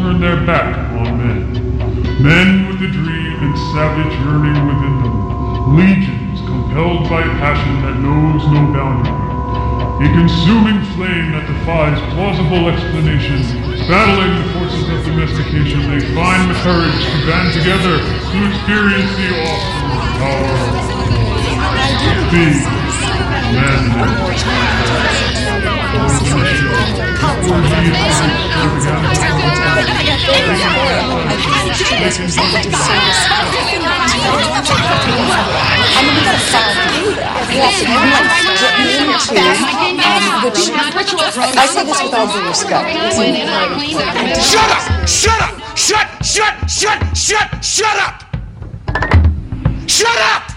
[0.00, 1.52] turn their back on men.
[2.22, 5.16] Men with a dream and savage yearning within them.
[5.76, 9.14] Legions compelled by passion that knows no boundary.
[10.02, 13.40] A consuming flame that defies plausible explanation.
[13.88, 19.28] Battling the forces of domestication, they find the courage to band together to experience the
[19.46, 19.90] awesome
[20.20, 20.76] power of
[22.32, 22.36] be
[41.58, 42.88] I say this with all due respect.
[44.42, 45.08] Shut up!
[45.08, 45.76] Shut up!
[45.76, 46.06] Shut!
[46.24, 46.70] Shut!
[46.70, 47.16] Shut!
[47.16, 47.64] Shut!
[47.64, 48.22] Shut up!
[49.88, 50.55] Shut up!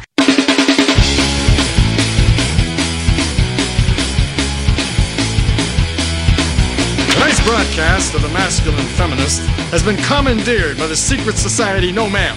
[7.40, 12.36] Tonight's broadcast of the masculine feminist has been commandeered by the secret society No Ma'am.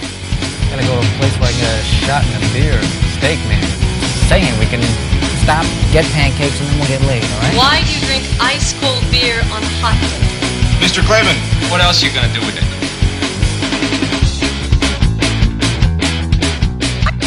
[0.69, 2.79] Gotta go to a place where I can get a shot and a beer,
[3.17, 3.63] steak, man.
[4.29, 4.81] Saying we can
[5.43, 7.57] stop, get pancakes, and then we'll get laid, all right?
[7.57, 10.23] Why do you drink ice cold beer on a hot day?
[10.79, 11.03] Mr.
[11.03, 11.35] Clavin,
[11.69, 12.67] what else are you gonna do with it?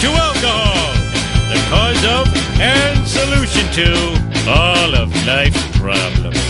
[0.00, 0.96] To alcohol,
[1.52, 2.24] the cause of
[2.60, 3.92] and solution to
[4.48, 6.45] all of life's problems.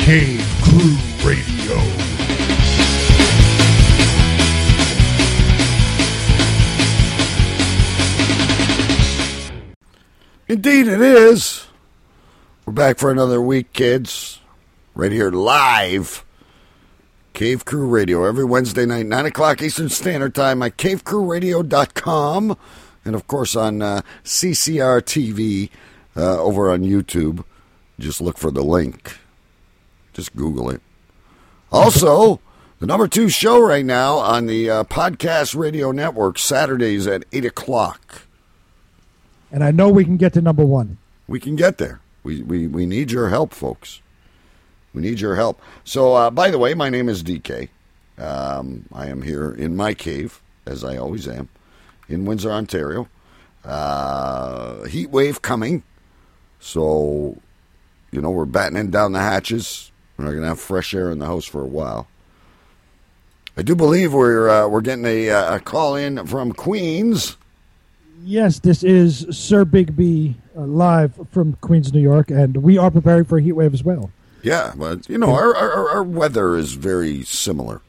[0.00, 1.76] Cave Crew Radio.
[10.48, 11.66] Indeed, it is.
[12.66, 14.40] We're back for another week, kids.
[14.94, 16.24] Right here live.
[17.34, 22.56] Cave Crew Radio every Wednesday night, 9 o'clock Eastern Standard Time at cavecrewradio.com.
[23.04, 25.70] And of course on uh, CCR TV
[26.16, 27.44] uh, over on YouTube.
[27.98, 29.18] Just look for the link.
[30.20, 30.82] Just Google it.
[31.72, 32.40] Also,
[32.78, 37.46] the number two show right now on the uh, Podcast Radio Network, Saturdays at 8
[37.46, 38.26] o'clock.
[39.50, 40.98] And I know we can get to number one.
[41.26, 42.02] We can get there.
[42.22, 44.02] We, we, we need your help, folks.
[44.92, 45.62] We need your help.
[45.84, 47.70] So, uh, by the way, my name is DK.
[48.18, 51.48] Um, I am here in my cave, as I always am,
[52.10, 53.08] in Windsor, Ontario.
[53.64, 55.82] Uh, heat wave coming.
[56.58, 57.38] So,
[58.10, 59.89] you know, we're battening down the hatches.
[60.20, 62.06] We're not going to have fresh air in the house for a while.
[63.56, 67.38] I do believe we're uh, we're getting a, uh, a call in from Queens.
[68.22, 72.90] Yes, this is Sir Big B uh, live from Queens, New York, and we are
[72.90, 74.10] preparing for a heat wave as well.
[74.42, 77.80] Yeah, but you know, our our, our weather is very similar,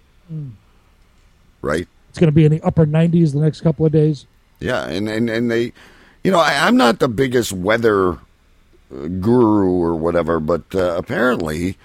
[1.62, 1.86] right?
[2.10, 4.26] It's going to be in the upper 90s the next couple of days.
[4.62, 5.74] Yeah, and and, and they,
[6.24, 8.18] you know, I, I'm not the biggest weather uh,
[9.20, 11.78] guru or whatever, but uh, apparently,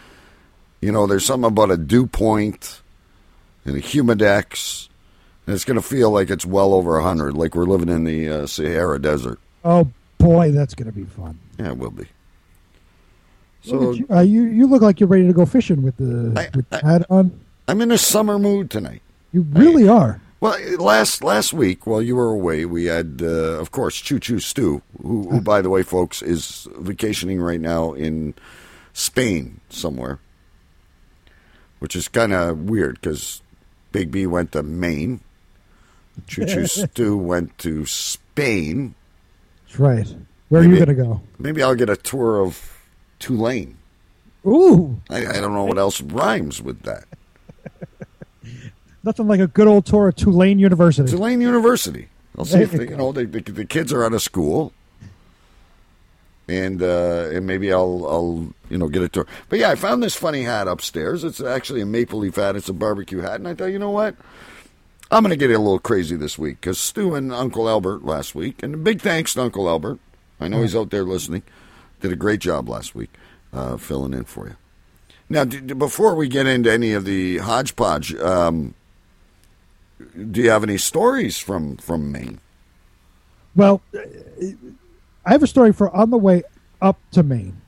[0.81, 2.81] you know, there's something about a dew point
[3.65, 4.89] and a humidex,
[5.47, 8.29] and it's going to feel like it's well over hundred, like we're living in the
[8.29, 9.39] uh, Sahara Desert.
[9.65, 9.89] Oh
[10.19, 11.39] boy, that's going to be fun.
[11.59, 12.07] Yeah, it will be.
[13.63, 14.07] So you.
[14.11, 16.81] Uh, you you look like you're ready to go fishing with the I- with I-
[16.81, 17.41] the hat on.
[17.69, 19.03] I'm in a summer mood tonight.
[19.33, 20.21] You really are.
[20.39, 23.27] Well, last last week while you were away, we had, uh,
[23.59, 27.93] of course, Choo Choo Stew, who, who, by the way, folks, is vacationing right now
[27.95, 28.35] in
[28.93, 30.21] Spain somewhere,
[31.87, 33.43] which is kind of weird because
[33.93, 35.21] Big B went to Maine,
[36.27, 38.97] Choo Choo Stew went to Spain.
[39.65, 40.17] That's right.
[40.49, 41.21] Where are you going to go?
[41.39, 42.89] Maybe I'll get a tour of
[43.21, 43.79] Tulane.
[44.45, 47.05] Ooh, I, I don't know what else rhymes with that.
[49.05, 51.09] nothing like a good old tour of Tulane University.
[51.09, 52.09] Tulane University.
[52.37, 54.73] I'll see if they, you know the, the, the kids are out of school,
[56.49, 59.27] and uh, and maybe I'll I'll you know get a tour.
[59.49, 61.25] But yeah, I found this funny hat upstairs.
[61.25, 62.57] It's actually a maple leaf hat.
[62.57, 64.15] It's a barbecue hat, and I thought, you know what,
[65.11, 68.35] I'm going to get a little crazy this week because Stu and Uncle Albert last
[68.35, 69.99] week, and big thanks to Uncle Albert.
[70.41, 71.43] I know he's out there listening.
[72.01, 73.11] Did a great job last week
[73.53, 74.57] uh, filling in for you.
[75.29, 78.75] Now, d- d- before we get into any of the hodgepodge, um,
[80.31, 82.39] do you have any stories from from Maine?
[83.55, 83.81] Well,
[85.27, 86.45] I have a story for on the way
[86.81, 87.61] up to Maine.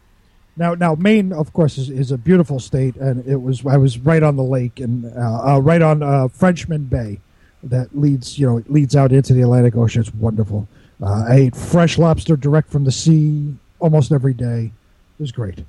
[0.56, 3.98] Now, now Maine, of course, is, is a beautiful state, and it was I was
[3.98, 7.20] right on the lake and uh, uh, right on uh, Frenchman Bay,
[7.62, 10.00] that leads you know leads out into the Atlantic Ocean.
[10.00, 10.68] It's wonderful.
[11.02, 14.72] Uh, I ate fresh lobster direct from the sea almost every day.
[15.18, 15.64] It was great.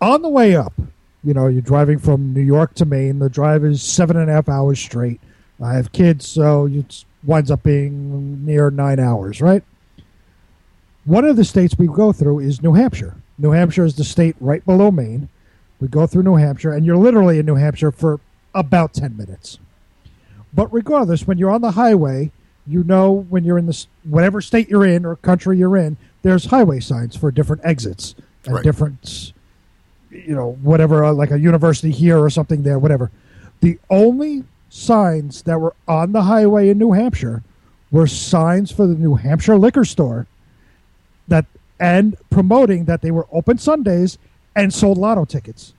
[0.00, 0.72] On the way up,
[1.24, 3.18] you know, you're driving from New York to Maine.
[3.18, 5.20] The drive is seven and a half hours straight.
[5.62, 9.64] I have kids, so it winds up being near nine hours, right?
[11.08, 13.14] One of the states we go through is New Hampshire.
[13.38, 15.30] New Hampshire is the state right below Maine.
[15.80, 18.20] We go through New Hampshire, and you're literally in New Hampshire for
[18.54, 19.58] about 10 minutes.
[20.52, 22.30] But regardless, when you're on the highway,
[22.66, 26.44] you know when you're in this whatever state you're in or country you're in, there's
[26.44, 28.14] highway signs for different exits
[28.44, 28.64] and Right.
[28.64, 29.32] different,
[30.10, 33.10] you know, whatever, uh, like a university here or something there, whatever.
[33.62, 37.42] The only signs that were on the highway in New Hampshire
[37.90, 40.26] were signs for the New Hampshire liquor store
[41.28, 41.46] that
[41.80, 44.18] and promoting that they were open Sundays
[44.56, 45.74] and sold lotto tickets.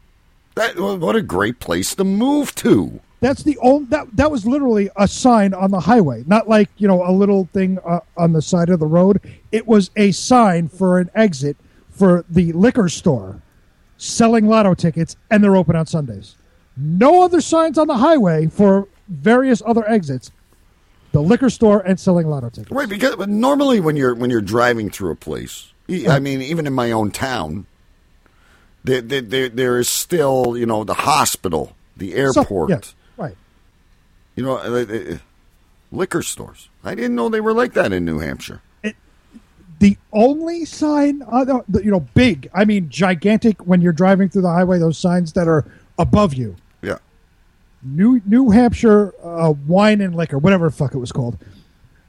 [0.55, 2.99] That what a great place to move to.
[3.21, 6.87] That's the only that that was literally a sign on the highway, not like you
[6.87, 9.21] know a little thing uh, on the side of the road.
[9.51, 11.57] It was a sign for an exit
[11.89, 13.41] for the liquor store
[13.97, 16.35] selling lotto tickets, and they're open on Sundays.
[16.77, 20.31] No other signs on the highway for various other exits.
[21.19, 22.71] The liquor store and selling lotto tickets.
[22.71, 25.73] Right, because normally when you're when you're driving through a place,
[26.07, 27.65] I mean, even in my own town,
[28.85, 32.79] there there, there, there is still you know the hospital, the So- airport, yeah,
[33.17, 33.35] right.
[34.37, 35.17] you know, uh, uh,
[35.91, 36.69] liquor stores.
[36.85, 38.61] I didn't know they were like that in New Hampshire.
[39.79, 44.51] The only sign, uh, you know, big, I mean, gigantic when you're driving through the
[44.53, 45.65] highway, those signs that are
[45.97, 46.55] above you.
[47.81, 51.37] New New Hampshire uh, wine and liquor, whatever the fuck it was called.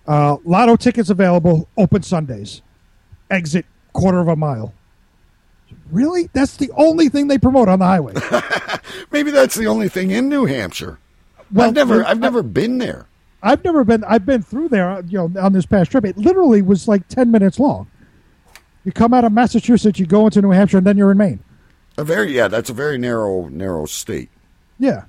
[0.07, 2.63] Uh, lotto tickets available, open Sundays.
[3.31, 4.75] Exit quarter of a mile.
[5.93, 6.29] Really?
[6.33, 8.15] That's the only thing they promote on the highway.
[9.13, 10.99] maybe that's the only thing in New Hampshire.
[11.53, 13.07] Well, I've never I- I've never been there.
[13.43, 14.05] I've never been.
[14.05, 14.91] I've been through there.
[14.91, 17.89] uh, You know, on this past trip, it literally was like ten minutes long.
[18.85, 21.41] You come out of Massachusetts, you go into New Hampshire, and then you're in Maine.
[21.97, 24.29] A very yeah, that's a very narrow narrow state.
[24.79, 25.05] Yeah,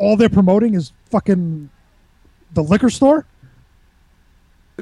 [0.00, 1.70] all they're promoting is fucking
[2.54, 3.26] the liquor store.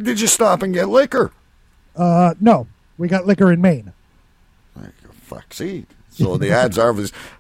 [0.01, 1.33] Did you stop and get liquor?
[1.97, 3.93] Uh, no, we got liquor in Maine.
[5.23, 5.85] Fuck, see.
[6.11, 6.95] So the odds are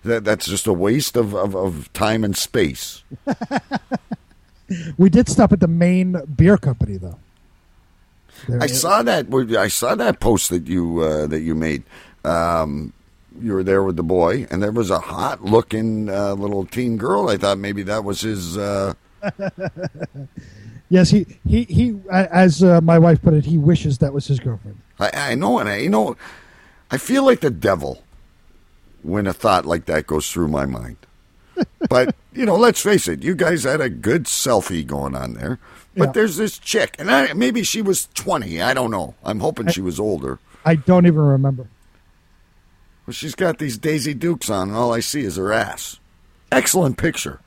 [0.04, 3.02] that that's just a waste of, of, of time and space.
[4.98, 7.18] We did stop at the Maine Beer Company, though.
[8.46, 9.32] There- I saw that.
[9.56, 11.84] I saw that post that you uh, that you made.
[12.24, 12.92] Um,
[13.40, 16.96] you were there with the boy, and there was a hot looking uh, little teen
[16.96, 17.28] girl.
[17.28, 18.56] I thought maybe that was his.
[18.56, 18.94] Uh,
[20.90, 22.00] Yes, he he he.
[22.10, 24.78] As uh, my wife put it, he wishes that was his girlfriend.
[24.98, 26.16] I, I know, and I you know,
[26.90, 28.02] I feel like the devil
[29.02, 30.96] when a thought like that goes through my mind.
[31.90, 35.58] but you know, let's face it, you guys had a good selfie going on there.
[35.94, 36.12] But Yeah.
[36.12, 38.62] there's this chick, and I, maybe she was twenty.
[38.62, 39.14] I don't know.
[39.22, 40.38] I'm hoping she was older.
[40.64, 41.68] I don't even remember.
[43.08, 45.98] Well, she's got these Daisy Dukes on, and all I see is her ass.
[46.52, 47.40] Excellent picture,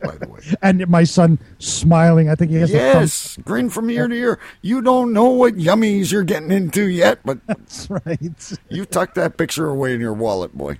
[0.00, 0.38] by the way.
[0.62, 2.28] And my son smiling.
[2.28, 4.38] I think he has Yes, grin from ear to ear.
[4.62, 8.52] You don't know what yummies you're getting into yet, but That's right.
[8.68, 10.78] you tuck that picture away in your wallet, boy,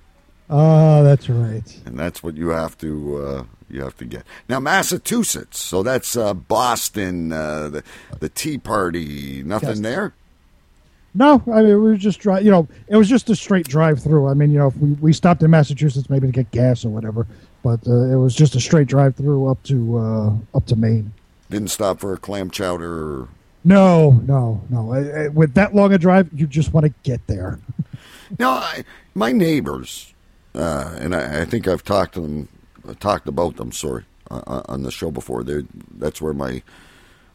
[0.49, 1.81] Oh, that's right.
[1.85, 4.23] and that's what you have to uh, you have to get.
[4.47, 7.83] Now, Massachusetts, so that's uh, Boston, uh, the
[8.21, 9.43] the Tea Party.
[9.43, 9.79] Nothing Yes.
[9.81, 10.13] there.
[11.15, 14.03] No, I mean we were just dri You know, it was just a straight drive
[14.03, 14.27] through.
[14.27, 16.89] I mean, you know, if we we stopped in Massachusetts maybe to get gas or
[16.89, 17.25] whatever,
[17.63, 21.13] but uh, it was just a straight drive through up to uh, up to Maine.
[21.49, 23.21] Didn't stop for a clam chowder.
[23.21, 23.29] Or...
[23.63, 24.91] No, no, no.
[24.91, 27.59] I, I, with that long a drive, you just want to get there.
[28.39, 30.15] Now, I, my neighbors,
[30.55, 32.49] uh, and I, I think I've talked to them,
[32.87, 33.71] uh, talked about them.
[33.71, 35.43] Sorry, uh, on the show before.
[35.43, 35.61] They're,
[35.95, 36.63] that's where my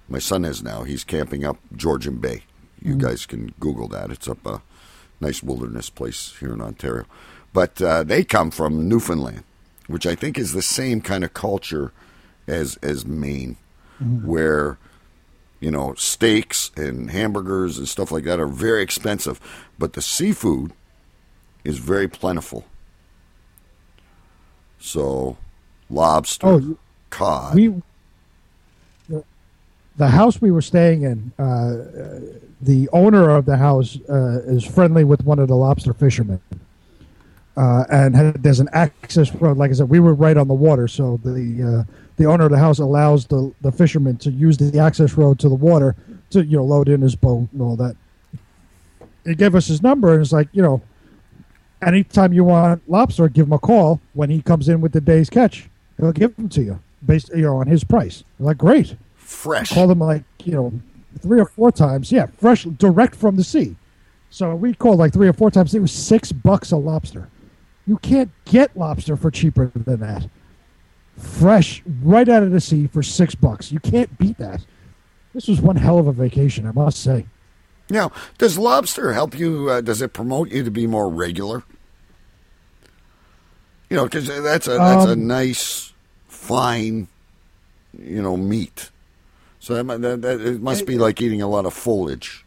[0.09, 0.83] my son is now.
[0.83, 2.43] He's camping up Georgian Bay.
[2.83, 4.11] You guys can Google that.
[4.11, 4.63] It's up a
[5.21, 7.05] nice wilderness place here in Ontario.
[7.53, 9.43] But uh, they come from Newfoundland,
[9.87, 11.93] which I think is the same kind of culture
[12.47, 13.57] as as Maine,
[13.99, 14.79] where
[15.61, 19.41] you know steaks and hamburgers and stuff like that are very expensive,
[19.79, 20.73] but the seafood
[21.65, 22.65] is very plentiful.
[24.79, 25.37] So,
[25.91, 26.79] lobster, Oh,
[27.11, 27.55] cod.
[27.55, 27.83] we
[29.97, 32.21] the house we were staying in uh,
[32.61, 36.41] the owner of the house uh, is friendly with one of the lobster fishermen.
[37.57, 40.55] Uh, and had, there's an access road like i said we were right on the
[40.55, 44.59] water so the uh, the owner of the house allows the, the fisherman to use
[44.59, 45.97] the access road to the water
[46.29, 47.97] to you know load in his boat and all that.
[49.25, 50.83] He gave us his number and it's like you know
[51.81, 54.03] anytime you want lobster give him a call.
[54.13, 57.43] When he comes in with the day's catch he'll give them to you based you
[57.43, 58.23] know on his price.
[58.39, 58.97] Like great
[59.31, 59.71] fresh.
[59.71, 60.73] Call them like you know
[61.21, 63.77] three or four times yeah fresh direct from the sea
[64.31, 67.29] so we called like three or four times it was six bucks a lobster
[67.87, 70.29] you can't get lobster for cheaper than that
[71.17, 73.71] fresh right out of the sea for six bucks.
[73.71, 74.65] You can't beat that.
[75.35, 77.27] This was one hell of a vacation, I must say.
[77.91, 79.69] Now, does lobster help you?
[79.69, 81.65] Uh, does it promote you to be more regular?
[83.91, 85.93] You know, because that's a that's a Um, nice,
[86.29, 87.09] fine,
[87.99, 88.90] you know, meat.
[89.71, 92.45] So that, that, that it must be like eating a lot of foliage.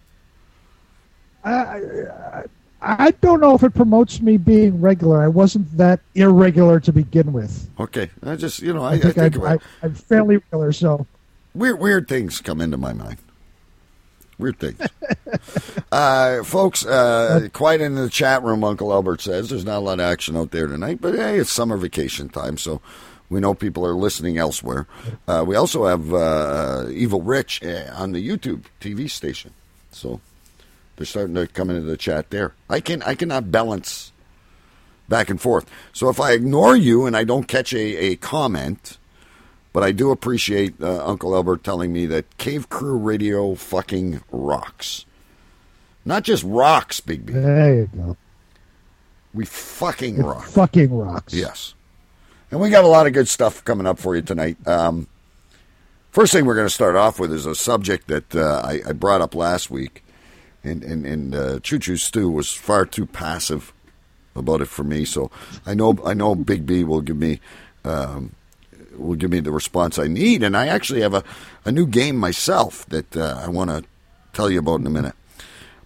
[1.46, 2.44] I,
[2.82, 5.24] I don't know if it promotes me being regular.
[5.24, 7.70] I wasn't that irregular to begin with.
[7.80, 11.08] Okay, I just you know I, I think, I, about I, I'm fairly regular, so
[11.56, 13.20] weird weird things come into my mind.
[14.38, 14.82] Weird things,
[15.94, 16.86] uh, folks.
[16.86, 18.66] Uh, quiet in the chat room.
[18.66, 21.54] Uncle Albert says there's not a lot of action out there tonight, but hey, it's
[21.54, 22.82] summer vacation time, so
[23.34, 24.88] we know people are listening elsewhere.
[25.28, 29.52] Uh, we also have uh, Evil Rich uh, on the YouTube TV station,
[29.92, 30.22] so
[30.96, 32.54] they're starting to come into the chat there.
[32.70, 34.12] I can I cannot balance
[35.10, 35.70] back and forth.
[35.92, 38.98] So if I ignore you and I don't catch a, a comment,
[39.74, 45.06] but I do appreciate uh, Uncle Albert telling me that Cave Crew Radio fucking rocks.
[46.06, 47.34] Not just rocks, Big B.
[47.34, 48.18] there you go.
[49.34, 50.46] We fucking It rock.
[50.46, 51.34] fucking rocks.
[51.34, 51.74] Yes.
[52.54, 54.58] And we got a lot of good stuff coming up for you tonight.
[54.68, 55.08] Um,
[56.12, 58.92] first thing we're going to start off with is a subject that uh, I, I
[58.92, 60.04] brought up last week.
[60.64, 63.74] And, and, and uh, Choo Choo Stew was far too passive
[64.36, 65.04] about it for me.
[65.04, 65.32] So
[65.66, 67.40] I know I know Big B will give me
[67.86, 68.36] um,
[69.00, 70.44] will give me the response I need.
[70.44, 71.24] And I actually have a,
[71.66, 73.84] a new game myself that uh, I want to
[74.34, 75.16] tell you about in a minute.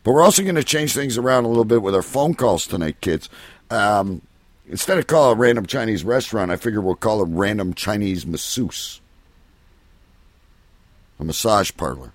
[0.04, 2.68] But we're also going to change things around a little bit with our phone calls
[2.68, 3.30] tonight, kids.
[3.70, 4.22] Um,
[4.70, 9.02] instead of call a random Chinese restaurant, I figure we'll call a random Chinese masseuse,
[11.20, 12.14] a massage parlor.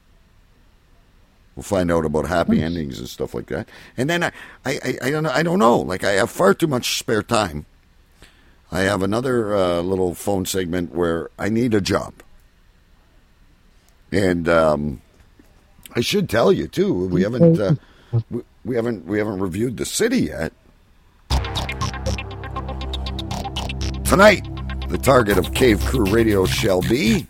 [1.55, 3.69] We'll find out about happy endings and stuff like that.
[3.99, 4.33] And then I,
[4.65, 5.31] I, I, don't know.
[5.31, 5.79] I don't know.
[5.79, 7.67] Like I have far too much spare time.
[8.71, 12.15] I have another uh, little phone segment where I need a job,
[14.11, 15.03] and um,
[15.95, 17.07] I should tell you too.
[17.09, 17.75] We haven't uh,
[18.31, 20.55] we, we haven't we haven't reviewed the city yet.
[24.13, 24.47] Tonight,
[24.91, 27.27] the target of Cave Crew Radio shall be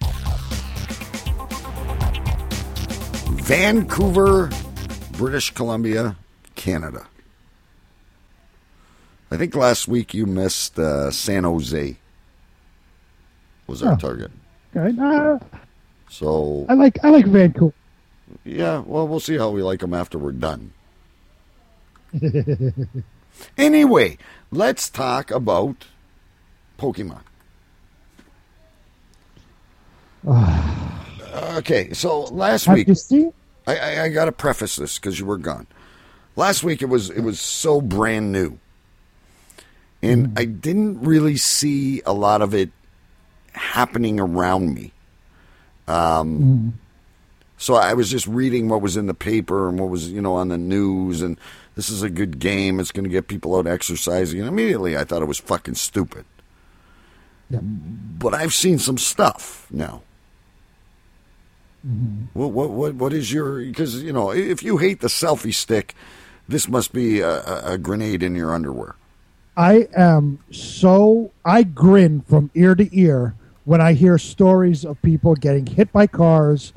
[3.44, 4.50] Vancouver,
[5.12, 6.16] British Columbia,
[6.56, 7.06] Canada.
[9.30, 11.96] I think last week you missed uh, San Jose.
[13.68, 13.96] Was our Oh.
[13.96, 14.32] target.
[14.74, 15.00] Okay.
[15.00, 15.38] Uh,
[16.08, 17.72] So I like I like Vancouver.
[18.44, 20.72] yeah, well, we'll see how we like them after we're done.
[23.56, 24.18] Anyway,
[24.50, 25.86] let's talk about
[26.82, 27.20] Pokemon.
[31.58, 32.88] okay, so last Have week?
[33.66, 35.68] I, I, I got to preface this because you were gone.
[36.34, 38.58] Last week it was it was so brand new,
[40.02, 42.70] and I didn't really see a lot of it
[43.52, 44.92] happening around me.
[45.86, 46.78] Um,
[47.58, 50.34] so I was just reading what was in the paper and what was you know
[50.34, 51.38] on the news, and
[51.76, 52.80] this is a good game.
[52.80, 56.24] It's going to get people out exercising, and immediately I thought it was fucking stupid.
[57.60, 60.02] But I've seen some stuff now.
[62.32, 63.58] What what what what is your?
[63.60, 65.94] Because you know, if you hate the selfie stick,
[66.48, 68.94] this must be a, a grenade in your underwear.
[69.56, 75.34] I am so I grin from ear to ear when I hear stories of people
[75.34, 76.72] getting hit by cars.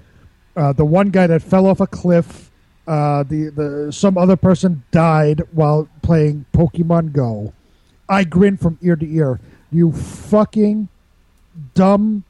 [0.56, 2.52] Uh, the one guy that fell off a cliff.
[2.88, 7.54] Uh, the the some other person died while playing Pokemon Go.
[8.08, 9.40] I grin from ear to ear.
[9.76, 10.88] You fucking
[11.74, 12.24] dumb.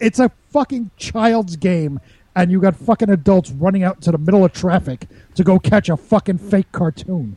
[0.00, 2.00] It's a fucking child's game,
[2.34, 5.88] and you got fucking adults running out into the middle of traffic to go catch
[5.88, 7.36] a fucking fake cartoon.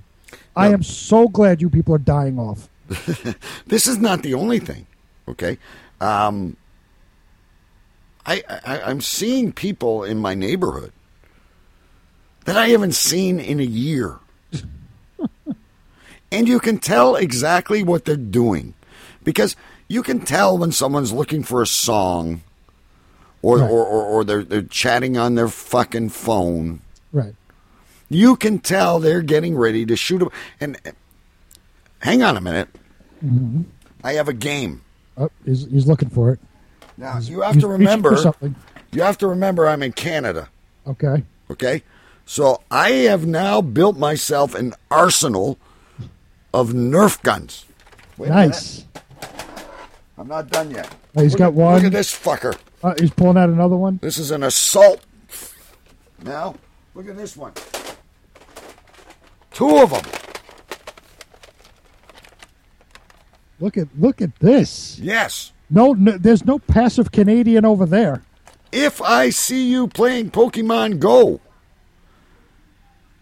[0.55, 2.69] I am so glad you people are dying off.
[3.67, 4.87] this is not the only thing.
[5.27, 5.59] Okay,
[6.01, 6.57] um,
[8.25, 10.91] I, I I'm seeing people in my neighborhood
[12.45, 14.17] that I haven't seen in a year,
[16.31, 18.73] and you can tell exactly what they're doing
[19.25, 19.57] because
[19.89, 22.41] you can tell when someone's looking for a song,
[23.41, 23.69] or Right.
[23.69, 26.79] or, or, or they're they're chatting on their fucking phone.
[27.11, 27.35] Right.
[28.07, 30.21] You can tell they're getting ready to shoot.
[30.21, 30.29] A,
[30.61, 30.77] and
[31.99, 32.69] hang on a minute,
[33.25, 33.63] Mm-hmm.
[34.03, 34.81] I have a game.
[35.17, 36.39] Oh, he's, he's looking for it.
[36.97, 38.17] Now you have to remember.
[38.91, 40.49] You have to remember I'm in Canada.
[40.87, 41.23] Okay.
[41.49, 41.83] Okay,
[42.25, 45.57] so I have now built myself an arsenal
[46.53, 47.65] of Nerf guns.
[48.17, 48.85] Wait nice.
[50.17, 50.89] I'm not done yet.
[51.15, 51.75] Oh, he's Look got at- one.
[51.75, 52.57] Look at this fucker.
[52.83, 53.99] Uh, he's pulling out another one.
[54.01, 55.01] This is an assault.
[56.23, 56.55] Now
[56.93, 57.53] look at this one.
[59.51, 60.03] Two of them.
[63.59, 64.99] Look at look at this.
[64.99, 65.51] Yes.
[65.69, 68.23] No, no, there's no passive Canadian over there.
[68.71, 71.39] If I see you playing Pokemon Go,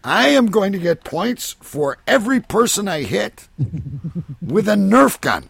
[0.02, 3.48] I am going to get points for every person I hit
[4.42, 5.48] with a Nerf gun.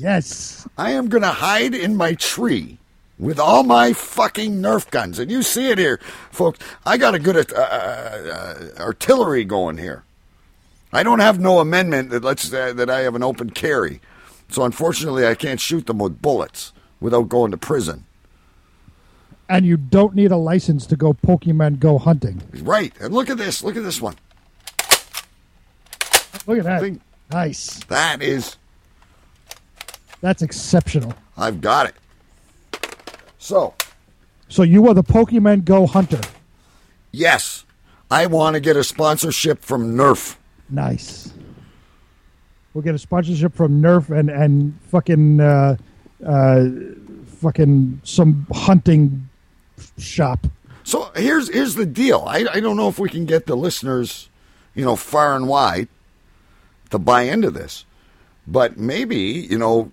[0.00, 0.66] Yes.
[0.78, 2.78] I am going to hide in my tree
[3.18, 5.18] with all my fucking Nerf guns.
[5.18, 6.58] And you see it here, folks.
[6.86, 10.04] I got a good uh, uh, artillery going here.
[10.90, 14.00] I don't have no amendment that lets uh, that I have an open carry.
[14.48, 18.04] So unfortunately, I can't shoot them with bullets without going to prison.
[19.50, 22.40] And you don't need a license to go Pokemon Go hunting.
[22.62, 22.94] Right.
[23.00, 23.62] And look at this.
[23.62, 24.14] Look at this one.
[26.46, 26.80] Look at that.
[26.80, 27.84] Think, Nice.
[27.84, 28.56] That is.
[30.20, 31.14] That's exceptional.
[31.36, 31.94] I've got it.
[33.38, 33.74] So,
[34.48, 36.20] So you are the Pokemon Go hunter.
[37.12, 37.64] yes,
[38.10, 40.36] I want to get a sponsorship from Nerf.
[40.68, 41.32] Nice.
[42.74, 45.76] We'll get a sponsorship from Nerf and and fucking uh,
[46.24, 46.64] uh,
[47.40, 49.28] fucking some hunting
[49.98, 50.46] shop.
[50.84, 52.24] So here's here's the deal.
[52.26, 54.28] I I don't know if we can get the listeners,
[54.74, 55.88] you know, far and wide
[56.90, 57.84] to buy into this.
[58.46, 59.90] But maybe, you know,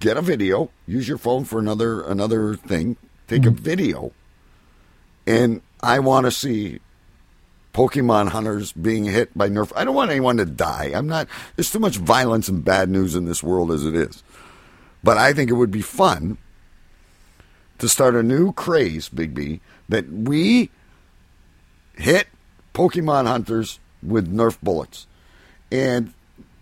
[0.00, 3.54] get a video, use your phone for another another thing, take a mm.
[3.54, 4.12] video.
[5.26, 6.80] And I want to see
[7.74, 9.72] Pokemon hunters being hit by Nerf.
[9.76, 10.92] I don't want anyone to die.
[10.94, 14.22] I'm not there's too much violence and bad news in this world as it is.
[15.02, 16.38] But I think it would be fun
[17.78, 20.70] to start a new craze, Big B, that we
[21.94, 22.26] hit
[22.74, 25.06] Pokemon hunters with Nerf bullets.
[25.70, 26.12] And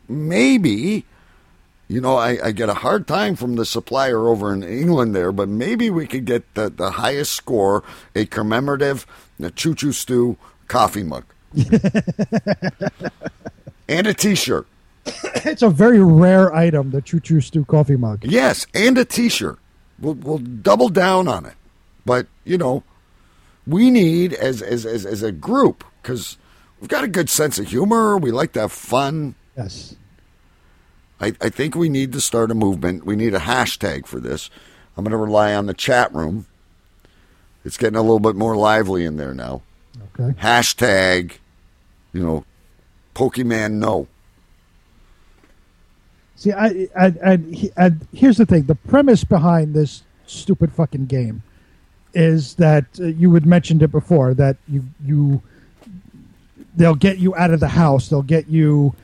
[0.09, 1.05] maybe,
[1.89, 5.33] you know, I, I get a hard time from the supplier over in England there,
[5.33, 9.07] but maybe we could get the, the highest score, a commemorative
[9.41, 11.25] a Choo Choo Stew coffee mug.
[13.89, 14.67] and a t shirt.
[15.45, 18.25] It's a very rare item, the Choo Choo Stew coffee mug.
[18.25, 19.59] Yes, and a T-shirt.
[19.99, 21.55] We'll we'll double down on it,
[22.05, 22.83] but you know,
[23.67, 26.37] we need as as as, as a group because
[26.81, 28.19] we've got a good sense of humor.
[28.19, 29.35] We like to have fun.
[29.57, 29.97] Yes.
[31.21, 33.07] I, I think we need to start a movement.
[33.07, 34.51] We need a hashtag for this.
[34.97, 36.47] I'm going to rely on the chat room.
[37.65, 39.63] It's getting a little bit more lively in there now.
[40.19, 40.39] Okay.
[40.41, 41.33] Hashtag,
[42.13, 42.45] you know,
[43.15, 44.09] Pokemon no.
[46.37, 51.07] See, I, I, and, he, and here's the thing: the premise behind this stupid fucking
[51.07, 51.43] game
[52.13, 55.43] is that uh, you had mentioned it before that you you
[56.77, 58.95] they'll get you out of the house, they'll get you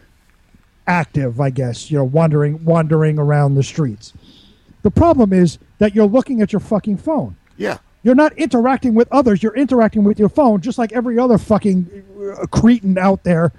[0.87, 4.13] active, I guess, you know, wandering wandering around the streets.
[4.83, 7.37] The problem is that you're looking at your fucking phone.
[7.57, 7.79] Yeah.
[8.03, 9.43] You're not interacting with others.
[9.43, 13.53] You're interacting with your phone, just like every other fucking uh, cretin out there.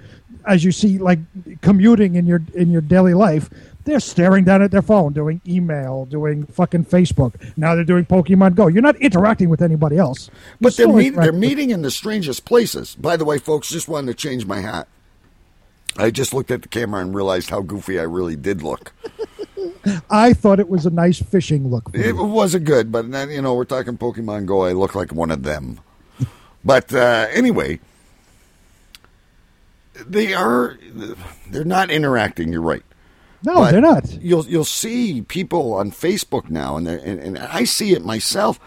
[0.46, 1.20] As you see, like
[1.62, 3.48] commuting in your in your daily life,
[3.84, 7.34] they're staring down at their phone, doing email, doing fucking Facebook.
[7.56, 8.66] Now they're doing Pokemon Go.
[8.66, 10.28] You're not interacting with anybody else.
[10.28, 12.94] You're But they're, meet, they're meeting in the strangest places.
[12.94, 14.86] By the way, folks, just wanted to change my hat.
[15.96, 18.92] I just looked at the camera and realized how goofy I really did look.
[20.10, 21.90] I thought it was a nice fishing look.
[21.94, 24.64] It wasn't good, but then, you know, we're talking Pokemon Go.
[24.64, 25.80] I look like one of them.
[26.66, 27.78] But uh, anyway,
[30.06, 30.78] they are
[31.50, 32.50] they're not interacting.
[32.50, 32.82] You're right.
[33.42, 34.10] No, But they're not.
[34.22, 38.58] You'll you'll see people on Facebook now, and, and and I see it myself.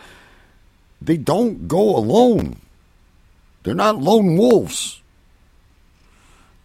[1.01, 2.57] They don't go alone.
[3.63, 5.01] They're not lone wolves.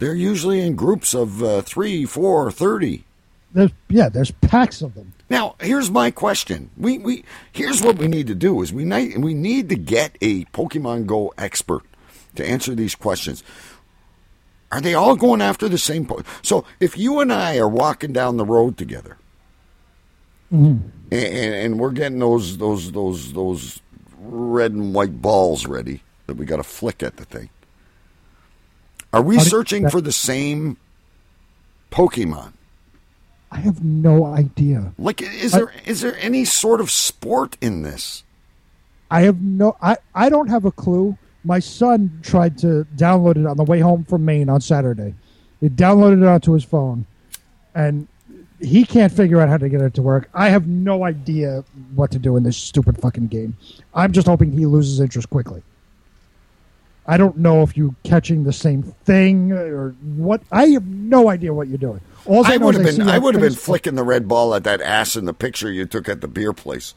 [0.03, 3.05] They're usually in groups of uh, three, four, thirty.
[3.53, 5.13] There's yeah, there's packs of them.
[5.31, 6.71] Now, here's my question.
[6.77, 10.19] We we here's what we need to do is we need we need to get
[10.21, 11.85] a Pokemon Go expert
[12.35, 13.45] to answer these questions.
[14.73, 18.13] Are they all going after the same po- So, if you and I are walking
[18.13, 19.19] down the road together
[21.13, 23.81] and, and, and we're getting those those those those
[24.19, 27.51] red and white balls ready that we got to flick at the thing.
[29.13, 30.77] Are we searching that- for the same
[31.91, 32.53] Pokemon?
[33.51, 34.93] I have no idea.
[34.99, 38.23] Like, is I- there is there any sort of sport in this?
[39.11, 39.77] I have no.
[39.83, 41.19] I I don't have a clue.
[41.45, 45.15] My son tried to download it on the way home from Maine on Saturday.
[45.61, 47.05] He downloaded it onto his phone,
[47.75, 48.07] and
[48.61, 50.31] he can't figure out how to get it to work.
[50.33, 51.63] I have no idea
[51.95, 53.57] what to do in this stupid fucking game.
[53.93, 55.63] I'm just hoping he loses interest quickly.
[57.07, 60.43] I don't know if you're catching the same thing or what.
[60.53, 62.01] I have no idea what you're doing.
[62.27, 64.63] All I, I would have been I would have been flicking the red ball at
[64.65, 66.95] that ass in the picture you took at the beer place.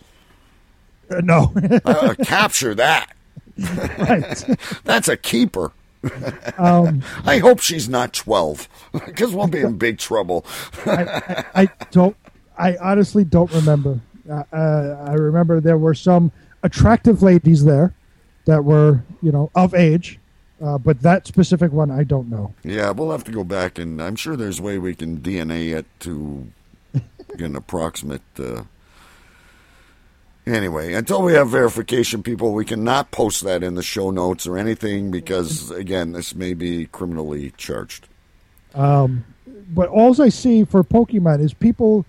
[1.10, 1.54] Uh, no,
[1.86, 3.16] Uh, capture that.
[3.58, 4.44] right.
[4.84, 5.72] That's a keeper.
[6.60, 10.46] Um, I hope she's not twelve because we'll be in big trouble.
[10.86, 12.16] I, I, I don't.
[12.60, 14.00] I honestly don't remember.
[14.30, 17.96] Uh, uh, I remember there were some attractive ladies there
[18.46, 20.20] that were, you know, of age,
[20.62, 22.54] uh, but that specific one I don't know.
[22.64, 25.76] Yeah, we'll have to go back, and I'm sure there's a way we can DNA
[25.76, 26.48] it to
[26.94, 28.22] get an approximate.
[28.38, 28.64] Uh...
[30.46, 34.58] Anyway, until we have verification, people, we cannot post that in the show notes or
[34.58, 38.08] anything because, again, this may be criminally charged.
[38.76, 39.26] Um,
[39.74, 42.06] but all I see for Pokemon is people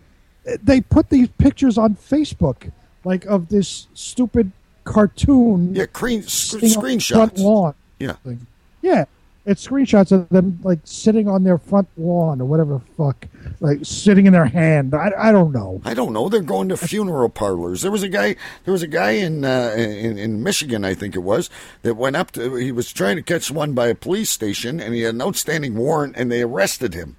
[0.62, 2.70] they put these pictures on Facebook,
[3.04, 4.52] like of this stupid
[4.86, 5.74] cartoon.
[5.74, 7.14] Yeah, cre- sc- sitting on the screenshots.
[7.14, 7.74] Front lawn.
[7.98, 8.12] Yeah.
[8.12, 8.46] thing.
[8.80, 9.04] Yeah.
[9.44, 13.28] It's screenshots of them like sitting on their front lawn or whatever the fuck,
[13.60, 14.92] like sitting in their hand.
[14.92, 15.80] I, I don't know.
[15.84, 16.28] I don't know.
[16.28, 17.82] They're going to funeral parlors.
[17.82, 18.34] There was a guy.
[18.64, 21.48] There was a guy in uh, in, in Michigan, I think it was,
[21.82, 22.56] that went up to.
[22.56, 25.76] He was trying to catch one by a police station, and he had an outstanding
[25.76, 27.14] warrant, and they arrested him.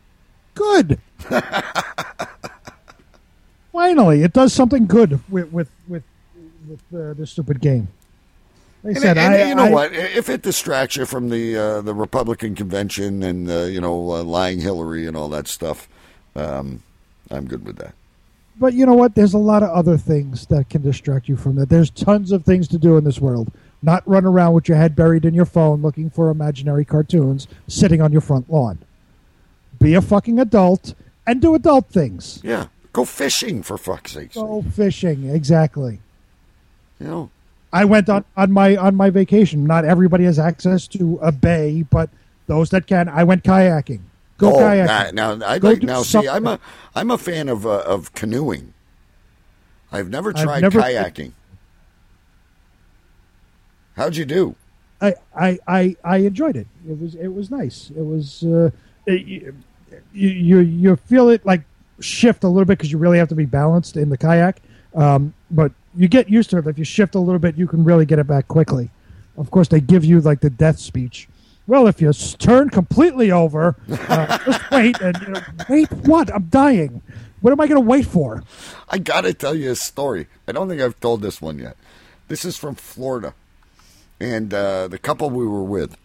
[0.54, 1.00] Good.
[3.72, 6.04] Finally, it does something good with with with,
[6.70, 7.88] with uh, this stupid game.
[8.84, 9.94] They And, said, and I, you know I- what?
[9.94, 14.24] If it distracts you from the uh, the Republican convention and uh, you know uh,
[14.24, 15.88] lying Hillary and all that stuff,
[16.36, 16.84] um,
[17.32, 17.94] I'm good with that.
[18.60, 19.14] But you know what?
[19.16, 21.70] There's a lot of other things that can distract you from that.
[21.70, 23.52] There's tons of things to do in this world.
[23.84, 28.02] Not run around with your head buried in your phone looking for imaginary cartoons sitting
[28.02, 28.80] on your front lawn.
[29.80, 30.96] Be a fucking adult
[31.28, 32.40] and do adult things.
[32.44, 34.34] Yeah, go fishing for fuck's sake.
[34.34, 36.00] Go fishing, exactly.
[37.00, 37.30] You know,
[37.72, 39.66] I went on, on my on my vacation.
[39.66, 42.10] Not everybody has access to a bay, but
[42.48, 44.02] those that can, I went kayaking.
[44.38, 45.14] Go oh, kayaking.
[45.14, 46.04] Now, now, I like now.
[46.04, 46.28] See.
[46.28, 46.60] I'm a
[46.96, 48.74] I'm a fan of uh, of canoeing.
[49.92, 51.34] I've never I've tried never- kayaking.
[53.96, 54.56] How'd you do?
[55.02, 56.68] I, I, I, I enjoyed it.
[56.88, 57.92] It was it was nice.
[57.96, 58.70] It was uh,
[59.06, 59.26] it,
[60.14, 61.64] you, you you feel it like
[62.00, 64.62] shift a little bit because you really have to be balanced in the kayak.
[64.96, 66.68] Um, but you get used to it.
[66.68, 68.90] If you shift a little bit, you can really get it back quickly.
[69.38, 71.28] Of course, they give you like the death speech.
[71.68, 75.92] Well, if you turn completely over, uh, just wait and you know, wait.
[75.92, 76.34] What?
[76.34, 77.02] I'm dying.
[77.42, 78.44] What am I going to wait for?
[78.90, 80.28] I gotta tell you a story.
[80.48, 81.78] I don't think I've told this one yet.
[82.30, 83.34] This is from Florida,
[84.20, 85.98] and uh, the couple we were with,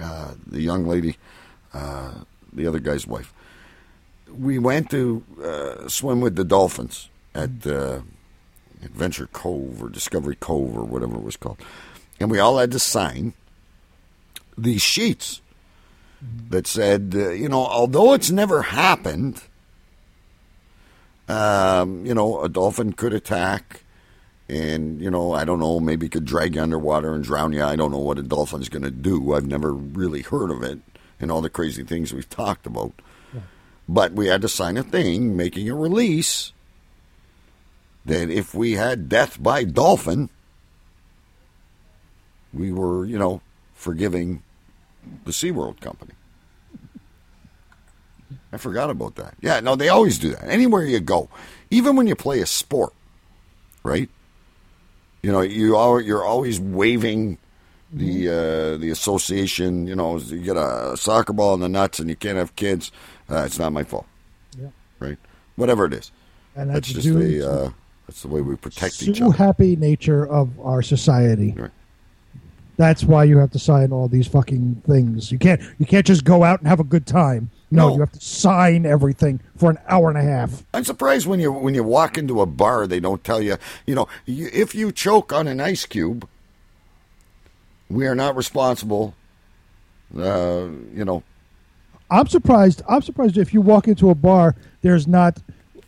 [0.00, 1.16] uh, the young lady,
[1.72, 2.14] uh,
[2.52, 3.32] the other guy's wife.
[4.30, 8.00] We went to uh, swim with the dolphins at uh,
[8.84, 11.58] Adventure Cove or Discovery Cove or whatever it was called,
[12.18, 13.34] and we all had to sign
[14.56, 15.40] these sheets
[16.50, 19.42] that said, uh, you know, although it's never happened,
[21.28, 23.84] um, you know, a dolphin could attack,
[24.48, 27.64] and you know, I don't know, maybe could drag you underwater and drown you.
[27.64, 29.32] I don't know what a dolphin's going to do.
[29.32, 30.80] I've never really heard of it,
[31.20, 32.92] and all the crazy things we've talked about.
[33.88, 36.52] But we had to sign a thing making a release
[38.06, 40.30] that if we had death by dolphin,
[42.52, 43.40] we were, you know,
[43.74, 44.42] forgiving
[45.24, 46.12] the SeaWorld company.
[48.52, 49.34] I forgot about that.
[49.40, 50.44] Yeah, no, they always do that.
[50.48, 51.28] Anywhere you go,
[51.70, 52.92] even when you play a sport,
[53.82, 54.08] right?
[55.22, 57.38] You know, you are you're always waving
[57.92, 59.86] the uh, the association.
[59.86, 62.90] You know, you get a soccer ball in the nuts and you can't have kids.
[63.28, 64.06] Uh, it's not my fault.
[64.58, 64.70] Yeah.
[64.98, 65.18] Right.
[65.56, 66.10] Whatever it is.
[66.56, 67.70] And that's that's just the uh,
[68.10, 69.36] that's the way we protect each Sue other.
[69.36, 71.54] happy nature of our society.
[71.56, 71.70] Right.
[72.76, 75.30] That's why you have to sign all these fucking things.
[75.30, 77.50] You can't you can't just go out and have a good time.
[77.70, 77.94] No, No.
[77.94, 80.64] you have to sign everything for an hour and a half.
[80.74, 83.58] I'm surprised when you when you walk into a bar, they don't tell you.
[83.86, 86.26] You know, you, if you choke on an ice cube,
[87.88, 89.14] we are not responsible.
[90.18, 91.22] Uh, you know,
[92.10, 92.82] I'm surprised.
[92.88, 95.38] I'm surprised if you walk into a bar, there's not.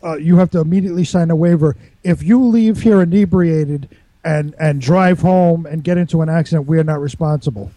[0.04, 1.76] Uh, you have to immediately sign a waiver.
[2.02, 3.88] If you leave here inebriated
[4.24, 7.70] and and drive home and get into an accident, we are not responsible.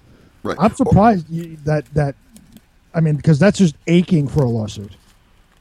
[0.43, 0.57] Right.
[0.59, 2.15] I'm surprised you, that that.
[2.93, 4.95] I mean, because that's just aching for a lawsuit.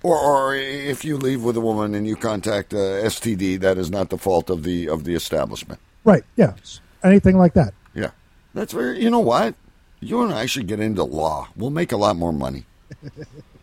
[0.02, 3.90] or or if you leave with a woman and you contact uh, STD, that is
[3.90, 5.80] not the fault of the of the establishment.
[6.04, 6.22] Right.
[6.36, 6.54] Yeah.
[7.02, 7.74] Anything like that.
[7.94, 8.10] Yeah,
[8.54, 9.02] that's very.
[9.02, 9.54] You know what?
[10.00, 11.48] You and I should get into law.
[11.56, 12.64] We'll make a lot more money,
[13.02, 13.10] A-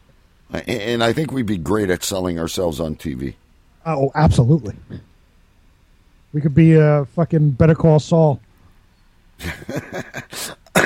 [0.53, 3.35] and I think we'd be great at selling ourselves on TV.
[3.85, 4.75] Oh, absolutely.
[6.33, 8.39] We could be a fucking Better Call Saul.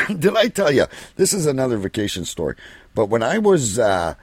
[0.07, 0.85] Did I tell you?
[1.15, 2.55] This is another vacation story.
[2.93, 4.15] But when I was uh,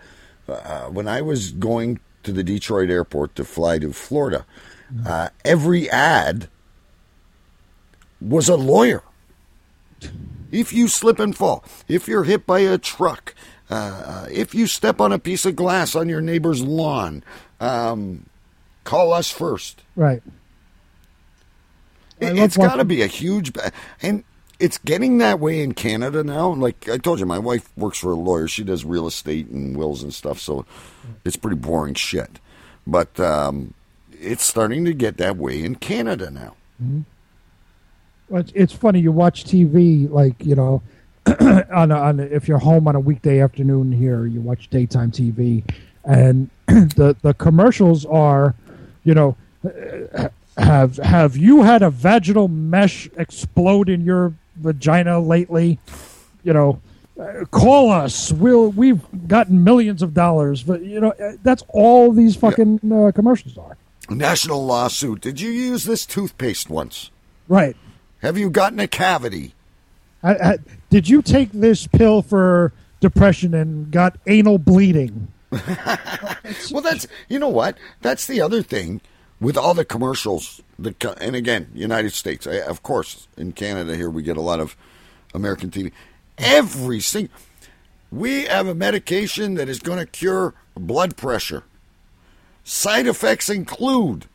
[0.49, 4.47] uh, when I was going to the Detroit airport to fly to Florida,
[5.07, 6.49] uh, every ad
[8.21, 9.03] was a lawyer.
[10.51, 13.35] If you slip and fall, if you're hit by a truck,
[13.73, 17.23] uh, if you step on a piece of glass on your neighbor's lawn,
[17.61, 18.27] um,
[18.85, 19.83] Call us first.
[19.95, 20.23] Right.
[22.21, 24.25] It, it's got to be a huge, ba- and
[24.59, 26.53] it's getting that way in Canada now.
[26.53, 28.49] Like I told you, my wife works for a lawyer.
[28.49, 30.65] She does real estate and wills and stuff, so
[31.25, 32.39] it's pretty boring shit.
[32.87, 33.75] But um,
[34.13, 36.55] it's starting to get that way in Canada now.
[38.29, 39.01] Well, it's, it's funny.
[39.01, 40.83] You watch TV, like you know,
[41.73, 45.11] on a, on a, if you're home on a weekday afternoon here, you watch daytime
[45.11, 45.65] TV,
[46.05, 48.55] and the the commercials are,
[49.05, 49.37] you know,
[50.57, 55.79] have have you had a vaginal mesh explode in your vagina lately?
[56.43, 56.81] You know,
[57.51, 58.33] call us.
[58.33, 63.13] We'll we've gotten millions of dollars, but you know uh, that's all these fucking uh,
[63.13, 63.77] commercials are.
[64.11, 65.21] National lawsuit.
[65.21, 67.11] Did you use this toothpaste once?
[67.49, 67.77] Right.
[68.21, 69.55] Have you gotten a cavity?
[70.23, 70.59] I, I,
[70.91, 75.29] did you take this pill for depression and got anal bleeding?
[76.71, 77.79] Well, that's you know what?
[78.01, 79.01] That's the other thing
[79.41, 80.61] with all the commercials.
[80.79, 84.61] The and again, United States, eh, of course, in Canada here we get a lot
[84.61, 84.77] of
[85.35, 85.93] American TV.
[86.39, 87.35] Every single
[88.13, 91.65] we have a medication that is going to cure blood pressure.
[92.65, 94.27] Side effects include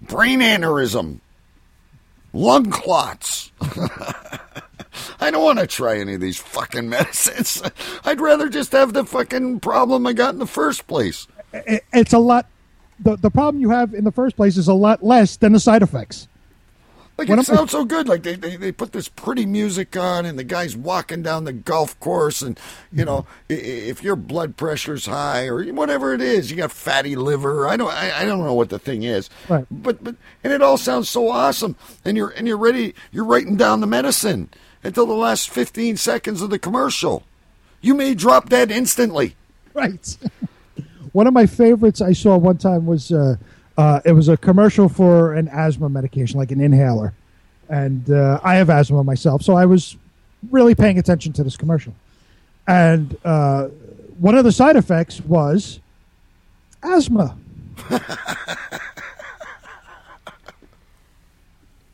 [0.00, 1.20] brain aneurysm,
[2.32, 3.52] lung clots.
[5.20, 7.62] I don't want to try any of these fucking medicines.
[8.04, 11.26] I'd rather just have the fucking problem I got in the first place.
[11.52, 12.46] It's a lot.
[13.00, 15.60] The, the problem you have in the first place is a lot less than the
[15.60, 16.28] side effects.
[17.18, 18.08] Like When it I'm- sounds so good.
[18.08, 21.52] Like they, they they put this pretty music on, and the guy's walking down the
[21.52, 22.58] golf course, and
[22.90, 27.68] you know if your blood pressure's high or whatever it is, you got fatty liver.
[27.68, 29.66] I don't I, I don't know what the thing is, Right.
[29.70, 32.94] but but and it all sounds so awesome, and you're and you're ready.
[33.12, 34.48] You're writing down the medicine
[34.82, 37.24] until the last fifteen seconds of the commercial.
[37.82, 39.36] You may drop dead instantly.
[39.74, 40.16] Right.
[41.12, 43.36] one of my favorites I saw one time was uh,
[43.76, 47.14] uh, it was a commercial for an asthma medication, like an inhaler,
[47.68, 49.96] and uh, I have asthma myself, so I was
[50.50, 51.94] really paying attention to this commercial,
[52.66, 53.68] and uh,
[54.18, 55.80] one of the side effects was
[56.82, 57.36] asthma.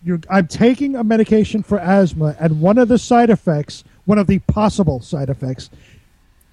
[0.05, 4.27] You're, I'm taking a medication for asthma, and one of the side effects, one of
[4.27, 5.71] the possible side effects,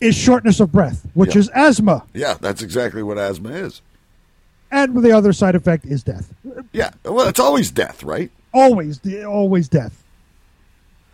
[0.02, 1.40] is shortness of breath, which Yeah.
[1.40, 3.82] is asthma, Yeah, that's exactly what asthma is.
[4.72, 6.34] And the other side effect is death.
[6.74, 8.32] Yeah, well, it's always death, right?
[8.54, 10.04] Always, always death.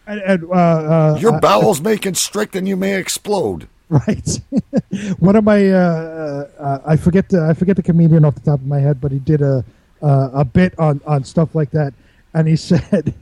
[0.07, 3.67] And, and uh, uh, Your uh, bowels may constrict and you may explode.
[3.89, 4.39] Right.
[5.19, 8.59] One of my uh, uh, I forget the I forget the comedian off the top
[8.59, 9.65] of my head, but he did a
[10.01, 11.93] uh, a bit on on stuff like that,
[12.33, 13.13] and he said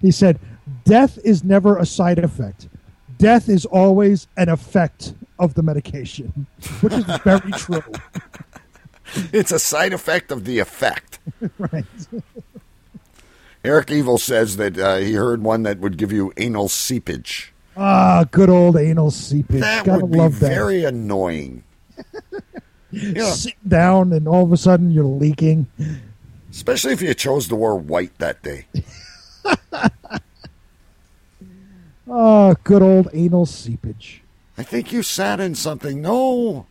[0.00, 0.40] he said
[0.84, 2.68] death is never a side effect.
[3.18, 6.46] Death is always an effect of the medication,
[6.80, 7.82] which is very true.
[9.32, 11.18] It's a side effect of the effect.
[11.58, 11.84] right.
[13.64, 17.52] Eric Evil says that uh, he heard one that would give you anal seepage.
[17.76, 19.60] Ah, good old anal seepage.
[19.60, 20.32] That Gotta would be that.
[20.32, 21.64] very annoying.
[22.90, 23.32] Yeah.
[23.32, 25.66] Sit down, and all of a sudden you're leaking.
[26.50, 28.66] Especially if you chose to wear white that day.
[32.08, 34.22] Oh, good old anal seepage.
[34.56, 36.00] I think you sat in something.
[36.00, 36.66] No.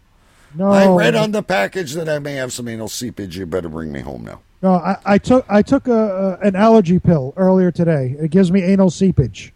[0.56, 3.38] No, I read on the package that I may have some anal seepage.
[3.38, 4.42] You better bring me home now.
[4.62, 8.16] No, I, I took I took a, a an allergy pill earlier today.
[8.20, 9.54] It gives me anal seepage.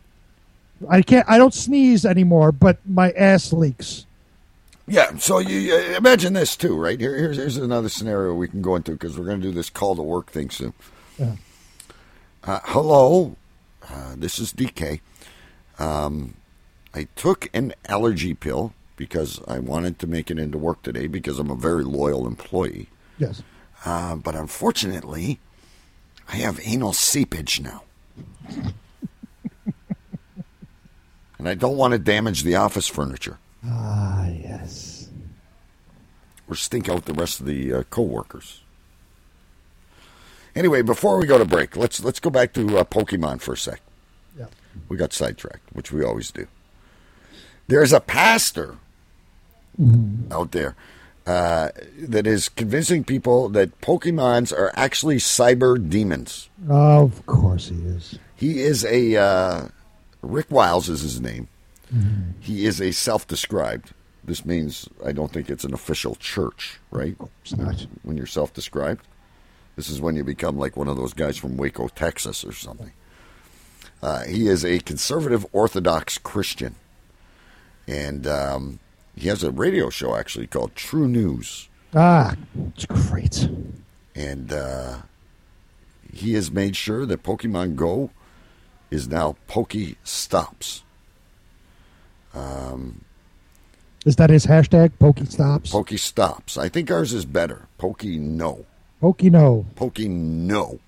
[0.90, 1.28] I can't.
[1.30, 4.06] I don't sneeze anymore, but my ass leaks.
[4.88, 7.00] Yeah, so you uh, imagine this too, right?
[7.00, 9.70] Here, here's, here's another scenario we can go into because we're going to do this
[9.70, 10.74] call to work thing soon.
[11.20, 11.36] Yeah.
[12.44, 13.36] Uh, hello,
[13.88, 15.02] uh, this is DK.
[15.78, 16.36] Um,
[16.94, 21.40] I took an allergy pill because I wanted to make it into work today because
[21.40, 22.90] I'm a very loyal employee.
[23.18, 23.42] Yes.
[23.86, 25.40] Uh, but unfortunately,
[26.28, 27.84] I have anal seepage now.
[31.40, 35.08] and I don't want to damage the office furniture Ah, yes.
[36.50, 38.60] or stink out the rest of the uh, co-workers.
[40.56, 43.58] Anyway, before we go to break, let's let's go back to uh, Pokemon for a
[43.58, 43.80] sec.
[44.38, 44.48] Yeah.
[44.90, 46.48] We got sidetracked, which we always do.
[47.68, 48.76] There's a pastor
[50.32, 50.76] out there
[51.26, 56.50] uh, that is convincing people that Pokemons are actually cyber demons.
[56.68, 58.18] Of course he is.
[58.36, 59.68] He is a uh,
[60.22, 61.48] Rick Wiles is his name.
[62.40, 63.94] He is a self-described.
[64.24, 67.16] This means I don't think it's an official church, right?
[67.42, 67.86] It's not.
[68.04, 69.08] When you're self-described,
[69.76, 72.92] this is when you become like one of those guys from Waco, Texas, or something.
[74.02, 76.76] Uh, he is a conservative Orthodox Christian,
[77.88, 78.80] and um,
[79.20, 81.68] he has a radio show actually called TruNews.
[81.94, 82.36] Ah,
[82.74, 83.50] it's great.
[84.16, 85.00] And uh,
[86.14, 88.12] he has made sure that Pokemon Go
[88.90, 90.84] is now Poke Stops.
[92.34, 93.04] Um,
[94.06, 94.92] Is that his hashtag?
[95.02, 95.70] Pokestops.
[95.72, 96.58] Poke Stops.
[96.58, 97.68] I think ours is better.
[97.78, 98.66] Poke No.
[99.02, 99.66] Pokeno.
[99.76, 100.80] Poke No.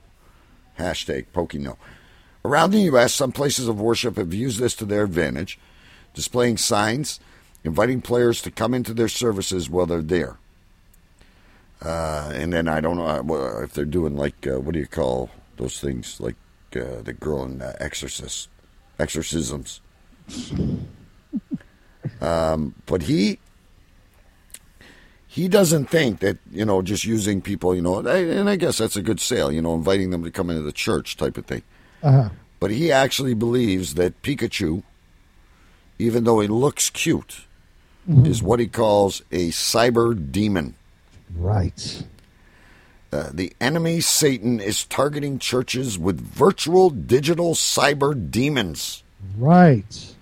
[0.80, 1.78] Hashtag Poke No.
[2.46, 5.60] Around the U.S., some places of worship have used this to their advantage,
[6.13, 7.20] displaying signs
[7.63, 10.38] inviting players to come into their services while they're there.
[11.82, 14.88] Uh, and then I don't know uh, if they're doing like uh, what do you
[14.88, 16.36] call those things like
[16.76, 18.50] uh, the girl in uh, Exorcist
[19.00, 19.82] exorcisms.
[22.21, 23.39] um, but he
[25.28, 28.95] he doesn't think that you know just using people you know and I guess that's
[28.95, 31.63] a good sale you know inviting them to come into the church type of thing.
[32.04, 32.30] Uh-huh.
[32.60, 34.84] But he actually believes that Pikachu,
[35.97, 37.47] even though he looks cute,
[38.09, 38.27] Mhm.
[38.27, 40.75] is what he calls a cyber demon.
[41.35, 42.03] Right.
[43.13, 49.03] Uh, the enemy Satan is targeting churches with virtual digital cyber demons.
[49.37, 50.15] Right.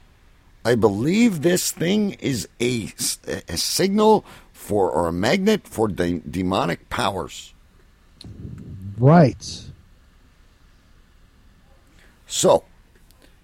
[0.65, 2.91] I believe this thing is a,
[3.47, 7.53] a signal for or a magnet for de- demonic powers.
[8.97, 9.63] Right.
[12.27, 12.65] So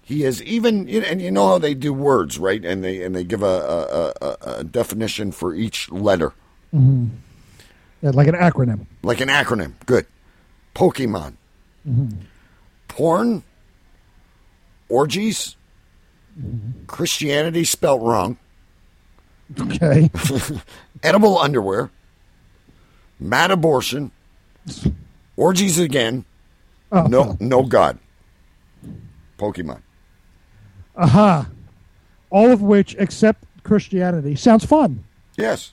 [0.06, 2.64] he has even, and you know how they do words, right?
[2.64, 6.32] And they and they give a, a, a, a definition for each letter,
[6.70, 7.06] hmm
[8.02, 8.86] Yeah, like an acronym.
[9.02, 9.72] like an acronym.
[9.84, 10.06] Good.
[10.76, 11.34] Pokemon,
[11.84, 12.08] hmm
[12.88, 13.42] porn,
[14.88, 15.56] orgies,
[16.86, 18.38] Christianity spelt wrong,
[19.58, 20.08] Okay.
[21.02, 21.90] edible underwear,
[23.18, 24.12] mad abortion,
[25.36, 26.24] orgies again,
[26.92, 27.02] Oh.
[27.08, 27.98] no no God,
[29.38, 29.80] Pokemon.
[30.96, 31.48] Aha.
[32.30, 35.04] All of which, except Christianity, sounds fun.
[35.36, 35.72] Yes.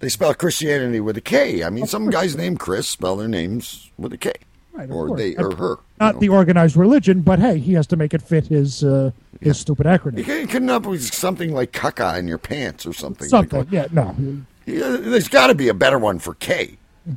[0.00, 1.62] They spell Christianity with a K.
[1.62, 4.32] I mean, some guys named Chris spell their names with a K.
[4.72, 5.20] Right, of or course.
[5.20, 5.76] they or her.
[5.98, 9.10] Not the organized religion, but hey, he has to make it fit his uh,
[9.40, 10.26] his stupid acronym.
[10.26, 13.28] You come up with something like caca in your pants or something.
[13.28, 13.58] Something.
[13.60, 13.88] Like Yeah.
[13.92, 14.16] No.
[14.64, 16.78] Yeah, there's got to be a better one for K.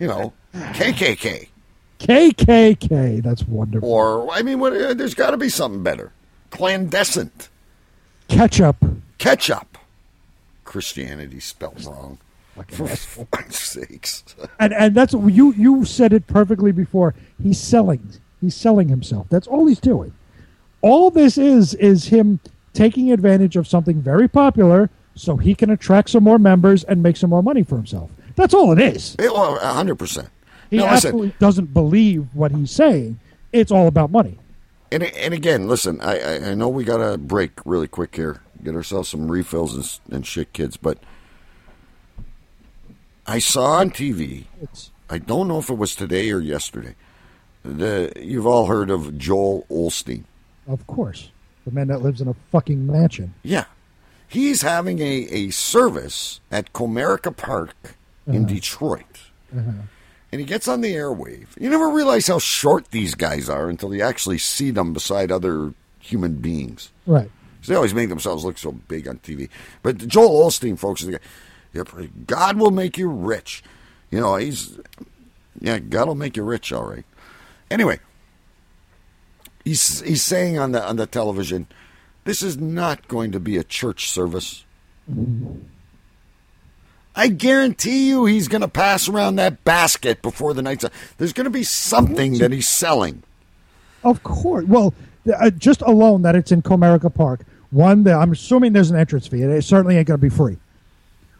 [0.00, 1.48] You know, KKK.
[2.00, 3.22] KKK.
[3.22, 3.88] That's wonderful.
[3.88, 6.12] Or, I mean, what, uh, there's got to be something better.
[6.50, 7.48] Clandescent.
[8.28, 8.76] Ketchup.
[9.18, 9.78] Ketchup.
[10.64, 12.18] Christianity spelled wrong.
[12.68, 14.22] For fuck's sakes.
[14.58, 17.14] And and that's you you said it perfectly before.
[17.42, 18.06] He's selling.
[18.40, 19.28] He's selling himself.
[19.30, 20.12] That's all he's doing.
[20.82, 22.38] All this is is him
[22.74, 27.16] taking advantage of something very popular so he can attract some more members and make
[27.16, 28.10] some more money for himself.
[28.36, 29.16] That's all it is.
[29.18, 30.28] It- well, 100%.
[30.70, 33.18] He listen, absolutely doesn't believe what he's saying.
[33.52, 34.38] It's all about money.
[34.92, 38.40] And, and again, listen, I, I, I know we got to break really quick here,
[38.62, 40.98] get ourselves some refills and, and shit, kids, but
[43.26, 44.44] I saw on TV,
[45.08, 46.94] I don't know if it was today or yesterday,
[47.64, 50.24] the, you've all heard of Joel Osteen.
[50.66, 51.30] Of course.
[51.64, 53.34] The man that lives in a fucking mansion.
[53.42, 53.66] Yeah.
[54.26, 59.28] He's having a, a service at Comerica Park in Detroit.
[59.56, 59.72] Uh-huh.
[60.32, 61.46] And he gets on the airwave.
[61.58, 65.74] You never realize how short these guys are until you actually see them beside other
[65.98, 66.90] human beings.
[67.06, 67.30] Right.
[67.60, 69.48] 'Cause They always make themselves look so big on TV.
[69.82, 71.18] But Joel Osteen, folks, is the
[71.84, 72.08] guy.
[72.26, 73.62] God will make you rich.
[74.10, 74.78] You know, he's
[75.60, 77.04] yeah, God will make you rich, all right.
[77.70, 77.98] Anyway,
[79.64, 81.66] he's he's saying on the on the television,
[82.24, 84.64] this is not going to be a church service.
[87.14, 90.84] I guarantee you, he's going to pass around that basket before the night's.
[90.84, 90.92] up.
[91.18, 93.22] There's going to be something that he's selling.
[94.04, 94.64] Of course.
[94.66, 94.94] Well,
[95.38, 97.44] uh, just alone that it's in Comerica Park.
[97.70, 99.42] One, that I'm assuming there's an entrance fee.
[99.42, 100.58] It certainly ain't going to be free.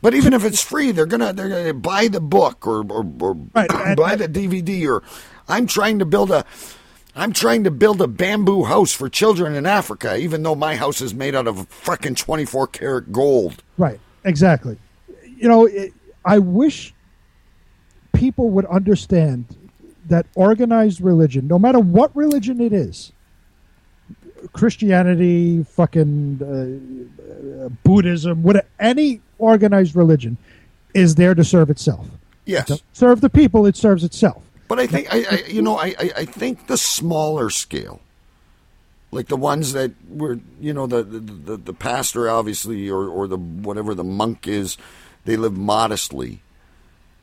[0.03, 3.35] But even if it's free, they're gonna they're gonna buy the book or or, or
[3.55, 5.03] buy the DVD or
[5.47, 6.45] I'm trying to build a
[7.15, 11.01] I'm trying to build a bamboo house for children in Africa, even though my house
[11.03, 13.63] is made out of fucking 24 karat gold.
[13.77, 14.01] Right.
[14.25, 14.79] Exactly.
[15.41, 15.93] You know, it,
[16.25, 16.95] I wish
[18.13, 19.47] people would understand
[20.07, 23.13] that organized religion, no matter what religion it is,
[24.53, 30.37] Christianity, fucking uh, uh, Buddhism, what any organized religion
[30.95, 32.07] is there to serve itself.
[32.45, 32.71] Yes.
[32.71, 34.43] It serve the people; it serves itself.
[34.69, 38.01] But I think I, I you know I, I I think the smaller scale,
[39.11, 43.27] like the ones that were you know the the, the, the pastor obviously or or
[43.29, 44.79] the whatever the monk is,
[45.25, 46.41] they live modestly.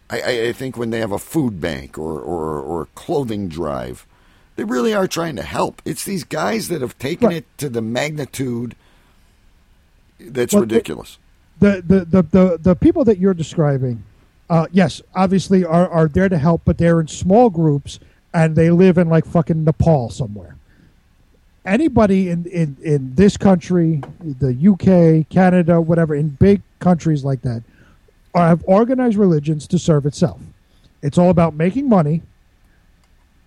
[0.10, 3.50] I, I, I think when they have a food bank or, or or a clothing
[3.50, 4.06] drive,
[4.56, 5.82] they really are trying to help.
[5.86, 8.76] It's these guys that have taken it to the magnitude
[10.20, 11.18] that's Well, ridiculous.
[11.60, 14.04] the the the the, the people that you're describing,
[14.50, 18.00] uh, yes, obviously are are there to help, but they're in small groups
[18.34, 20.56] and they live in like fucking Nepal somewhere.
[21.66, 27.62] Anybody in, in, in this country, the UK, Canada, whatever, in big countries like that,
[28.40, 30.42] have organized religions to serve itself.
[31.02, 32.24] It's all about making money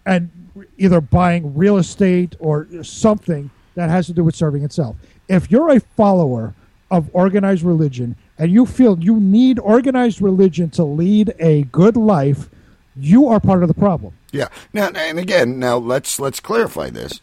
[0.06, 0.30] and
[0.78, 4.96] either buying real estate or something that has to do with serving itself.
[5.28, 6.54] If you're a follower
[6.90, 12.48] of organized religion and you feel you need organized religion to lead a good life,
[12.96, 14.12] you are part of the problem.
[14.32, 14.48] Yeah.
[14.72, 17.20] Now, and again, now let's let's clarify this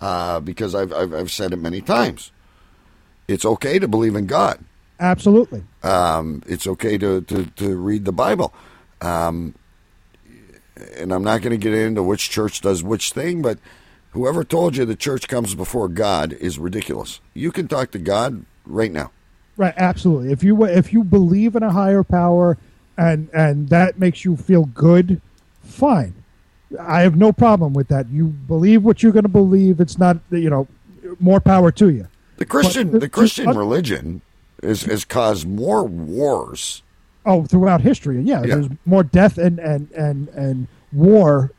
[0.00, 2.32] uh, because I've, I've I've said it many times.
[3.26, 4.64] It's okay to believe in God.
[5.00, 5.62] Absolutely.
[5.82, 8.52] Um, it's okay to, to, to read the Bible.
[9.00, 9.54] Um,
[10.96, 13.58] and I'm not going to get into which church does which thing, but
[14.10, 17.20] whoever told you the church comes before God is ridiculous.
[17.34, 19.10] You can talk to God right now.
[19.56, 20.32] Right, absolutely.
[20.32, 22.56] If you if you believe in a higher power
[22.96, 25.20] and and that makes you feel good,
[25.64, 26.14] fine.
[26.78, 28.08] I have no problem with that.
[28.08, 29.80] You believe what you're going to believe.
[29.80, 30.68] It's not you know
[31.18, 32.06] more power to you.
[32.36, 34.22] The Christian But- the Christian religion
[34.62, 36.82] is has caused more wars.
[37.26, 38.54] Oh, throughout history, yeah, Yeah.
[38.56, 41.50] there's more death and and and and war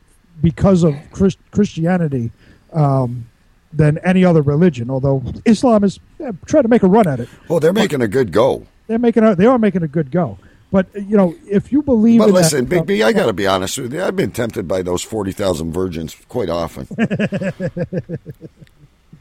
[0.42, 2.30] because of Christ, Christianity
[2.72, 3.26] um,
[3.72, 4.90] than any other religion.
[4.90, 7.28] Although Islam is eh, trying to make a run at it.
[7.48, 8.66] Well, they're making a good go.
[8.86, 10.38] They're making a, they are making a good go.
[10.72, 13.46] But you know, if you believe, But listen, that, Big B, I got to be
[13.46, 14.02] honest with you.
[14.02, 16.86] I've been tempted by those forty thousand virgins quite often.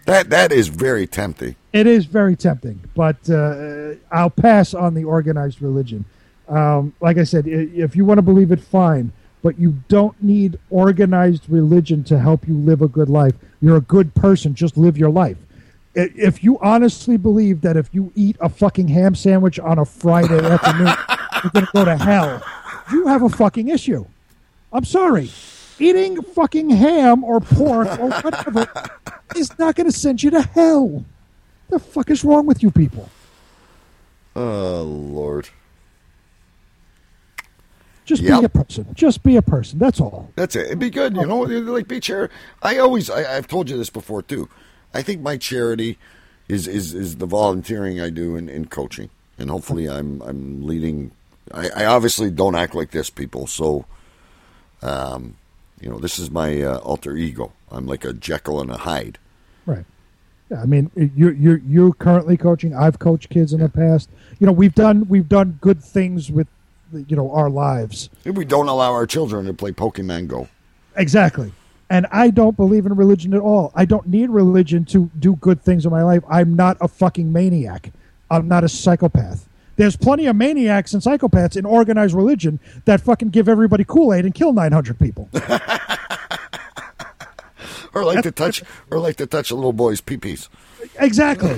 [0.10, 1.56] that that is very tempting.
[1.72, 6.06] It is very tempting, but uh, I'll pass on the organized religion.
[6.48, 9.12] Um, like I said, if you want to believe it, fine,
[9.44, 13.36] but you don't need organized religion to help you live a good life.
[13.62, 15.38] You're a good person, just live your life.
[15.94, 20.40] If you honestly believe that if you eat a fucking ham sandwich on a Friday
[20.44, 20.94] afternoon,
[21.44, 22.44] you're going to go to hell,
[22.92, 24.06] you have a fucking issue.
[24.74, 25.30] I'm sorry.
[25.80, 28.68] Eating fucking ham or pork or whatever
[29.36, 31.06] is not going to send you to hell.
[31.70, 33.10] The fuck is wrong with you people?
[34.36, 35.50] Oh Lord.
[38.06, 38.40] Just Yep.
[38.40, 38.88] be a person.
[38.96, 39.78] Just be a person.
[39.78, 40.32] That's all.
[40.36, 40.66] That's it.
[40.66, 41.42] It'd be good, you know.
[41.42, 42.30] Like be chair.
[42.64, 44.50] I always, I, I've told you this before too.
[44.96, 46.00] I think my charity
[46.48, 51.12] is is is the volunteering I do in, in coaching, and hopefully I'm I'm leading.
[51.54, 53.46] I, I obviously don't act like this, people.
[53.46, 53.86] So,
[54.82, 55.36] um,
[55.82, 57.54] you know, this is my uh, alter ego.
[57.72, 59.18] I'm like a Jekyll and a Hyde.
[59.66, 59.86] Right.
[60.50, 62.76] Yeah, I mean, you're you're you're currently coaching.
[62.76, 64.10] I've coached kids in the past.
[64.40, 66.48] You know, we've done we've done good things with,
[66.92, 68.10] you know, our lives.
[68.26, 70.48] If we don't allow our children to play Pokemon Go,
[70.96, 71.52] Exactly.
[71.90, 73.72] And I don't believe in religion at all.
[73.74, 76.24] I don't need religion to do good things in my life.
[76.30, 77.92] I'm not a fucking maniac.
[78.30, 79.49] I'm not a psychopath.
[79.80, 84.26] There's plenty of maniacs and psychopaths in organized religion that fucking give everybody Kool Aid
[84.26, 85.30] and kill 900 people.
[87.94, 88.62] or like to touch,
[88.92, 90.50] or like to touch a little boy's pee-pees.
[90.98, 91.52] Exactly.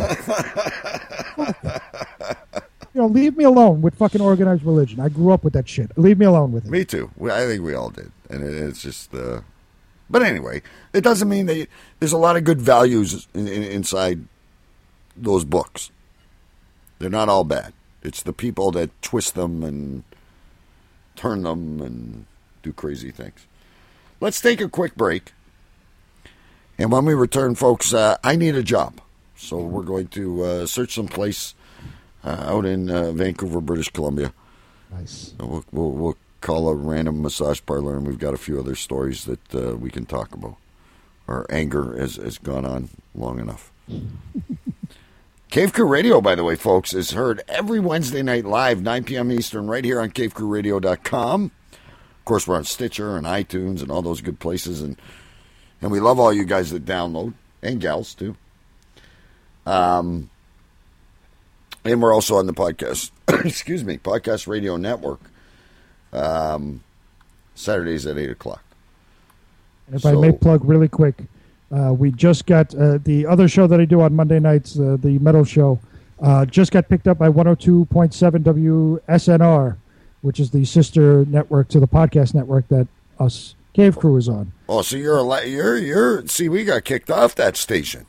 [2.93, 4.99] you know, leave me alone with fucking organized religion.
[4.99, 5.89] I grew up with that shit.
[5.97, 6.69] Leave me alone with it.
[6.69, 7.09] Me too.
[7.23, 9.15] I think we all did, and it's just.
[9.15, 9.41] Uh,
[10.11, 10.61] but anyway,
[10.93, 11.65] it doesn't mean that you,
[11.99, 14.25] there's a lot of good values in, in, inside
[15.17, 15.89] those books.
[16.99, 17.73] They're not all bad.
[18.03, 20.03] It's the people that twist them and
[21.15, 22.25] turn them and
[22.63, 23.45] do crazy things.
[24.19, 25.33] Let's take a quick break,
[26.77, 29.01] and when we return, folks, uh, I need a job,
[29.35, 31.55] so we're going to uh, search some place
[32.23, 34.33] uh, out in uh, Vancouver, British Columbia.
[34.91, 35.33] Nice.
[35.39, 39.25] We'll, we'll, we'll call a random massage parlor, and we've got a few other stories
[39.25, 40.57] that uh, we can talk about.
[41.27, 43.71] Our anger has, has gone on long enough.
[45.51, 49.33] Cave Crew Radio, by the way, folks, is heard every Wednesday night live, 9 p.m.
[49.33, 51.51] Eastern, right here on CaveCrewRadio.com.
[51.73, 54.95] Of course, we're on Stitcher and iTunes and all those good places, and
[55.81, 58.37] and we love all you guys that download and gals too.
[59.65, 60.29] Um,
[61.83, 63.11] and we're also on the podcast.
[63.45, 65.19] excuse me, podcast radio network.
[66.13, 66.81] Um,
[67.55, 68.63] Saturdays at eight o'clock.
[69.87, 71.25] And if I may plug really quick,
[71.71, 74.97] uh, we just got uh, the other show that I do on Monday nights, uh,
[74.99, 75.79] the metal show,
[76.21, 79.77] uh, just got picked up by 102.7 WSNR,
[80.21, 82.87] which is the sister network to the podcast network that
[83.19, 84.51] us Cave Crew is on.
[84.67, 88.05] Oh, so you're a you're you're see, we got kicked off that station.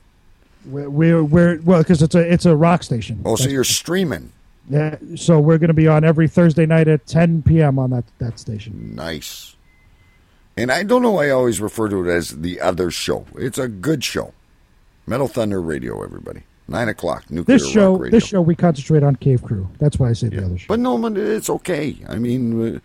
[0.65, 3.23] We're, we're, we're well because it's a it's a rock station.
[3.25, 4.33] Oh, so you're streaming.
[4.69, 7.79] Yeah, so we're going to be on every Thursday night at 10 p.m.
[7.79, 8.95] on that that station.
[8.95, 9.57] Nice.
[10.57, 13.27] And I don't know why I always refer to it as the other show.
[13.37, 14.35] It's a good show.
[15.07, 16.43] Metal Thunder Radio, everybody.
[16.69, 17.31] Nine o'clock.
[17.31, 18.19] Nuclear This show, Rock Radio.
[18.19, 19.69] this show, we concentrate on Cave Crew.
[19.79, 20.67] That's why I say the other show.
[20.69, 21.97] But no, it's okay.
[22.09, 22.79] I mean, uh,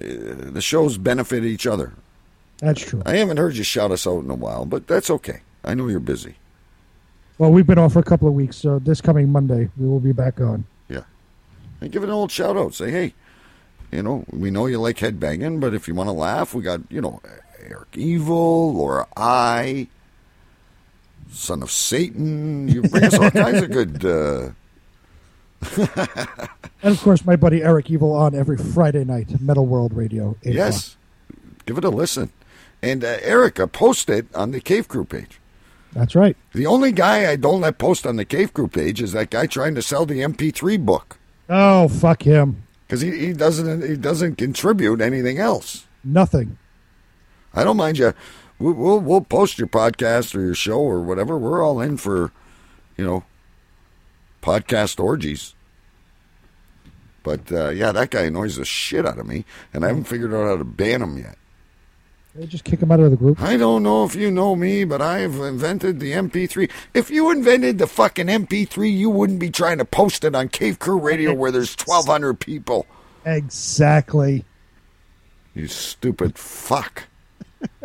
[0.00, 0.02] uh,
[0.50, 1.92] the shows benefit each other.
[2.58, 3.02] That's true.
[3.06, 5.40] I haven't heard you shout us out in a while, but that's okay.
[5.64, 6.36] I know you're busy.
[7.38, 10.00] Well, we've been off for a couple of weeks, so this coming Monday we will
[10.00, 10.64] be back on.
[10.88, 11.02] Yeah.
[11.80, 12.74] And give it an old shout out.
[12.74, 13.14] Say, hey,
[13.92, 16.80] you know, we know you like headbanging, but if you want to laugh, we got,
[16.90, 17.20] you know,
[17.66, 19.88] Eric Evil, Laura I,
[21.30, 22.68] Son of Satan.
[22.68, 24.04] You bring us all kinds of good.
[24.04, 24.50] Uh,
[26.82, 30.36] And of course, my buddy Eric Evil on every Friday night, Metal World Radio.
[30.44, 30.96] 8 yes.
[31.64, 32.30] Give it a listen.
[32.82, 35.40] And uh, Erica, post it on the Cave Crew page.
[35.94, 36.36] That's right.
[36.52, 39.46] The only guy I don't let post on the Cave Crew page is that guy
[39.46, 41.16] trying to sell the MP3 book
[41.48, 42.63] Oh, fuck him.
[42.86, 45.86] Because he, he doesn't he doesn't contribute anything else.
[46.02, 46.58] Nothing.
[47.54, 48.14] I don't mind you.
[48.58, 51.38] We'll, we'll we'll post your podcast or your show or whatever.
[51.38, 52.32] We're all in for,
[52.96, 53.24] you know,
[54.42, 55.54] podcast orgies.
[57.22, 60.34] But uh, yeah, that guy annoys the shit out of me, and I haven't figured
[60.34, 61.38] out how to ban him yet.
[62.34, 63.40] They just kick him out of the group.
[63.40, 66.68] I don't know if you know me, but I've invented the MP3.
[66.92, 70.80] If you invented the fucking MP3, you wouldn't be trying to post it on Cave
[70.80, 72.86] Crew Radio where there's 1,200 people.
[73.24, 74.44] Exactly.
[75.54, 77.04] You stupid fuck.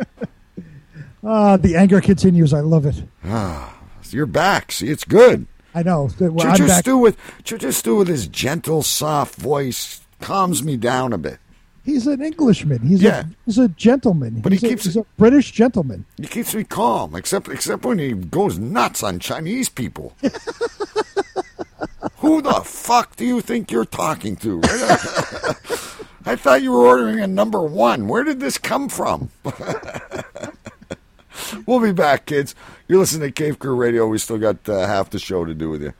[1.22, 2.54] Ah, the anger continues.
[2.54, 3.02] I love it.
[3.24, 3.78] Ah,
[4.08, 4.72] you're back.
[4.72, 5.46] See, it's good.
[5.74, 6.08] I know.
[6.18, 6.72] Well, I'm Choo-choo.
[6.72, 11.38] Stew with Choo-choo Stew with his gentle, soft voice calms me down a bit.
[11.90, 12.78] He's an Englishman.
[12.86, 13.20] He's Yeah.
[13.20, 14.40] a he's a gentleman.
[14.40, 16.04] But he he's a, keeps- he's a British gentleman.
[16.16, 20.14] He keeps me calm, except except when he goes nuts on Chinese people.
[22.18, 24.60] Who the fuck do you think you're talking to?
[26.26, 28.08] I thought you were ordering a number one.
[28.08, 29.30] Where did this come from?
[31.66, 32.54] we'll be back, kids.
[32.88, 34.06] You're listening to Cave Crew Radio.
[34.06, 35.92] We still got uh, half the show to do with you.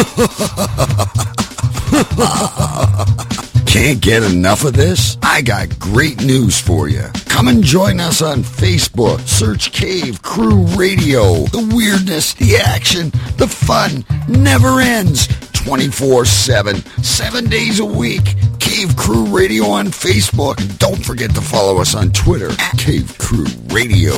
[3.66, 5.18] Can't get enough of this?
[5.22, 7.04] I got great news for you.
[7.26, 9.20] Come and join us on Facebook.
[9.28, 11.44] Search Cave Crew Radio.
[11.46, 15.28] The weirdness, the action, the fun never ends.
[15.52, 18.36] 24 7, seven days a week.
[18.58, 20.56] Cave Crew Radio on Facebook.
[20.78, 24.14] Don't forget to follow us on Twitter at Cave Crew Radio.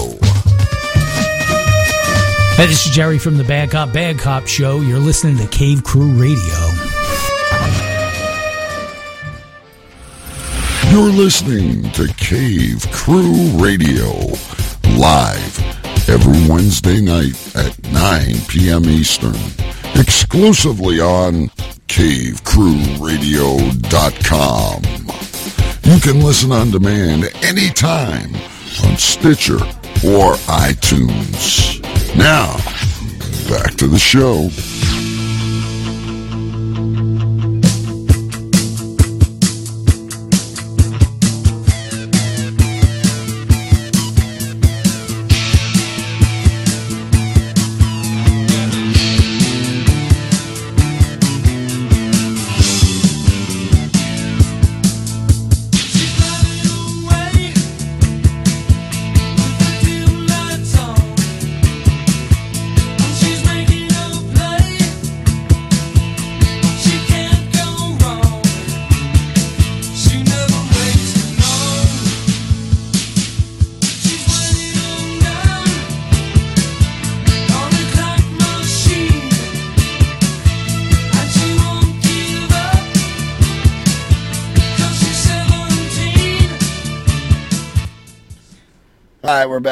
[2.54, 4.82] Hey, this is Jerry from the Bad Cop Bad Cop Show.
[4.82, 6.36] You're listening to Cave Crew Radio.
[10.90, 14.10] You're listening to Cave Crew Radio
[14.98, 15.58] live
[16.10, 18.84] every Wednesday night at 9 p.m.
[18.84, 19.34] Eastern,
[19.98, 21.48] exclusively on
[21.88, 24.82] CaveCrewRadio.com.
[25.84, 28.34] You can listen on demand anytime
[28.84, 29.58] on Stitcher
[30.04, 31.80] or iTunes.
[32.16, 32.56] Now,
[33.48, 34.48] back to the show.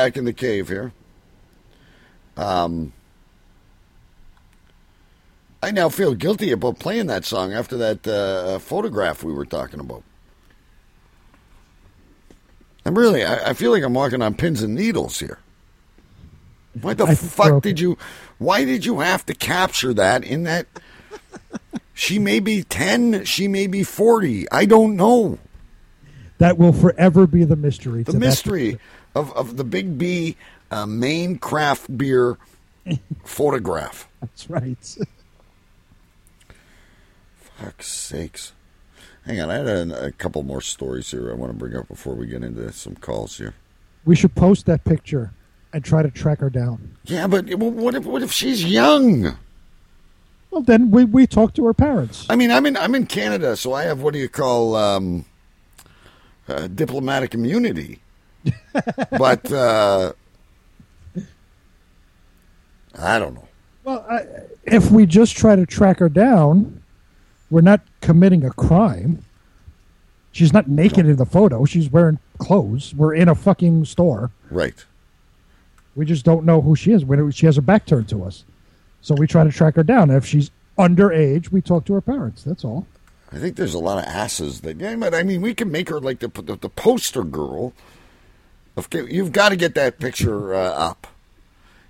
[0.00, 0.92] Back in the cave here.
[2.34, 2.94] Um,
[5.62, 9.78] I now feel guilty about playing that song after that uh, photograph we were talking
[9.78, 10.02] about.
[12.86, 15.38] I'm really, I, I feel like I'm walking on pins and needles here.
[16.80, 17.98] Why the I- fuck did you,
[18.38, 20.66] why did you have to capture that in that?
[21.92, 24.50] She may be 10, she may be 40.
[24.50, 25.38] I don't know.
[26.38, 28.02] That will forever be the mystery.
[28.02, 28.78] The to that- mystery
[29.14, 30.36] of, of the Big B
[30.70, 32.38] uh, Maine craft beer
[33.24, 34.08] photograph.
[34.20, 34.98] That's right.
[37.58, 38.52] Fuck's sakes.
[39.26, 41.88] Hang on, I had a, a couple more stories here I want to bring up
[41.88, 43.54] before we get into some calls here.
[44.04, 45.32] We should post that picture
[45.72, 46.96] and try to track her down.
[47.04, 49.36] Yeah, but what if what if she's young?
[50.50, 52.26] Well, then we, we talk to her parents.
[52.28, 55.26] I mean, I'm in I'm in Canada, so I have what do you call um,
[56.48, 58.00] uh, diplomatic immunity.
[59.10, 60.12] But uh,
[62.98, 63.48] I don't know.
[63.84, 64.24] Well, I,
[64.64, 66.82] if we just try to track her down,
[67.50, 69.24] we're not committing a crime.
[70.32, 71.64] She's not naked in the photo.
[71.64, 72.94] She's wearing clothes.
[72.94, 74.30] We're in a fucking store.
[74.50, 74.84] Right.
[75.96, 77.04] We just don't know who she is.
[77.04, 78.44] When she has her back turned to us,
[79.00, 80.10] so we try to track her down.
[80.10, 82.44] If she's underage, we talk to her parents.
[82.44, 82.86] That's all.
[83.32, 84.80] I think there's a lot of asses that.
[84.80, 87.72] Yeah, but I mean, we can make her like the the, the poster girl.
[88.78, 91.06] Okay, you've got to get that picture uh, up,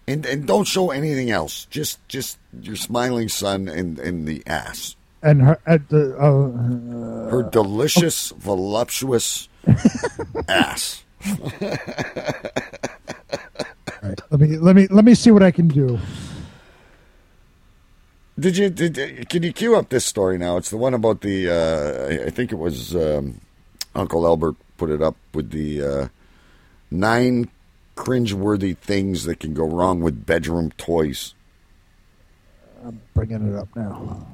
[0.09, 1.67] and and don't show anything else.
[1.71, 4.97] Just just your smiling son and and the ass.
[5.23, 9.49] And her at the uh, Her delicious, voluptuous
[10.49, 11.05] ass.
[14.03, 15.99] right, let me let me let me see what I can do.
[18.39, 18.71] Did you?
[18.71, 20.57] Did, can you cue up this story now?
[20.57, 21.51] It's the one about the.
[21.51, 23.41] Uh, I- I think it was um,
[23.95, 26.09] Uncle Albert put it up with the uh,
[26.91, 27.51] nine
[27.97, 31.35] cringeworthy things that can go wrong with bedroom toys.
[32.85, 34.27] I'm bringing it up now.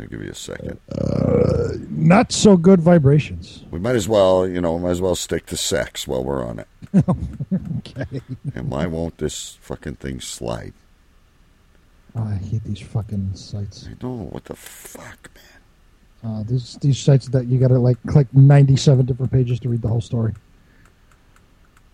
[0.00, 0.78] I'll give you a second.
[0.92, 3.64] Uh, not so good vibrations.
[3.72, 6.60] We might as well, you know, might as well stick to sex while we're on
[6.60, 6.68] it.
[7.78, 8.20] okay.
[8.54, 10.72] And why won't this fucking thing slide?
[12.14, 13.88] Oh, I hate these fucking sites.
[13.90, 15.57] I know what the fuck, man.
[16.24, 19.68] Uh, these these sites that you got to like click ninety seven different pages to
[19.68, 20.34] read the whole story.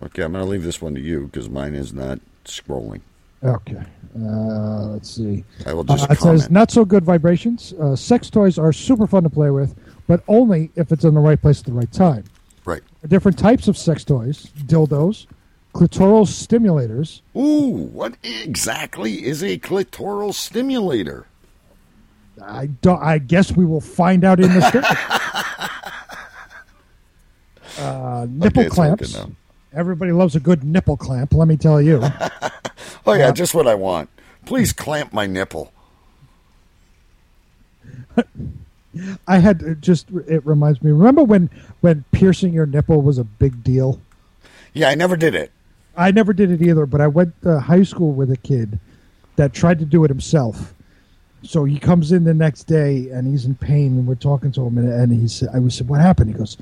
[0.02, 3.00] Okay, I'm gonna leave this one to you because mine is not scrolling.
[3.42, 3.82] Okay.
[4.16, 5.44] Uh, let's see.
[5.66, 6.40] I will just Uh, it comment.
[6.40, 7.74] says not so good vibrations.
[7.74, 9.74] Uh, sex toys are super fun to play with,
[10.06, 12.24] but only if it's in the right place at the right time.
[12.64, 12.82] Right.
[13.06, 15.26] Different types of sex toys: dildos,
[15.74, 17.20] clitoral stimulators.
[17.36, 21.26] Ooh, what exactly is a clitoral stimulator?
[22.42, 23.02] I don't.
[23.02, 24.60] I guess we will find out in the
[27.76, 27.86] story.
[27.86, 29.16] uh, nipple it's clamps.
[29.72, 31.34] Everybody loves a good nipple clamp.
[31.34, 32.02] Let me tell you.
[33.06, 34.08] Oh yeah, just what I want.
[34.46, 35.70] Please clamp my nipple.
[39.26, 40.08] I had it just.
[40.26, 40.90] It reminds me.
[40.90, 44.00] Remember when when piercing your nipple was a big deal?
[44.72, 45.50] Yeah, I never did it.
[45.96, 48.78] I never did it either, but I went to high school with a kid
[49.36, 50.73] that tried to do it himself.
[51.44, 54.66] So he comes in the next day and he's in pain, and we're talking to
[54.66, 56.56] him, and, and he said, "I was said, what happened?" He goes,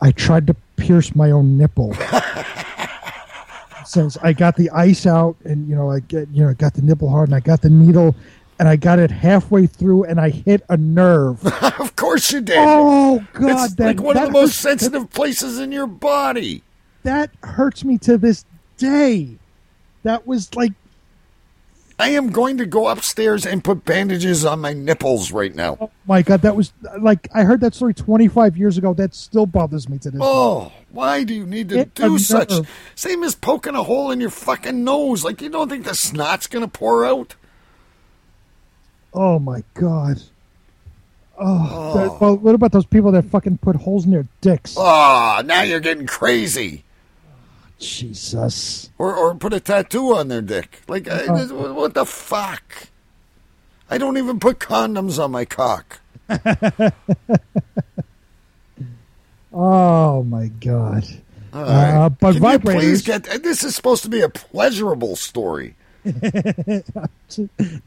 [0.00, 1.94] "I tried to pierce my own nipple."
[3.84, 6.82] Since I got the ice out, and you know, I get you know, got the
[6.82, 8.14] nipple hard, and I got the needle,
[8.58, 11.44] and I got it halfway through, and I hit a nerve.
[11.80, 12.58] of course you did.
[12.58, 16.62] Oh God, it's that, like one of the most sensitive places in your body.
[17.02, 18.44] That hurts me to this
[18.76, 19.36] day.
[20.02, 20.72] That was like
[22.00, 25.76] I am going to go upstairs and put bandages on my nipples right now.
[25.80, 28.94] Oh my god, that was like I heard that story 25 years ago.
[28.94, 32.52] That still bothers me to this Oh, why do you need to Hit do such?
[32.94, 35.24] Same as poking a hole in your fucking nose.
[35.24, 37.34] Like you don't think the snot's gonna pour out?
[39.12, 40.22] Oh my god.
[41.36, 41.94] Oh, oh.
[41.98, 44.74] that- well, what about those people that fucking put holes in their dicks?
[44.76, 46.84] Oh, now you're getting crazy.
[47.78, 48.90] Jesus.
[48.98, 50.80] Or or put a tattoo on their dick.
[50.88, 51.36] Like I, Uh.
[51.36, 52.88] this- what the fuck?
[53.90, 56.00] I don't even put condoms on my cock.
[59.52, 61.04] Oh my god.
[61.54, 61.94] All right.
[61.94, 63.24] Uh, but Can you please get?
[63.42, 65.74] This is supposed to be a pleasurable story.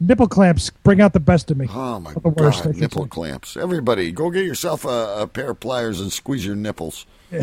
[0.00, 1.66] nipple clamps bring out the best of me.
[1.70, 3.08] Oh my the worst, god, nipple say.
[3.08, 3.56] clamps!
[3.56, 7.06] Everybody, go get yourself a, a pair of pliers and squeeze your nipples.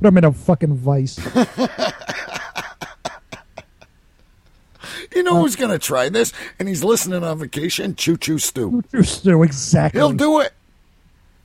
[0.00, 1.18] Put him in a fucking vice.
[5.14, 6.32] You know who's gonna try this?
[6.58, 7.94] And he's listening on vacation.
[7.96, 8.82] Choo choo stew.
[9.02, 9.98] Stu, exactly.
[10.00, 10.52] He'll do it.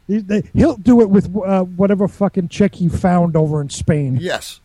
[0.07, 4.17] He, they, he'll do it with uh, whatever fucking chick he found over in Spain.
[4.21, 4.59] Yes,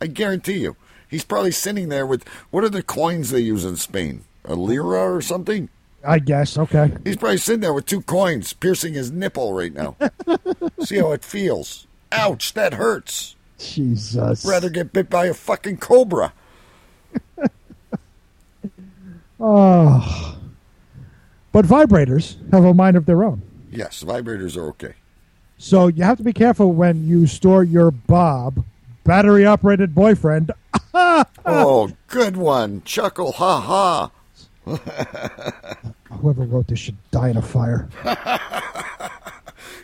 [0.00, 0.76] I guarantee you.
[1.08, 4.24] He's probably sitting there with what are the coins they use in Spain?
[4.44, 5.68] A lira or something?
[6.06, 6.56] I guess.
[6.56, 6.92] Okay.
[7.04, 9.96] He's probably sitting there with two coins piercing his nipple right now.
[10.80, 11.86] See how it feels.
[12.12, 13.36] Ouch, that hurts.
[13.58, 14.44] Jesus.
[14.44, 16.32] I'd Rather get bit by a fucking cobra.
[19.40, 20.36] Oh.
[21.52, 23.42] But vibrators have a mind of their own.
[23.72, 24.94] Yes, vibrators are okay.
[25.58, 28.64] So you have to be careful when you store your Bob,
[29.02, 30.52] battery operated boyfriend.
[30.94, 32.82] oh, good one.
[32.84, 34.12] Chuckle, ha ha.
[36.20, 37.88] Whoever wrote this should die in a fire.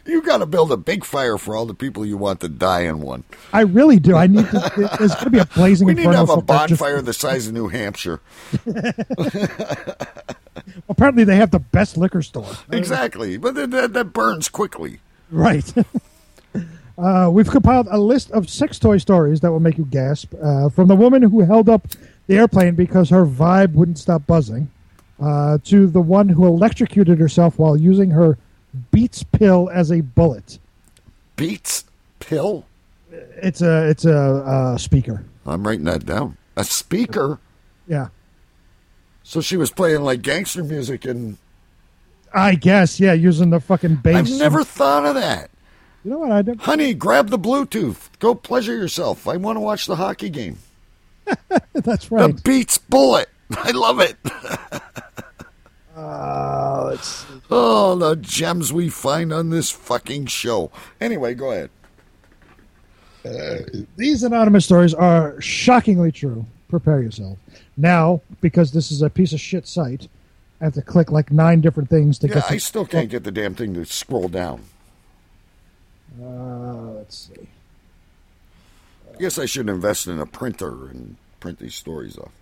[0.06, 2.82] You got to build a big fire for all the people you want to die
[2.82, 3.24] in one.
[3.52, 4.16] I really do.
[4.16, 4.72] I need to.
[4.98, 7.12] There's going to be a blazing We need to have a somewhere just- bonfire the
[7.12, 8.20] size of New Hampshire.
[10.88, 12.50] Apparently, they have the best liquor store.
[12.70, 13.36] Exactly.
[13.36, 15.00] But that, that, that burns quickly.
[15.30, 15.72] Right.
[16.98, 20.32] uh, we've compiled a list of sex toy stories that will make you gasp.
[20.40, 21.88] Uh, from the woman who held up
[22.28, 24.70] the airplane because her vibe wouldn't stop buzzing,
[25.20, 28.38] uh, to the one who electrocuted herself while using her
[28.90, 30.58] Beats pill as a bullet.
[31.36, 31.84] Beats
[32.18, 32.64] pill?
[33.10, 35.24] It's a it's a uh, speaker.
[35.46, 36.36] I'm writing that down.
[36.56, 37.38] A speaker?
[37.86, 38.08] Yeah,
[39.22, 41.38] So she was playing like gangster music and
[42.34, 42.98] I guess.
[42.98, 44.16] Yeah, using the fucking bass.
[44.16, 45.50] I've never thought of that.
[46.04, 46.60] You know what I did?
[46.60, 48.10] Honey, grab the Bluetooth.
[48.18, 49.28] Go pleasure yourself.
[49.28, 50.58] I want to watch the hockey game.
[51.72, 52.34] That's right.
[52.34, 53.28] The Beats bullet.
[53.56, 54.16] I love it.
[55.96, 56.96] Uh.
[57.50, 60.70] Oh, the gems we find on this fucking show.
[61.00, 61.70] Anyway, go ahead.
[63.96, 66.44] These anonymous stories are shockingly true.
[66.68, 67.38] Prepare yourself.
[67.76, 70.08] Now, because this is a piece of shit site,
[70.60, 73.08] I have to click like nine different things to Yeah, get to I still can't
[73.08, 74.62] get the damn thing to scroll down.
[76.20, 77.48] Uh, let's see.
[79.12, 82.32] I guess I should invest in a printer and print these stories off.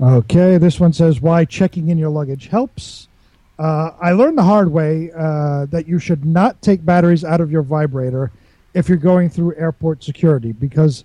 [0.00, 3.08] Okay, this one says why checking in your luggage helps.
[3.58, 7.50] Uh, I learned the hard way uh, that you should not take batteries out of
[7.50, 8.30] your vibrator
[8.74, 11.04] if you're going through airport security because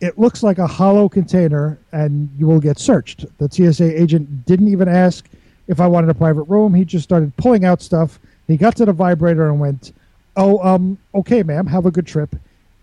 [0.00, 3.24] it looks like a hollow container and you will get searched.
[3.38, 5.28] The TSA agent didn't even ask
[5.68, 6.74] if I wanted a private room.
[6.74, 8.18] He just started pulling out stuff.
[8.48, 9.94] He got to the vibrator and went,
[10.36, 12.36] "Oh, um, okay, ma'am, have a good trip,"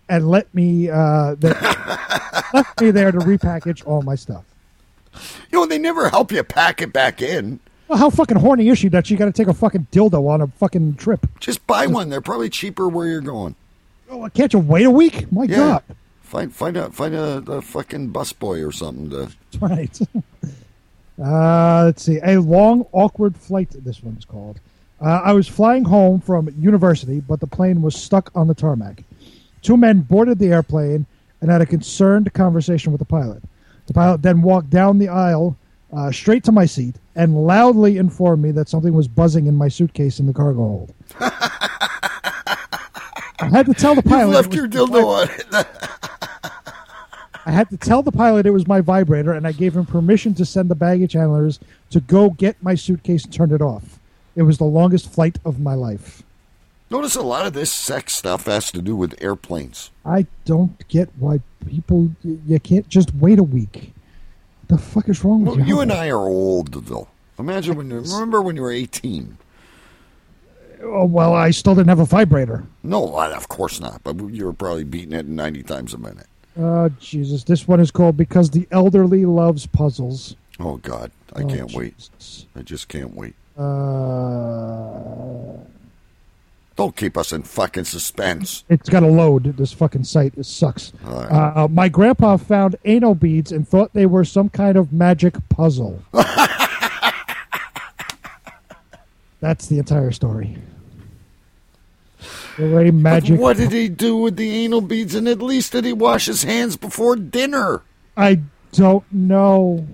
[0.08, 1.36] and let me uh,
[2.54, 4.44] left me there to repackage all my stuff.
[5.50, 7.60] You know, they never help you pack it back in.
[7.88, 10.40] Well, how fucking horny is she that she got to take a fucking dildo on
[10.40, 11.26] a fucking trip?
[11.40, 12.08] Just buy one.
[12.08, 13.54] They're probably cheaper where you're going.
[14.10, 15.30] Oh, can't you wait a week?
[15.32, 15.56] My Yeah.
[15.56, 15.82] God.
[16.22, 19.28] Find find a find a, a fucking busboy or something to.
[19.50, 19.98] That's right.
[21.22, 22.18] uh, let's see.
[22.24, 24.58] A long, awkward flight, this one's called.
[25.00, 29.02] Uh, I was flying home from university, but the plane was stuck on the tarmac.
[29.60, 31.06] Two men boarded the airplane
[31.40, 33.42] and had a concerned conversation with the pilot.
[33.86, 35.56] The pilot then walked down the aisle
[35.92, 39.68] uh, straight to my seat and loudly informed me that something was buzzing in my
[39.68, 40.94] suitcase in the cargo hold.
[43.42, 44.30] I had to tell the pilot.
[44.30, 45.46] You left your dildo on it.
[47.44, 50.32] I had to tell the pilot it was my vibrator, and I gave him permission
[50.34, 51.58] to send the baggage handlers
[51.90, 53.98] to go get my suitcase and turn it off.
[54.36, 56.22] It was the longest flight of my life.
[56.92, 59.90] Notice a lot of this sex stuff has to do with airplanes.
[60.04, 63.94] I don't get why people you can't just wait a week.
[64.68, 65.76] The fuck is wrong with Well, you?
[65.76, 67.08] you and I are old though.
[67.38, 69.38] Imagine when you remember when you were eighteen.
[70.82, 72.66] Oh, well, I still didn't have a vibrator.
[72.82, 74.02] No, of course not.
[74.04, 76.26] But you were probably beating it ninety times a minute.
[76.58, 77.44] Oh Jesus!
[77.44, 80.36] This one is called because the elderly loves puzzles.
[80.60, 81.94] Oh God, I Oh, can't wait.
[82.54, 83.34] I just can't wait.
[83.56, 85.56] Uh,
[86.82, 88.64] Don't keep us in fucking suspense.
[88.68, 89.56] it's got to load.
[89.56, 90.92] This fucking site it sucks.
[91.04, 91.30] Right.
[91.30, 96.02] Uh, my grandpa found anal beads and thought they were some kind of magic puzzle.
[99.38, 100.58] That's the entire story.
[102.58, 105.14] They're a But what did he do with the anal beads?
[105.14, 107.82] And at least did he wash his hands before dinner?
[108.16, 108.40] I
[108.72, 109.86] don't know.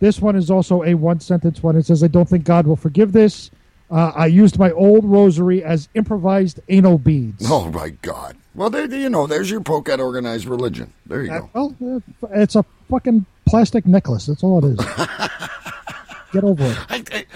[0.00, 1.74] This one is also a one sentence one.
[1.74, 3.50] It says, I don't think God will forgive this.
[3.92, 7.44] Uh, I used my old rosary as improvised anal beads.
[7.50, 8.38] Oh my God!
[8.54, 10.94] Well, there, you know, there's your poke at organized religion.
[11.04, 11.74] There you Uh, go.
[11.78, 14.24] well, uh, it's a fucking plastic necklace.
[14.26, 14.86] That's all it is.
[16.32, 16.78] Get over it.
[16.88, 17.26] I, I,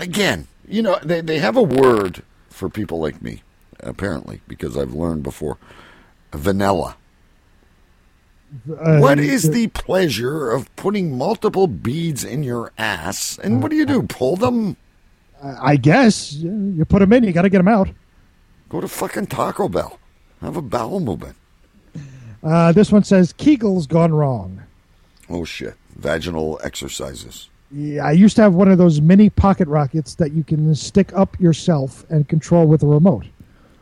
[0.00, 3.42] again, you know, they, they have a word for people like me,
[3.78, 5.58] apparently, because I've learned before.
[6.32, 6.96] Vanilla.
[8.80, 13.38] Uh, what is the pleasure of putting multiple beads in your ass?
[13.42, 14.02] And what do you do?
[14.02, 14.76] Pull them?
[15.42, 17.88] I guess you put them in, you got to get them out.
[18.68, 19.98] Go to fucking Taco Bell.
[20.40, 21.36] Have a bowel movement.
[22.42, 24.62] Uh, this one says Kegel's gone wrong.
[25.28, 25.74] Oh shit!
[25.96, 27.48] Vaginal exercises.
[27.72, 31.12] Yeah, I used to have one of those mini pocket rockets that you can stick
[31.14, 33.26] up yourself and control with a remote.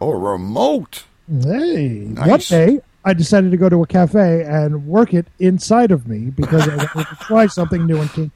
[0.00, 1.04] Oh, a remote.
[1.28, 2.26] Hey, Nice.
[2.28, 6.30] one day I decided to go to a cafe and work it inside of me
[6.30, 8.30] because I wanted to try something new and.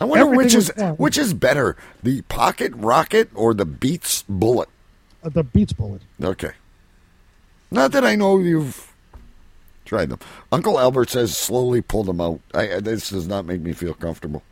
[0.00, 4.68] I wonder Everything which is which is better, the pocket rocket or the Beats bullet.
[5.22, 6.02] Uh, the Beats bullet.
[6.22, 6.52] Okay.
[7.70, 8.92] Not that I know you've
[9.84, 10.18] tried them.
[10.50, 12.40] Uncle Albert says slowly pull them out.
[12.54, 14.42] I, this does not make me feel comfortable.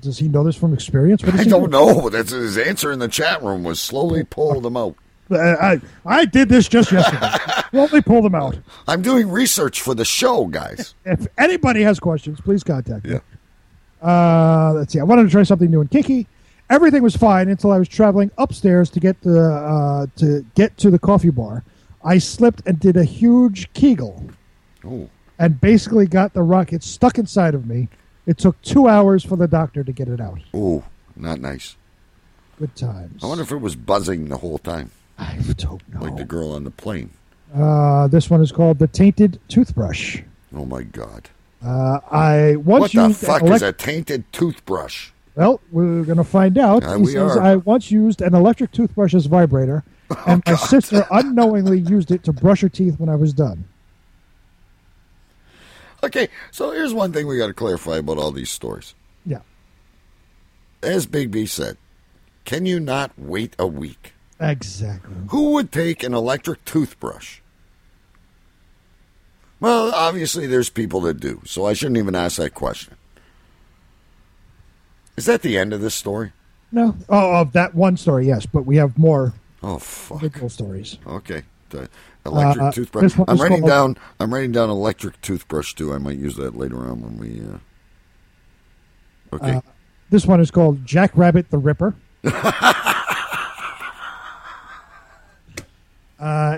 [0.00, 1.22] Does he know this from experience?
[1.24, 1.70] I don't do?
[1.70, 2.08] know.
[2.08, 4.94] That's his answer in the chat room was slowly pull them out.
[5.30, 7.30] Uh, I I did this just yesterday.
[7.70, 8.56] Slowly pull them out.
[8.86, 10.94] I'm doing research for the show, guys.
[11.04, 13.12] If anybody has questions, please contact me.
[13.14, 13.20] Yeah.
[14.04, 15.00] Uh, let's see.
[15.00, 16.26] I wanted to try something new and kinky.
[16.70, 20.90] Everything was fine until I was traveling upstairs to get the uh, to get to
[20.90, 21.64] the coffee bar.
[22.04, 24.22] I slipped and did a huge Kegel.
[24.86, 25.08] Oh.
[25.38, 27.88] and basically got the rocket stuck inside of me.
[28.26, 30.38] It took two hours for the doctor to get it out.
[30.54, 30.82] Ooh,
[31.16, 31.76] not nice.
[32.58, 33.24] Good times.
[33.24, 34.90] I wonder if it was buzzing the whole time.
[35.18, 36.00] I don't know.
[36.02, 37.10] Like the girl on the plane.
[37.54, 40.20] Uh, this one is called the tainted toothbrush.
[40.54, 41.30] Oh my god.
[41.64, 45.10] Uh, I once what the used an fuck elec- is a tainted toothbrush?
[45.34, 46.84] Well, we're going to find out.
[46.84, 47.42] Uh, he we says, are.
[47.42, 49.82] I once used an electric toothbrush as vibrator,
[50.26, 53.64] and my sister unknowingly used it to brush her teeth when I was done.
[56.02, 58.94] Okay, so here's one thing we got to clarify about all these stories.
[59.24, 59.40] Yeah.
[60.82, 61.78] As Big B said,
[62.44, 64.12] can you not wait a week?
[64.38, 65.14] Exactly.
[65.30, 67.40] Who would take an electric toothbrush?
[69.60, 72.94] Well, obviously there's people that do, so I shouldn't even ask that question.
[75.16, 76.32] Is that the end of this story?
[76.72, 76.96] No.
[77.08, 79.32] Oh, of that one story, yes, but we have more
[79.62, 80.22] Oh fuck.
[80.50, 80.98] stories.
[81.06, 81.42] Okay.
[81.70, 81.88] The
[82.26, 83.02] electric Uh, toothbrush.
[83.02, 85.94] this one I'm writing called- down I'm writing down electric toothbrush too.
[85.94, 87.58] I might use that later on when we uh
[89.36, 89.54] Okay.
[89.56, 89.60] Uh,
[90.10, 91.94] this one is called Jack Rabbit the Ripper.
[92.24, 92.52] uh,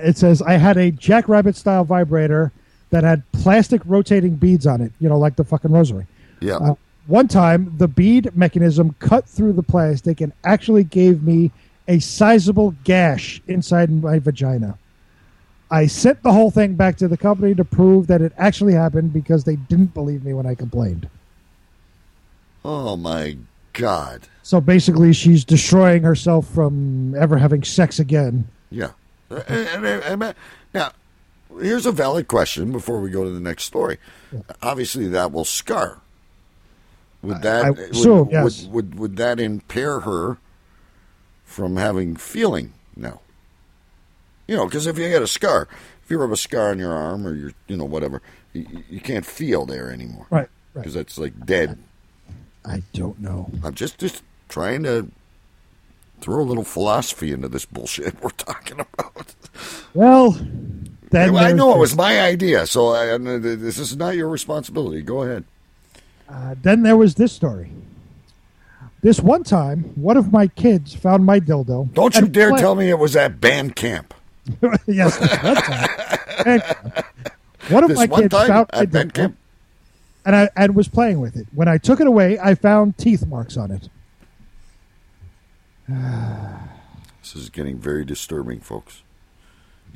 [0.02, 2.52] it says, I had a Jack Rabbit style vibrator
[2.90, 6.06] that had plastic rotating beads on it, you know, like the fucking rosary.
[6.40, 6.56] yeah.
[6.56, 6.74] Uh,
[7.06, 11.52] one time, the bead mechanism cut through the plastic and actually gave me
[11.86, 14.76] a sizable gash inside my vagina.
[15.70, 19.12] I sent the whole thing back to the company to prove that it actually happened
[19.12, 21.08] because they didn't believe me when I complained.
[22.64, 23.36] oh my
[23.72, 24.22] god.
[24.42, 28.48] So basically, she's destroying herself from ever having sex again.
[28.70, 28.90] Yeah.
[29.30, 29.84] Uh, and-
[30.22, 30.34] and-
[30.74, 30.90] now,
[31.60, 33.98] here's a valid question before we go to the next story.
[34.62, 36.00] Obviously, that will scar.
[37.22, 38.64] Would that I would, assume, yes.
[38.64, 40.38] would, would would that impair her
[41.44, 43.20] from having feeling now?
[44.46, 45.68] You know, because if you get a scar,
[46.04, 49.00] if you have a scar on your arm or your, you know, whatever, you, you
[49.00, 50.26] can't feel there anymore.
[50.30, 50.82] Right, right.
[50.82, 51.78] Because that's like dead.
[52.64, 53.50] I don't know.
[53.64, 55.10] I'm just just trying to
[56.20, 59.34] throw a little philosophy into this bullshit we're talking about.
[59.94, 60.38] Well,
[61.10, 65.02] then I know it was my idea, so I, this is not your responsibility.
[65.02, 65.44] Go ahead.
[66.28, 67.70] Uh, then there was this story.
[69.02, 71.92] This one time, one of my kids found my dildo.
[71.94, 74.12] Don't you dare play- tell me it was at band camp.
[74.86, 75.88] yes, this one time.
[76.44, 76.62] And
[77.68, 79.36] one of This my one kids time found my at band dildo, camp.
[80.24, 81.46] and I and was playing with it.
[81.54, 83.88] When I took it away, I found teeth marks on it.
[87.22, 89.02] This is getting very disturbing, folks.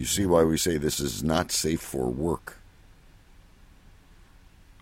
[0.01, 2.57] You see why we say this is not safe for work.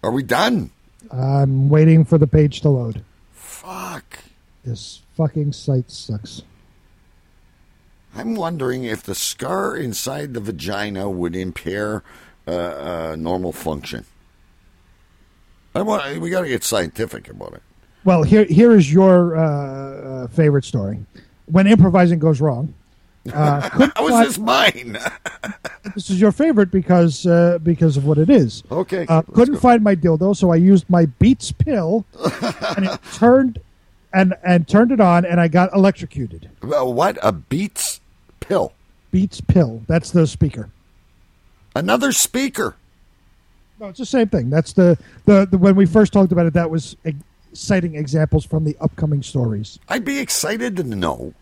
[0.00, 0.70] Are we done?
[1.10, 3.02] I'm waiting for the page to load.
[3.32, 4.20] Fuck.
[4.64, 6.42] This fucking site sucks.
[8.14, 12.04] I'm wondering if the scar inside the vagina would impair
[12.46, 14.04] uh, uh, normal function.
[15.74, 17.62] I want, we got to get scientific about it.
[18.04, 21.04] Well, here here is your uh, uh, favorite story.
[21.46, 22.72] When improvising goes wrong.
[23.32, 24.98] Uh, How is this mine?
[25.94, 28.62] this is your favorite because uh, because of what it is.
[28.70, 29.60] Okay, Uh, couldn't go.
[29.60, 32.04] find my dildo, so I used my Beats pill,
[32.76, 33.58] and it turned
[34.12, 36.48] and and turned it on, and I got electrocuted.
[36.62, 37.18] What?
[37.22, 38.00] A Beats
[38.40, 38.72] pill?
[39.10, 39.82] Beats pill.
[39.86, 40.70] That's the speaker.
[41.74, 42.76] Another speaker?
[43.80, 44.50] No, it's the same thing.
[44.50, 46.54] That's the the, the when we first talked about it.
[46.54, 46.96] That was
[47.54, 49.78] citing examples from the upcoming stories.
[49.88, 51.32] I'd be excited to know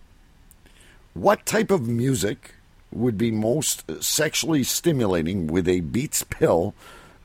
[1.16, 2.54] what type of music
[2.92, 6.74] would be most sexually stimulating with a Beats pill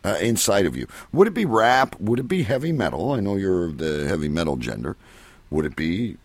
[0.04, 0.88] uh, inside of you.
[1.12, 2.00] Would it be rap?
[2.00, 3.12] Would it be heavy metal?
[3.12, 4.96] I know you're the heavy metal gender.
[5.50, 6.18] Would it be?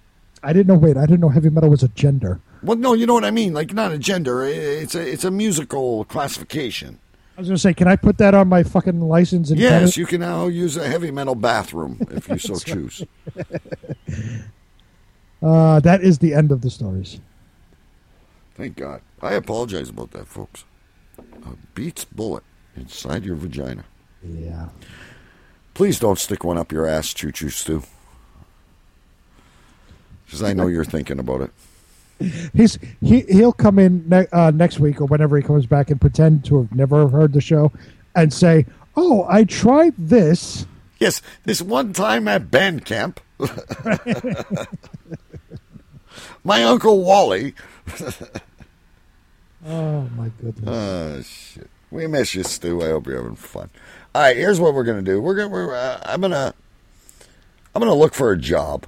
[0.42, 0.78] I didn't know.
[0.78, 2.40] Wait, I didn't know heavy metal was a gender.
[2.62, 3.52] Well, no, you know what I mean.
[3.52, 4.44] Like not a gender.
[4.44, 6.98] It's a it's a musical classification.
[7.36, 9.50] I was going to say, can I put that on my fucking license?
[9.50, 13.04] Yes, you can now use a heavy metal bathroom if you so choose.
[15.42, 17.20] Uh, that is the end of the stories.
[18.56, 19.02] Thank God.
[19.20, 20.64] I apologize about that, folks.
[21.18, 22.42] A Beats bullet
[22.74, 23.84] inside your vagina.
[24.22, 24.68] Yeah.
[25.74, 27.82] Please don't stick one up your ass, Choo Choo Stew.
[30.24, 31.50] Because I know you're thinking about it.
[32.54, 36.00] He's he he'll come in ne- uh, next week or whenever he comes back and
[36.00, 37.70] pretend to have never heard the show,
[38.14, 38.64] and say,
[38.96, 40.66] "Oh, I tried this."
[40.98, 43.20] Yes, this one time at band camp,
[46.42, 47.54] my uncle Wally.
[49.66, 50.68] Oh my goodness!
[50.68, 51.70] Oh shit!
[51.90, 52.82] We miss you, Stu.
[52.82, 53.68] I hope you're having fun.
[54.14, 55.20] All right, here's what we're gonna do.
[55.20, 55.48] We're gonna.
[55.48, 56.54] We're, uh, I'm gonna.
[57.74, 58.86] I'm gonna look for a job.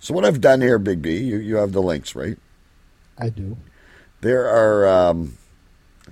[0.00, 2.38] So what I've done here, Big B, you you have the links, right?
[3.18, 3.56] I do.
[4.20, 5.38] There are um,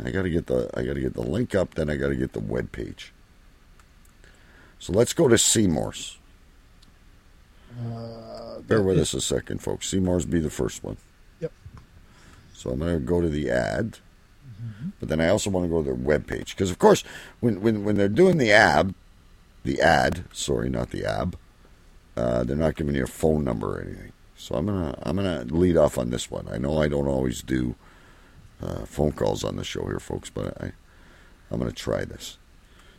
[0.05, 1.75] I got to get the I got to get the link up.
[1.75, 3.12] Then I got to get the web page.
[4.79, 6.19] So let's go to Seymour's.
[7.81, 9.89] Uh, Bear with us a second, folks.
[9.89, 10.97] Seymour's be the first one.
[12.57, 13.99] So I'm going to go to the ad,
[14.99, 17.05] but then I also want to go to their web page because, of course,
[17.41, 18.95] when when when they're doing the ab,
[19.63, 21.37] the ad, sorry, not the ab,
[22.17, 24.13] uh, they're not giving you a phone number or anything.
[24.37, 26.49] So I'm gonna I'm gonna lead off on this one.
[26.51, 27.75] I know I don't always do
[28.63, 30.73] uh, phone calls on the show here, folks, but I
[31.51, 32.39] I'm gonna try this.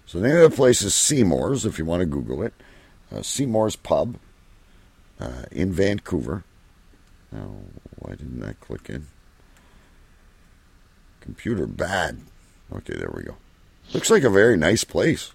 [0.05, 1.65] So the name of the place is Seymour's.
[1.65, 2.53] If you want to Google it,
[3.11, 4.17] uh, Seymour's Pub
[5.19, 6.43] uh, in Vancouver.
[7.31, 7.55] Now,
[7.97, 9.07] why didn't that click in?
[11.27, 12.19] Computer bad.
[12.73, 13.35] Okay, there we go.
[13.93, 15.33] Looks like a very nice place.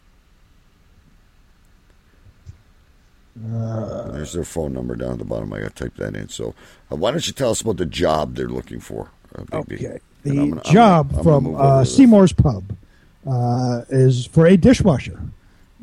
[3.55, 5.53] Uh, There's their phone number down at the bottom.
[5.53, 6.30] I got to type that in.
[6.30, 6.55] So,
[6.90, 9.11] uh, why don't you tell us about the job they're looking for?
[9.36, 9.99] Uh, Okay.
[10.22, 11.97] The I'm gonna- I'm job gonna- I'm gonna from uh, over to this.
[11.97, 12.76] Seymour's Pub
[13.26, 15.20] uh, is for a dishwasher.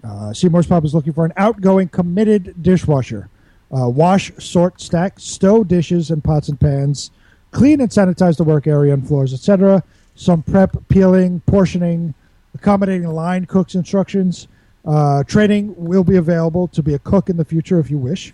[0.03, 3.29] Uh, Seymour's Pub is looking for an outgoing, committed dishwasher.
[3.71, 7.11] Uh, wash, sort, stack, stow dishes and pots and pans,
[7.51, 9.83] clean and sanitize the work area and floors, etc.
[10.19, 12.13] Some prep, peeling, portioning,
[12.53, 14.49] accommodating line cooks instructions.
[14.83, 18.33] Uh, training will be available to be a cook in the future if you wish.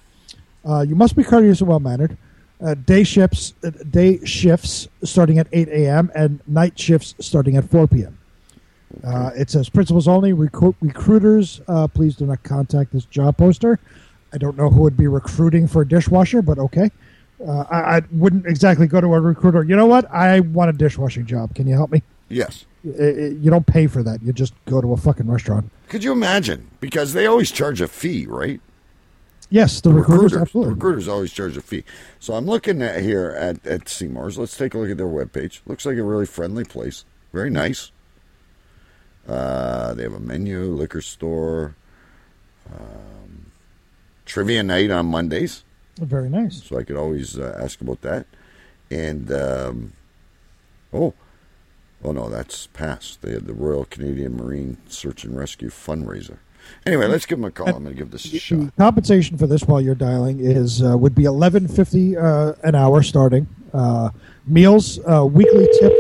[0.68, 2.18] Uh, you must be courteous and well mannered.
[2.60, 6.12] Uh, day shifts, uh, day shifts starting at 8 a.m.
[6.16, 8.18] and night shifts starting at 4 p.m.
[9.04, 10.34] Uh, it says principals only.
[10.34, 13.80] Recru- recruiters, uh, please do not contact this job poster.
[14.34, 16.90] I don't know who would be recruiting for a dishwasher, but okay.
[17.46, 19.64] Uh, I, I wouldn't exactly go to a recruiter.
[19.64, 20.10] You know what?
[20.12, 21.54] I want a dishwashing job.
[21.56, 22.02] Can you help me?
[22.30, 22.66] Yes.
[22.86, 23.12] I- I-
[23.42, 24.22] You don't pay for that.
[24.22, 25.70] You just go to a fucking restaurant.
[25.90, 26.70] Could you imagine?
[26.80, 28.62] Because they always charge a fee, right?
[29.52, 30.72] Yes, the, recruiters, absolutely.
[30.72, 31.84] The recruiters always charge a fee.
[32.20, 34.38] So I'm looking at here at, at Seymour's.
[34.40, 35.60] Let's take a look at their webpage.
[35.68, 37.06] Looks like a really friendly place.
[37.32, 37.92] Very nice.
[39.28, 41.76] Uh, they have a menu, liquor store,
[42.74, 43.52] um,
[44.26, 45.64] trivia night on Mondays.
[45.98, 46.64] Very nice.
[46.64, 48.26] So I could always uh, ask about that.
[48.92, 49.94] And, um,
[50.94, 51.14] oh,
[52.04, 53.22] oh no, that's past.
[53.22, 56.38] They had the Royal Canadian Marine Search and Rescue fundraiser.
[56.86, 57.68] Anyway, let's give them a call.
[57.68, 58.76] I'm going to give this a shot.
[58.76, 63.04] Compensation for this while you're dialing is uh, would be eleven fifty uh, an hour
[63.04, 63.48] starting.
[63.72, 64.10] Uh,
[64.48, 65.94] meals, uh, weekly tip.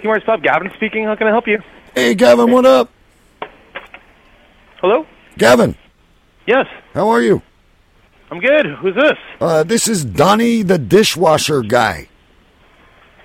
[0.00, 1.04] Seymour's Pub, Gavin speaking.
[1.04, 1.62] How can I help you?
[1.94, 2.90] Hey, Gavin, what up?
[4.80, 5.06] Hello?
[5.38, 5.76] Gavin,
[6.46, 7.42] Yes, how are you?
[8.30, 8.66] I'm good.
[8.80, 9.18] Who's this?
[9.40, 12.08] Uh, this is Donnie, the dishwasher guy.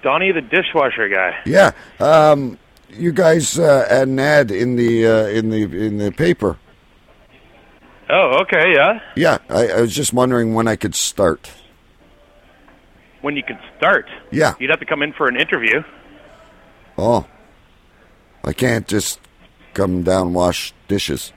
[0.03, 1.37] Donnie, the dishwasher guy.
[1.45, 2.57] Yeah, um,
[2.89, 6.57] you guys uh, had an ad in the uh, in the in the paper.
[8.09, 8.99] Oh, okay, yeah.
[9.15, 11.49] Yeah, I, I was just wondering when I could start.
[13.21, 14.09] When you could start.
[14.31, 14.55] Yeah.
[14.59, 15.83] You'd have to come in for an interview.
[16.97, 17.25] Oh,
[18.43, 19.19] I can't just
[19.73, 21.31] come down and wash dishes.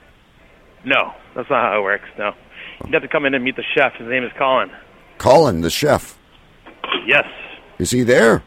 [0.85, 2.05] No, that's not how it works.
[2.19, 2.33] No.
[2.85, 3.95] You'd have to come in and meet the chef.
[3.95, 4.71] His name is Colin.
[5.19, 6.19] Colin, the chef,
[7.07, 7.25] Yes.
[7.79, 8.43] is he there?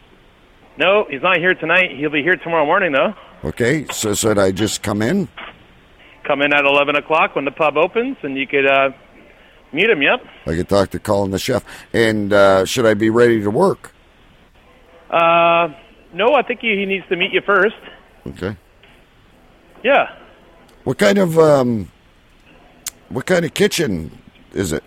[0.78, 1.92] No, he's not here tonight.
[1.98, 3.14] He'll be here tomorrow morning, though.
[3.44, 5.28] Okay, so should I just come in?
[6.24, 8.90] Come in at 11 o'clock when the pub opens, and you could uh,
[9.72, 10.22] meet him, yep.
[10.46, 11.64] I could talk to Colin, the chef.
[11.94, 13.92] And uh, should I be ready to work?
[15.10, 15.70] Uh,
[16.14, 17.76] no, I think he, he needs to meet you first.
[18.28, 18.56] Okay.
[19.84, 20.16] Yeah.
[20.84, 21.92] What kind of um,
[23.10, 24.18] what kind of kitchen
[24.53, 24.84] is it?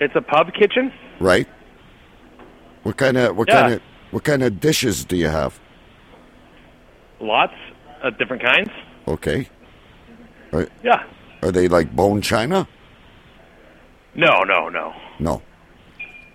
[0.00, 0.92] It's a pub kitchen.
[1.20, 1.48] Right.
[2.82, 3.60] What kind of what Yeah.
[3.60, 3.80] kind of
[4.10, 5.58] what kind of dishes do you have?
[7.20, 7.54] Lots
[8.02, 8.70] of different kinds.
[9.08, 9.48] Okay.
[10.52, 11.02] Are, Yeah.
[11.42, 12.66] are they like bone china?
[14.14, 14.92] No, no, no.
[15.18, 15.42] No.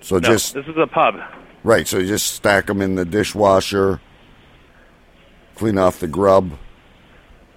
[0.01, 1.15] So no, just this is a pub.
[1.63, 1.87] right.
[1.87, 3.99] So you just stack them in the dishwasher,
[5.55, 6.57] clean off the grub.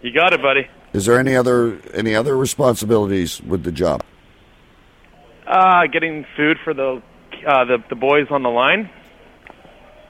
[0.02, 0.66] You got it, buddy.
[0.92, 4.02] Is there any other any other responsibilities with the job?
[5.46, 7.00] Uh, getting food for the
[7.46, 8.90] uh, the the boys on the line.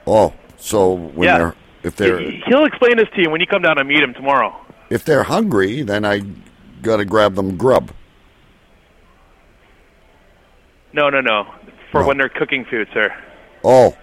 [0.07, 1.37] Oh, so when Yeah.
[1.37, 4.01] they're if they're He- He'll explain this to you when you come down and meet
[4.01, 4.55] him tomorrow.
[4.89, 6.21] if they're hungry, then I
[6.81, 7.91] got to grab them grub.
[10.93, 11.45] No, no, no.
[11.91, 13.13] For when they're cooking food, sir.
[13.63, 13.95] Oh,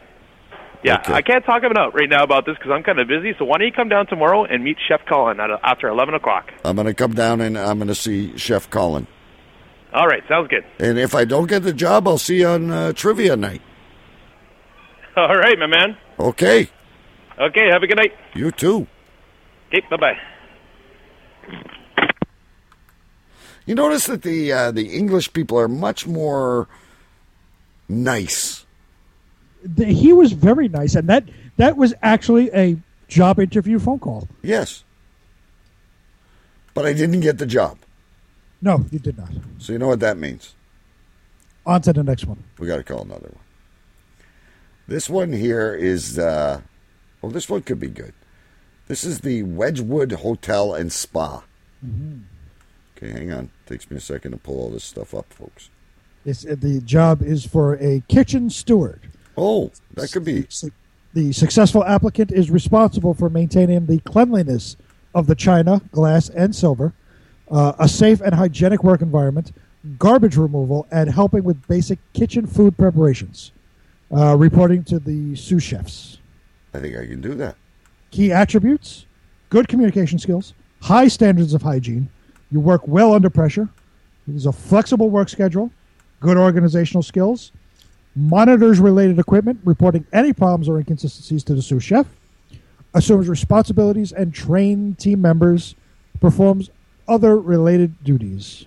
[0.89, 3.35] Yeah, I can't talk about it right now about this because I'm kind of busy.
[3.39, 6.53] So why don't you come down tomorrow and meet Chef Colin at, after 11 o'clock?
[6.65, 9.07] I'm going to come down and I'm going to see Chef Colin.
[9.93, 10.65] All right, sounds good.
[10.79, 13.63] And if I don't get the job, I'll see you on uh, trivia night.
[15.17, 15.97] All right, my man.
[16.19, 16.69] Okay,
[17.41, 18.13] Okay, have a good night.
[18.35, 18.87] you too.
[19.69, 20.19] Okay, bye bye.
[23.65, 26.69] You notice that the uh, the English people are much more
[27.89, 28.65] nice
[29.63, 31.25] the, he was very nice, and that
[31.57, 32.77] that was actually a
[33.09, 34.29] job interview phone call.
[34.43, 34.85] Yes.
[36.75, 37.79] But I didn't get the job.
[38.63, 39.31] No, you did not.
[39.59, 40.55] So you know what that means.
[41.67, 42.43] On to the next one.
[42.59, 43.45] We got to call another one.
[44.87, 46.61] This one here is, uh,
[47.21, 48.15] well, this one could be good.
[48.87, 51.43] This is the Wedgewood Hotel and Spa.
[51.85, 52.23] Mhm.
[52.97, 53.51] Okay, hang on.
[53.67, 55.69] Takes me a second to pull all this stuff up, folks.
[56.25, 59.09] It's, uh, the job is for a kitchen steward.
[59.39, 60.47] Oh, that could be.
[61.15, 64.77] The successful applicant is responsible for maintaining the cleanliness
[65.15, 66.93] of the china, glass, and silver,
[67.51, 69.53] uh, a safe and hygienic work environment,
[69.97, 73.53] garbage removal, and helping with basic kitchen food preparations.
[74.11, 76.19] Uh, reporting to the sous chefs.
[76.73, 77.57] I think I can do that.
[78.11, 79.05] Key attributes
[79.51, 82.09] good communication skills, high standards of hygiene,
[82.51, 83.69] you work well under pressure,
[84.27, 85.71] there's a flexible work schedule,
[86.21, 87.53] good organizational skills,
[88.15, 92.07] monitors related equipment, reporting any problems or inconsistencies to the sous chef,
[92.95, 95.75] assumes responsibilities and train team members,
[96.21, 96.71] performs
[97.07, 98.67] other related duties.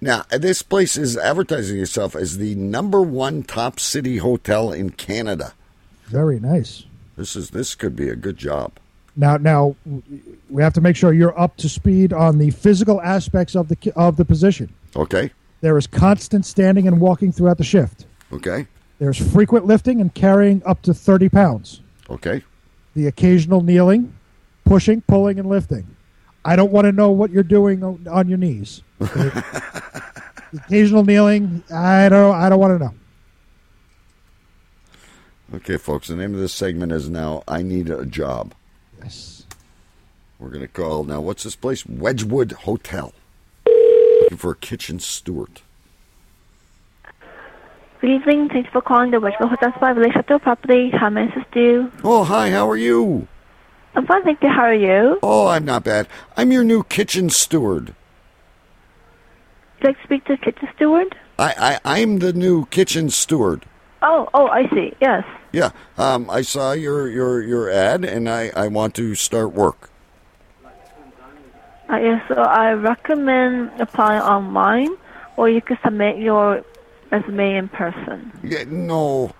[0.00, 5.52] Now, this place is advertising itself as the number one top city hotel in Canada.
[6.06, 6.84] Very nice.
[7.16, 8.72] This is this could be a good job.
[9.14, 9.76] Now, now
[10.48, 13.92] we have to make sure you're up to speed on the physical aspects of the
[13.94, 14.72] of the position.
[14.96, 15.30] Okay.
[15.60, 18.06] There is constant standing and walking throughout the shift.
[18.32, 18.66] Okay.
[18.98, 21.80] There's frequent lifting and carrying up to 30 pounds.
[22.08, 22.42] Okay.
[22.94, 24.14] The occasional kneeling,
[24.64, 25.96] pushing, pulling, and lifting.
[26.44, 28.82] I don't want to know what you're doing on, on your knees.
[28.98, 29.44] the
[30.54, 32.34] occasional kneeling, I don't.
[32.34, 32.94] I don't want to know.
[35.54, 36.08] Okay, folks.
[36.08, 38.54] The name of this segment is now "I Need a Job."
[39.02, 39.46] Yes.
[40.38, 41.20] We're gonna call now.
[41.20, 41.84] What's this place?
[41.84, 43.12] Wedgewood Hotel.
[44.36, 45.60] For a kitchen steward.
[48.00, 48.48] Good evening.
[48.48, 50.90] Thanks for calling the Wedgewood Hotel Spa Village Hotel Property.
[50.90, 51.92] How may I assist you?
[52.02, 52.50] Oh, hi.
[52.50, 53.28] How are you?
[53.94, 54.48] I'm fine, thank you.
[54.48, 55.18] How are you?
[55.22, 56.08] Oh, I'm not bad.
[56.36, 57.88] I'm your new kitchen steward.
[59.82, 61.16] Would you like to speak to the kitchen steward?
[61.38, 63.66] I, I I'm the new kitchen steward.
[64.02, 64.94] Oh, oh, I see.
[65.00, 65.24] Yes.
[65.52, 65.70] Yeah.
[65.98, 69.89] Um, I saw your your your ad, and I I want to start work.
[71.90, 74.90] Uh, yes, so I recommend applying online,
[75.36, 76.64] or you can submit your
[77.10, 78.30] resume in person.
[78.44, 79.32] Yeah, no,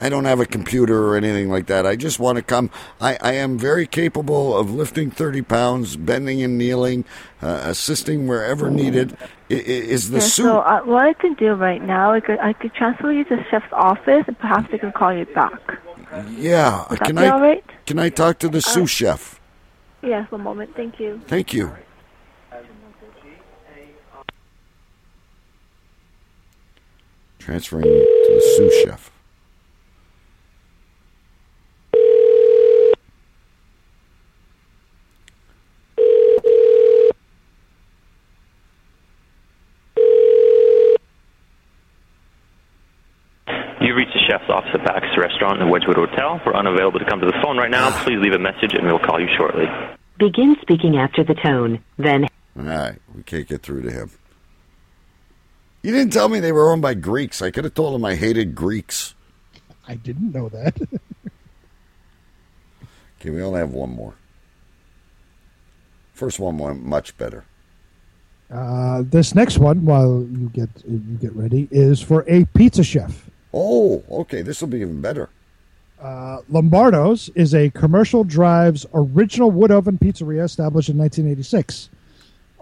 [0.00, 1.86] I don't have a computer or anything like that.
[1.86, 2.70] I just want to come.
[3.00, 7.04] I, I am very capable of lifting 30 pounds, bending and kneeling,
[7.42, 9.16] uh, assisting wherever needed.
[9.20, 9.24] I,
[9.54, 10.44] i- is the yes, suit.
[10.44, 13.36] so uh, what I can do right now, I could, I could transfer you to
[13.36, 15.60] the chef's office, and perhaps they can call you back.
[16.30, 16.86] yeah.
[16.88, 17.64] Would Can I all right?
[17.86, 19.39] can I talk to the Uh, sous chef?
[20.02, 20.74] Yes, one moment.
[20.74, 21.20] Thank you.
[21.26, 21.72] Thank you.
[27.38, 29.10] Transferring to the sous chef.
[43.80, 46.40] You reached the chef's office at Bacchus Restaurant in the Wedgewood Hotel.
[46.46, 47.90] We're unavailable to come to the phone right now.
[48.04, 49.66] Please leave a message and we'll call you shortly.
[50.18, 52.24] Begin speaking after the tone, then
[52.56, 54.10] All right, we can't get through to him.
[55.82, 57.42] You didn't tell me they were owned by Greeks.
[57.42, 59.14] I could have told him I hated Greeks.
[59.88, 60.76] I didn't know that.
[63.20, 64.14] Okay, we only have one more.
[66.14, 67.44] First one went much better.
[68.50, 73.29] Uh, this next one, while you get you get ready, is for a pizza chef.
[73.52, 75.28] Oh, okay, this will be even better.
[76.00, 81.90] Uh, Lombardo's is a commercial drives original wood oven pizzeria established in 1986.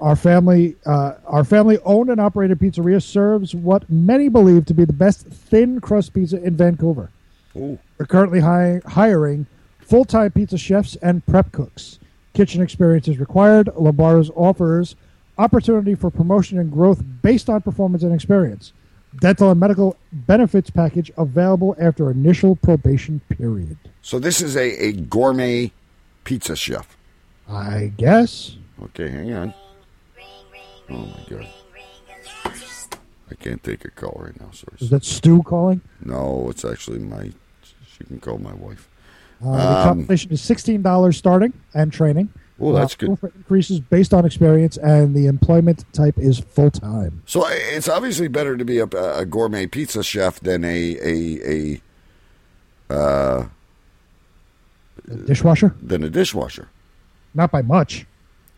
[0.01, 4.85] Our family, uh, our family owned and operated pizzeria serves what many believe to be
[4.85, 7.11] the best thin crust pizza in Vancouver.
[7.57, 7.79] Ooh.
[7.99, 9.47] We're currently hi- hiring
[9.79, 11.99] full time pizza chefs and prep cooks.
[12.33, 13.69] Kitchen experience is required.
[13.77, 14.97] Lombardo's offers
[15.37, 18.73] opportunity for promotion and growth based on performance and experience.
[19.21, 23.77] Dental and medical benefits package available after initial probation period.
[24.03, 25.73] So this is a, a gourmet
[26.25, 26.97] pizza chef.
[27.49, 28.57] I guess.
[28.83, 29.55] Okay, hang on.
[30.91, 31.49] Oh my god.
[33.31, 34.77] I can't take a call right now, sorry.
[34.81, 35.81] Is that Stu calling?
[36.05, 37.33] No, it's actually my.
[37.87, 38.89] She can call my wife.
[39.45, 42.29] Uh, the Um, compensation is sixteen dollars starting and training.
[42.61, 43.17] Oh, that's good.
[43.37, 47.23] Increases based on experience, and the employment type is full time.
[47.25, 51.81] So it's obviously better to be a, a gourmet pizza chef than a a
[52.91, 53.47] a uh,
[55.25, 56.69] Dishwasher, than a dishwasher.
[57.33, 58.07] not by much.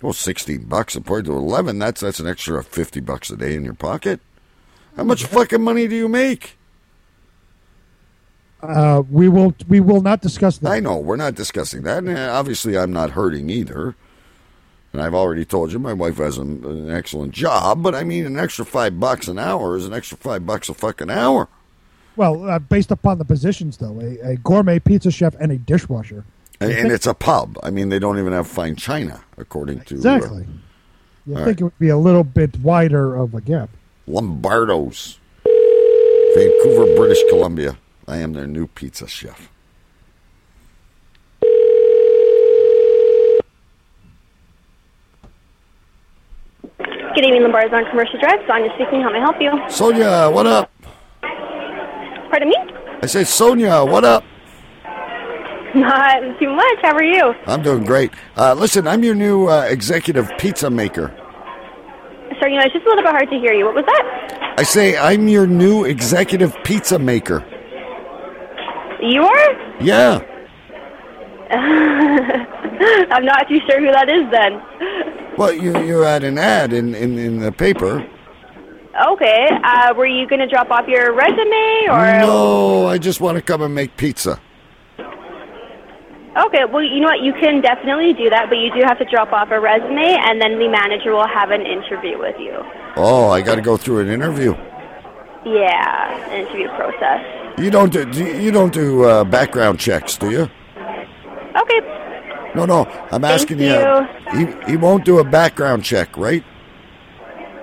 [0.00, 1.78] Well, sixteen bucks compared to eleven.
[1.78, 4.20] That's that's an extra fifty bucks a day in your pocket.
[4.96, 6.56] How much fucking money do you make?
[8.62, 10.70] Uh, we will we will not discuss that.
[10.70, 11.98] I know we're not discussing that.
[11.98, 13.94] And uh, obviously, I'm not hurting either.
[14.92, 18.26] And I've already told you my wife has an, an excellent job, but I mean,
[18.26, 21.46] an extra five bucks an hour is an extra five bucks a fucking hour.
[22.16, 26.24] Well, uh, based upon the positions, though, a, a gourmet pizza chef and a dishwasher.
[26.60, 27.56] And, You and think- it's a pub.
[27.62, 30.46] I mean, they don't even have fine china, according to uh, exactly.
[31.24, 33.70] You all think it would be a little bit wider of a gap?
[34.08, 35.20] Lombardo's,
[36.34, 37.76] Vancouver, British Columbia.
[38.08, 39.48] I am their new pizza chef.
[47.14, 48.38] Good evening, Lombardo's on Commercial Drive.
[48.46, 49.02] Sonia speaking.
[49.02, 49.50] How may I help you?
[49.68, 50.70] Sonia, what up?
[52.30, 52.56] Pardon me?
[53.02, 54.24] I say, Sonia, what up?
[55.74, 56.78] Not too much.
[56.82, 57.34] How are you?
[57.46, 58.12] I'm doing great.
[58.36, 61.14] Uh, listen, I'm your new uh, executive pizza maker.
[62.38, 63.66] Sorry, you know, it's just a little bit hard to hear you.
[63.66, 64.54] What was that?
[64.56, 67.44] I say, I'm your new executive pizza maker.
[69.02, 69.82] You are?
[69.82, 70.20] Yeah.
[73.10, 74.62] I'm not too sure who that is then.
[75.36, 78.06] Well, you, you had an ad in, in, in the paper.
[79.10, 79.48] Okay.
[79.64, 82.20] Uh, were you going to drop off your resume or?
[82.20, 84.40] No, I just want to come and make pizza.
[86.36, 87.22] Okay, well, you know what?
[87.22, 90.40] You can definitely do that, but you do have to drop off a resume, and
[90.40, 92.54] then the manager will have an interview with you.
[92.96, 94.54] Oh, I got to go through an interview.
[95.44, 97.58] Yeah, an interview process.
[97.58, 100.48] You don't do do- you don't do uh, background checks, do you?
[101.56, 101.80] Okay.
[102.54, 102.86] No, no.
[103.12, 104.06] I'm asking you.
[104.32, 106.44] He, he won't do a background check, right?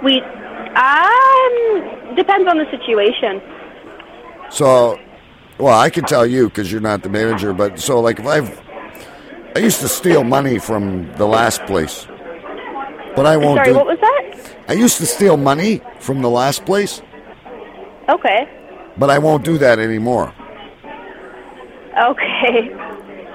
[0.04, 3.42] We um depends on the situation.
[4.50, 4.98] So,
[5.58, 7.54] well, I can tell you because you're not the manager.
[7.54, 8.62] But so, like, if I've,
[9.56, 12.08] I used to steal money from the last place,
[13.16, 13.76] but I won't Sorry, do.
[13.76, 14.56] what was that?
[14.70, 17.02] I used to steal money from the last place,
[18.10, 18.48] Okay.
[18.98, 20.34] but I won't do that anymore.
[22.02, 22.70] Okay.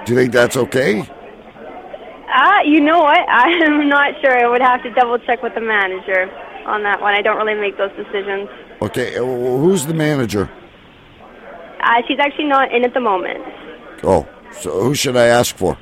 [0.04, 1.00] Do you think that's okay?
[2.34, 3.20] Uh, you know what?
[3.28, 4.36] I'm not sure.
[4.36, 6.30] I would have to double check with the manager
[6.66, 7.14] on that one.
[7.14, 8.48] I don't really make those decisions.
[8.80, 10.50] Okay, uh, who's the manager?
[11.82, 13.44] Uh, she's actually not in at the moment.
[14.04, 15.76] Oh, so who should I ask for?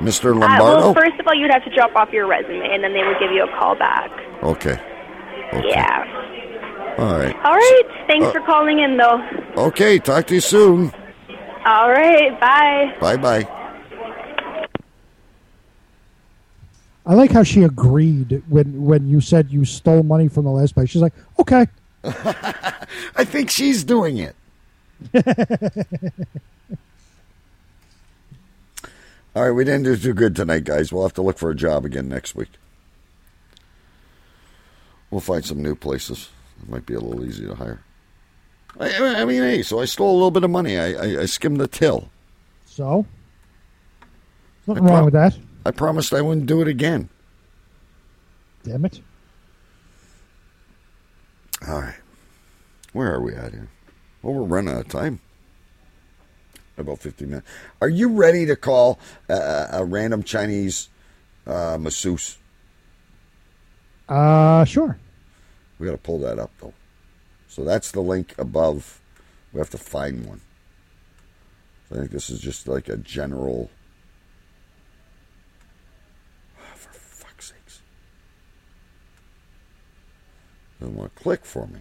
[0.00, 0.32] Mr.
[0.34, 0.64] Uh, Lombardo?
[0.64, 3.18] well, first of all, you'd have to drop off your resume, and then they would
[3.20, 4.10] give you a call back.
[4.42, 4.78] okay.
[5.64, 6.04] Yeah.
[6.98, 7.34] All right.
[7.36, 7.82] All right.
[8.06, 9.20] Thanks Uh, for calling in, though.
[9.56, 10.92] Okay, talk to you soon.
[11.64, 12.38] All right.
[12.40, 12.94] Bye.
[13.00, 13.48] Bye bye.
[17.04, 20.74] I like how she agreed when when you said you stole money from the last
[20.74, 20.90] place.
[20.90, 21.66] She's like, okay.
[22.04, 24.36] I think she's doing it.
[29.34, 30.92] All right, we didn't do too good tonight, guys.
[30.92, 32.50] We'll have to look for a job again next week.
[35.10, 36.28] We'll find some new places.
[36.62, 37.82] It might be a little easy to hire.
[38.78, 40.78] I, I mean, hey, so I stole a little bit of money.
[40.78, 42.08] I, I, I skimmed the till.
[42.64, 43.04] So,
[44.66, 45.36] nothing wrong with that.
[45.66, 47.10] I promised I wouldn't do it again.
[48.64, 49.00] Damn it.
[51.68, 51.96] All right.
[52.92, 53.68] Where are we at here?
[54.22, 55.20] Well, we're running out of time.
[56.78, 57.48] About 50 minutes.
[57.80, 58.98] Are you ready to call
[59.28, 60.88] uh, a random Chinese
[61.46, 62.38] uh, masseuse?
[64.08, 64.98] Uh, sure.
[65.82, 66.74] We got to pull that up, though.
[67.48, 69.00] So that's the link above.
[69.52, 70.40] We have to find one.
[71.88, 73.68] So I think this is just like a general.
[76.76, 77.80] For fuck's sakes.
[80.78, 81.80] Doesn't want to click for me.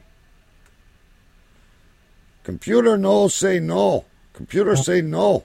[2.43, 4.05] Computer, no, say no.
[4.33, 5.43] Computer, say no.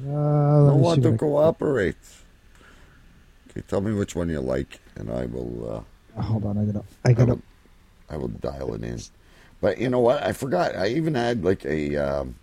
[0.00, 1.94] Uh, No want to cooperate.
[3.50, 5.76] Okay, tell me which one you like, and I will.
[5.76, 5.82] Uh,
[6.20, 7.34] hold on, I gotta, I gotta.
[7.34, 7.42] will,
[8.10, 9.00] I will dial it in.
[9.60, 10.22] But you know what?
[10.22, 10.76] I forgot.
[10.76, 11.96] I even had like a.
[11.96, 12.34] Um,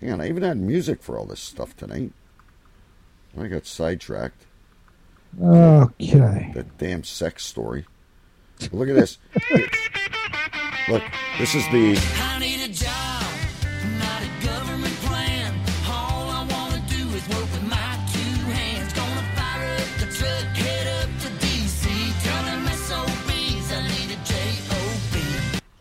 [0.00, 2.12] hang on, I even had music for all this stuff tonight.
[3.38, 4.46] I got sidetracked.
[5.42, 6.52] Okay.
[6.54, 7.84] That damn sex story.
[8.72, 9.18] Look at this.
[10.88, 11.02] Look,
[11.38, 11.96] this is the.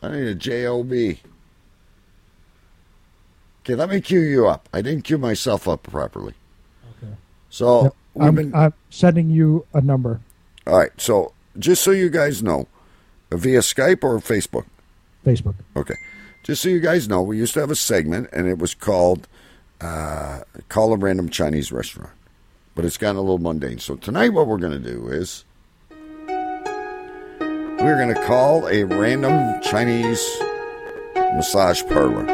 [0.06, 0.92] I need a job.
[0.92, 1.20] Okay,
[3.74, 4.70] let me cue you up.
[4.72, 6.34] I didn't cue myself up properly.
[6.98, 7.14] Okay.
[7.50, 8.56] So, Yep, we've I'm, been.
[8.56, 10.22] I'm sending you a number.
[10.68, 12.68] All right, so just so you guys know,
[13.32, 14.66] via Skype or Facebook?
[15.26, 15.56] Facebook.
[15.76, 15.96] Okay.
[16.44, 19.28] Just so you guys know, we used to have a segment, and it was called
[19.82, 22.12] uh, Call a Random Chinese Restaurant.
[22.76, 23.80] But it's gotten a little mundane.
[23.80, 25.44] So tonight, what we're going to do is
[27.80, 30.24] we're going to call a random Chinese
[31.36, 32.26] massage parlor.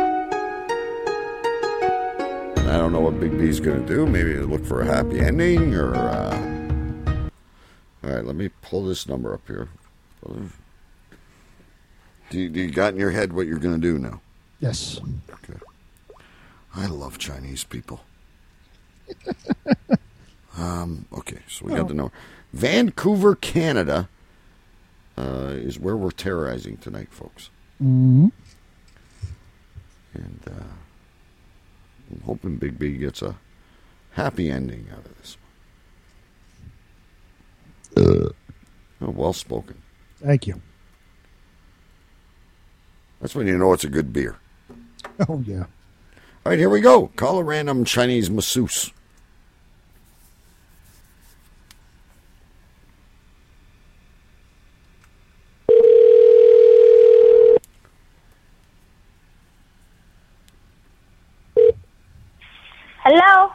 [2.58, 4.06] I don't know what Big B's going to do.
[4.06, 5.96] Maybe look for a happy ending or.
[5.96, 7.30] Uh...
[8.04, 9.70] All right, let me pull this number up here.
[12.30, 14.22] Do you, do you got in your head what you're going to do now?
[14.60, 15.00] Yes.
[15.30, 15.60] Okay.
[16.76, 18.02] I love Chinese people.
[20.58, 22.14] um, okay, so we got the number.
[22.54, 24.08] Vancouver, Canada
[25.18, 27.50] uh, is where we're terrorizing tonight, folks.
[27.80, 28.28] hmm
[30.14, 30.64] And uh,
[32.12, 33.36] I'm hoping Big B gets a
[34.12, 35.38] happy ending out of this.
[37.96, 38.30] Uh,
[39.02, 39.82] oh, well spoken.
[40.24, 40.62] Thank you.
[43.20, 44.38] That's when you know it's a good beer.
[45.28, 45.66] Oh yeah.
[46.44, 47.08] All right, here we go.
[47.16, 48.92] Call a random Chinese masseuse.
[63.03, 63.52] Hello.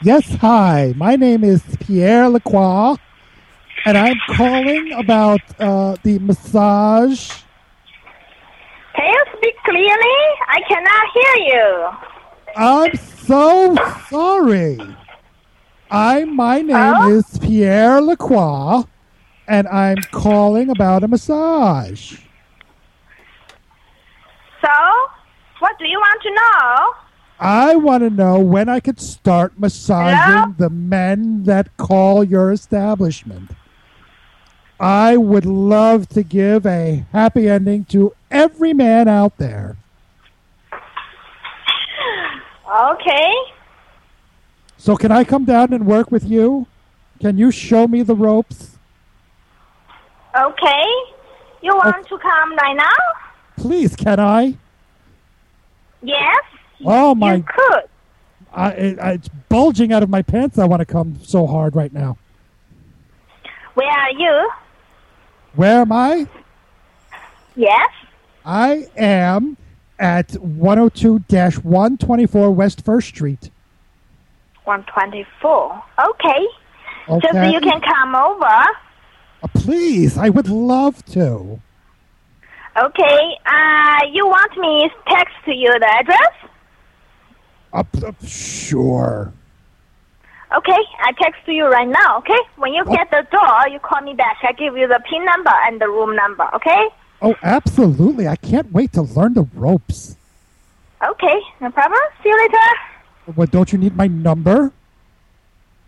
[0.00, 0.94] Yes, hi.
[0.96, 2.94] My name is Pierre Lacroix,
[3.84, 7.42] and I'm calling about uh, the massage.
[8.96, 10.20] Can you speak clearly?
[10.48, 11.90] I cannot hear you.
[12.56, 13.76] I'm so
[14.08, 14.78] sorry.
[15.90, 18.84] I my name is Pierre Lacroix,
[19.48, 22.16] and I'm calling about a massage.
[24.62, 24.72] So,
[25.58, 27.09] what do you want to know?
[27.40, 33.52] I want to know when I could start massaging the men that call your establishment.
[34.78, 39.78] I would love to give a happy ending to every man out there.
[42.70, 43.34] Okay.
[44.76, 46.66] So, can I come down and work with you?
[47.20, 48.76] Can you show me the ropes?
[50.38, 50.84] Okay.
[51.62, 53.56] You want to come right now?
[53.56, 54.56] Please, can I?
[56.02, 56.44] Yes.
[56.84, 57.34] Oh my!
[57.36, 57.82] You could.
[58.52, 60.58] I, it, I- it's bulging out of my pants.
[60.58, 62.16] I want to come so hard right now.
[63.74, 64.50] Where are you?
[65.54, 66.26] Where am I?
[67.56, 67.88] Yes.
[68.44, 69.56] I am
[69.98, 73.50] at 102-124 West First Street.
[74.64, 75.82] 124.
[76.08, 76.46] Okay.
[77.20, 78.44] Just So you can come over.
[79.42, 81.60] Uh, please, I would love to.
[82.76, 83.36] Okay.
[83.46, 86.32] Uh, you want me to text to you the address?
[87.72, 89.32] Uh, p- uh, sure.
[90.56, 92.38] Okay, I text you right now, okay?
[92.56, 94.38] When you get the door, you call me back.
[94.42, 96.88] I give you the PIN number and the room number, okay?
[97.22, 98.26] Oh, absolutely.
[98.26, 100.16] I can't wait to learn the ropes.
[101.06, 102.00] Okay, no problem.
[102.22, 103.36] See you later.
[103.36, 104.72] What, don't you need my number?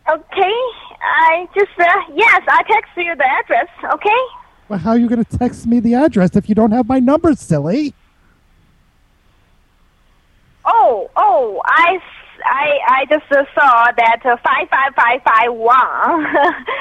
[0.08, 0.54] Okay,
[1.02, 4.20] I just, uh, yes, I text you the address, okay?
[4.68, 7.00] Well, how are you going to text me the address if you don't have my
[7.00, 7.94] number, silly?
[10.64, 11.98] Oh, oh, I,
[12.44, 16.22] I, I just saw that uh, 55551,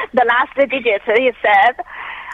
[0.13, 1.79] the last digit he said.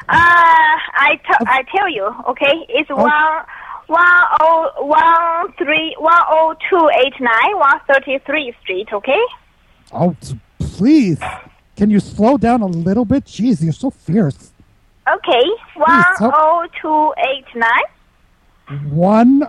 [0.10, 3.44] Uh, I, t- I tell you, okay, it's one,
[3.88, 9.22] one oh one three one oh two eight nine one thirty three street, okay?
[9.92, 10.16] Oh,
[10.60, 11.20] please.
[11.76, 13.26] Can you slow down a little bit?
[13.26, 14.52] Jeez, you're so fierce.
[15.08, 15.44] Okay,
[15.76, 16.34] one help.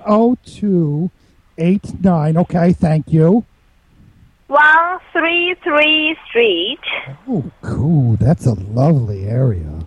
[0.06, 1.10] oh two
[1.58, 3.44] eight nine Okay, thank you.
[4.46, 6.80] one three three street.
[7.28, 8.16] Oh, cool.
[8.16, 9.86] That's a lovely area.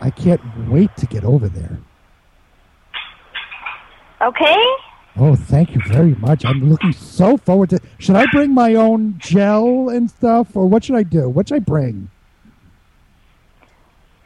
[0.00, 1.78] I can't wait to get over there.
[4.20, 4.64] Okay?
[5.18, 6.44] Oh, thank you very much.
[6.44, 7.80] I'm looking so forward to.
[7.98, 11.28] Should I bring my own gel and stuff, or what should I do?
[11.28, 12.10] What should I bring?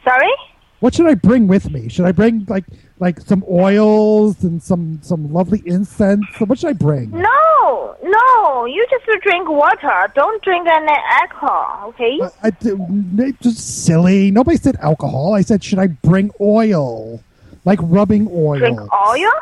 [0.05, 0.33] Sorry?
[0.81, 1.89] What should I bring with me?
[1.89, 2.65] Should I bring like
[2.99, 6.25] like some oils and some some lovely incense?
[6.39, 7.11] What should I bring?
[7.11, 10.11] No, no, you just drink water.
[10.15, 12.19] Don't drink any alcohol, okay?
[12.43, 14.31] I, I- just silly.
[14.31, 15.35] Nobody said alcohol.
[15.35, 17.23] I said should I bring oil,
[17.67, 18.59] like rubbing oil?
[18.59, 19.33] Drink oil?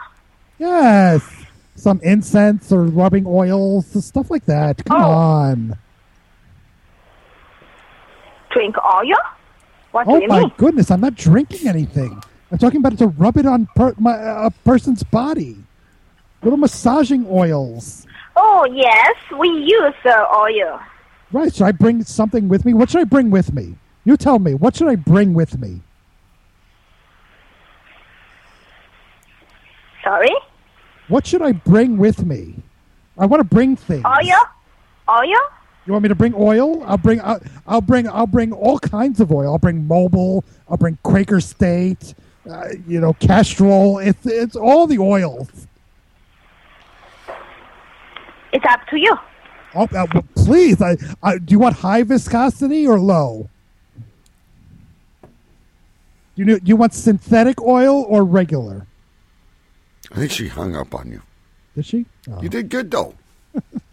[0.59, 1.23] Yes,
[1.77, 4.85] some incense or rubbing oils, stuff like that.
[4.87, 5.11] Come Oh.
[5.11, 5.79] on.
[8.51, 9.17] Drink oil?
[10.05, 10.53] What Oh my mean?
[10.57, 12.23] goodness, I'm not drinking anything.
[12.51, 15.57] I'm talking about to rub it on per, my, a person's body.
[16.43, 18.07] Little massaging oils.
[18.37, 20.81] Oh, yes, we use uh, oil.
[21.33, 22.73] Right, should I bring something with me?
[22.75, 23.77] What should I bring with me?
[24.05, 24.55] You tell me.
[24.55, 25.83] What should I bring with me?
[30.05, 30.35] Sorry?
[31.09, 32.63] What should I bring with me?
[33.19, 34.05] I want to bring things.
[34.07, 34.39] Oil?
[35.11, 35.41] Oil?
[35.89, 36.85] You want me to bring oil?
[36.85, 37.19] I'll bring.
[37.23, 38.07] I'll, I'll bring.
[38.07, 39.53] I'll bring all kinds of oil.
[39.53, 40.45] I'll bring Mobil.
[40.69, 42.13] I'll bring Quaker State.
[42.49, 43.99] Uh, you know, Castrol.
[43.99, 45.49] It's it's all the oils.
[48.53, 49.17] It's up to you.
[49.75, 50.83] Oh, uh, well, please.
[50.83, 53.49] I, I, do you want high viscosity or low?
[55.23, 55.29] Do
[56.37, 58.87] you, know- do you want synthetic oil or regular?
[60.13, 61.23] I think she hung up on you.
[61.75, 62.05] Did she?
[62.31, 62.43] Oh.
[62.43, 63.15] You did good though.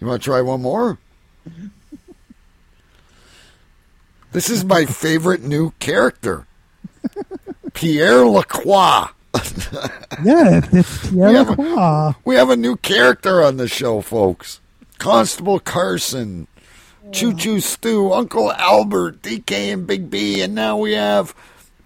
[0.00, 0.98] you want to try one more?
[4.32, 6.46] This is my favorite new character,
[7.74, 9.06] Pierre Lacroix.
[10.24, 12.12] Yeah, it's, Pierre We have a- Lacroix.
[12.24, 14.60] We have a new character on the show, folks.
[14.98, 16.46] Constable Carson,
[17.12, 21.34] Choo Choo Stew, Uncle Albert, DK and Big B, and now we have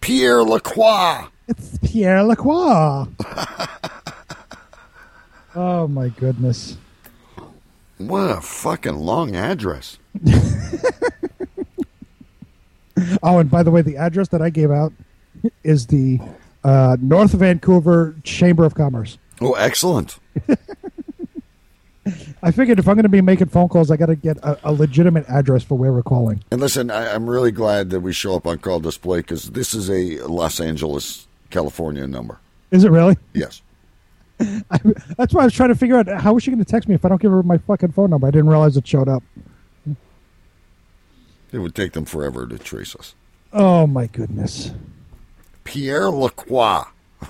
[0.00, 1.26] Pierre Lacroix.
[1.46, 3.04] It's Pierre Lacroix.
[5.54, 6.76] oh my goodness.
[7.98, 9.98] What a fucking long address.
[13.22, 14.92] Oh, and by the way, the address that I gave out
[15.62, 16.20] is the
[16.62, 19.18] uh, North Vancouver Chamber of Commerce.
[19.40, 20.18] Oh, excellent.
[22.42, 24.58] I figured if I'm going to be making phone calls, I got to get a,
[24.68, 26.44] a legitimate address for where we're calling.
[26.50, 29.74] And listen, I, I'm really glad that we show up on call display because this
[29.74, 32.38] is a Los Angeles, California number.
[32.70, 33.16] Is it really?
[33.32, 33.62] Yes.
[34.70, 34.78] I,
[35.16, 36.94] that's why I was trying to figure out how is she going to text me
[36.94, 38.26] if I don't give her my fucking phone number.
[38.26, 39.22] I didn't realize it showed up.
[41.52, 43.14] It would take them forever to trace us.
[43.52, 44.72] Oh my goodness.
[45.62, 46.82] Pierre Lacroix.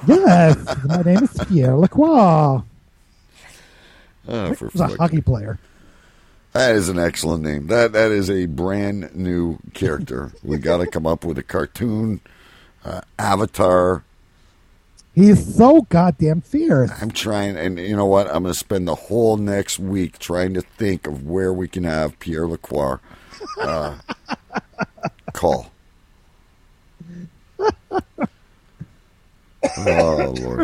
[0.07, 0.57] Yes,
[0.87, 2.63] my name is Pierre Lacroix.
[4.27, 5.59] Oh, for a hockey player.
[6.53, 7.67] That is an excellent name.
[7.67, 10.33] That that is a brand new character.
[10.43, 12.21] we got to come up with a cartoon
[12.85, 14.05] uh, avatar.
[15.15, 16.91] He's so goddamn fierce.
[17.01, 18.27] I'm trying, and you know what?
[18.27, 21.85] I'm going to spend the whole next week trying to think of where we can
[21.85, 22.97] have Pierre Lacroix
[23.61, 23.97] uh,
[25.33, 25.71] call.
[29.79, 30.61] Oh Lord!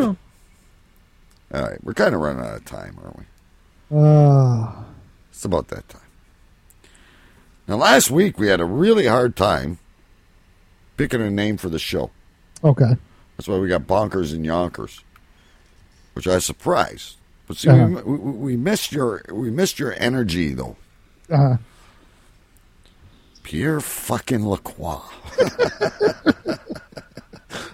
[1.53, 3.97] All right, we're kind of running out of time, aren't we?
[3.97, 4.71] Uh,
[5.31, 6.01] It's about that time.
[7.67, 9.79] Now, last week we had a really hard time
[10.97, 12.11] picking a name for the show.
[12.63, 12.95] okay.
[13.41, 15.01] That's why we got bonkers and yonkers,
[16.13, 17.15] which I was surprised.
[17.47, 17.87] But see, Uh-huh.
[18.05, 20.75] we, we, we missed your we missed your energy though,
[21.27, 21.57] Uh,
[23.41, 25.01] Pierre fucking Lacroix.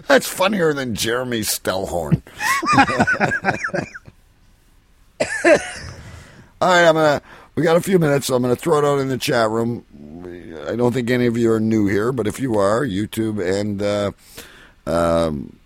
[0.08, 2.22] That's funnier than Jeremy Stellhorn.
[6.62, 7.20] All right, I'm gonna.
[7.56, 9.84] We got a few minutes, so I'm gonna throw it out in the chat room.
[10.66, 13.82] I don't think any of you are new here, but if you are, YouTube and
[13.82, 14.12] uh,
[14.86, 15.57] um,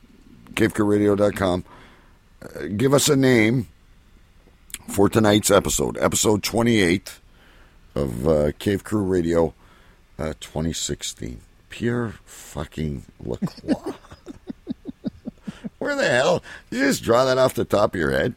[0.52, 1.64] CaveCrewRadio.com,
[2.42, 2.46] uh,
[2.76, 3.68] give us a name
[4.88, 7.18] for tonight's episode, episode 28
[7.94, 9.54] of uh, Cave Crew Radio
[10.18, 11.40] uh, 2016.
[11.70, 13.94] Pure fucking Lacroix.
[15.78, 16.42] Where the hell?
[16.70, 18.34] Did you just draw that off the top of your head?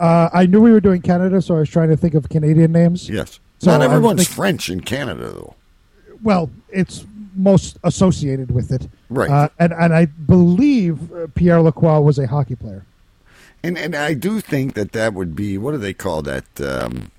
[0.00, 2.72] uh, I knew we were doing Canada, so I was trying to think of Canadian
[2.72, 3.08] names.
[3.08, 3.40] Yes.
[3.58, 5.54] So Not everyone's thinking- French in Canada, though.
[6.22, 7.04] Well, it's
[7.38, 8.88] most associated with it.
[9.08, 9.30] Right.
[9.30, 12.84] Uh, and, and I believe uh, Pierre Lacroix was a hockey player.
[13.62, 16.44] And and I do think that that would be what do they call that?
[16.60, 17.10] Um,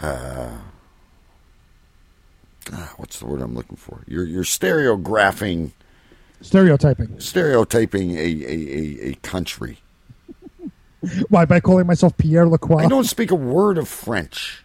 [0.00, 0.50] uh,
[2.72, 4.04] ah, what's the word I'm looking for?
[4.06, 5.72] You're you're stereographing,
[6.42, 7.18] Stereotyping.
[7.18, 9.80] stereotyping a a, a, a country.
[11.28, 12.84] Why, by calling myself Pierre Lacroix?
[12.84, 14.64] I don't speak a word of French,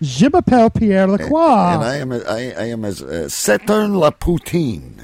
[0.00, 1.74] Je m'appelle Pierre Lacroix.
[1.74, 4.94] and I am a, I, I am as uh, Saturn la poutine.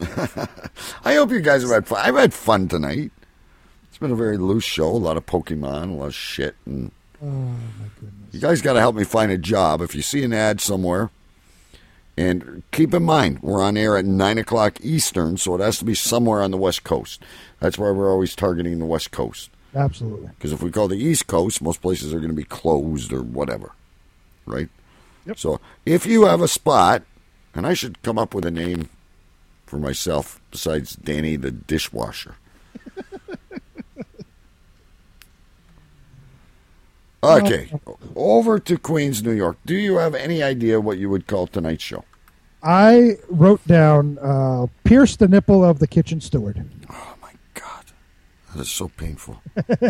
[1.04, 1.98] I hope you guys have had fun.
[2.00, 3.10] I've had fun tonight.
[3.88, 4.88] It's been a very loose show.
[4.88, 6.92] A lot of Pokemon, a lot of shit, and
[7.22, 8.32] oh, my goodness.
[8.32, 9.80] you guys got to help me find a job.
[9.80, 11.10] If you see an ad somewhere,
[12.16, 15.84] and keep in mind we're on air at nine o'clock Eastern, so it has to
[15.84, 17.22] be somewhere on the West Coast.
[17.60, 19.50] That's why we're always targeting the West Coast.
[19.74, 20.28] Absolutely.
[20.28, 23.22] Because if we call the East Coast, most places are going to be closed or
[23.22, 23.72] whatever,
[24.46, 24.68] right?
[25.26, 25.38] Yep.
[25.38, 27.02] So if you have a spot,
[27.54, 28.88] and I should come up with a name
[29.66, 32.36] for myself besides Danny the dishwasher.
[37.22, 37.70] okay,
[38.16, 39.58] over to Queens, New York.
[39.66, 42.04] Do you have any idea what you would call tonight's show?
[42.62, 46.64] I wrote down uh, Pierce the nipple of the kitchen steward.
[48.54, 49.42] That is so painful.
[49.68, 49.80] Let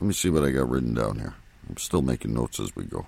[0.00, 1.34] me see what I got written down here.
[1.68, 3.06] I'm still making notes as we go.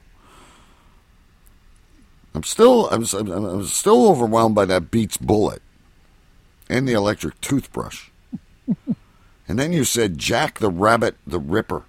[2.34, 5.62] I'm still I'm, I'm, I'm still overwhelmed by that Beats bullet
[6.68, 8.08] and the electric toothbrush.
[9.48, 11.84] and then you said Jack the Rabbit the Ripper.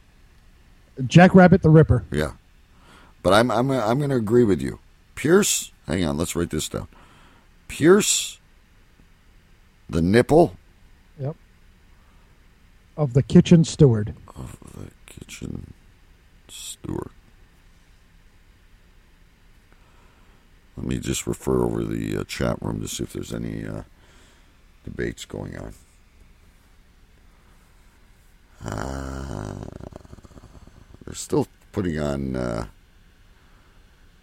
[1.05, 2.03] Jack Rabbit the Ripper.
[2.11, 2.33] Yeah.
[3.21, 4.79] But I'm I'm I'm going to agree with you.
[5.15, 6.87] Pierce, hang on, let's write this down.
[7.67, 8.39] Pierce
[9.89, 10.57] the nipple.
[12.97, 14.13] Of the kitchen steward.
[14.35, 15.73] Of the kitchen
[16.47, 17.11] steward.
[20.75, 23.83] Let me just refer over the uh, chat room to see if there's any uh,
[24.83, 25.73] debates going on.
[28.65, 29.65] Uh,
[31.05, 32.35] they're still putting on.
[32.35, 32.65] Uh,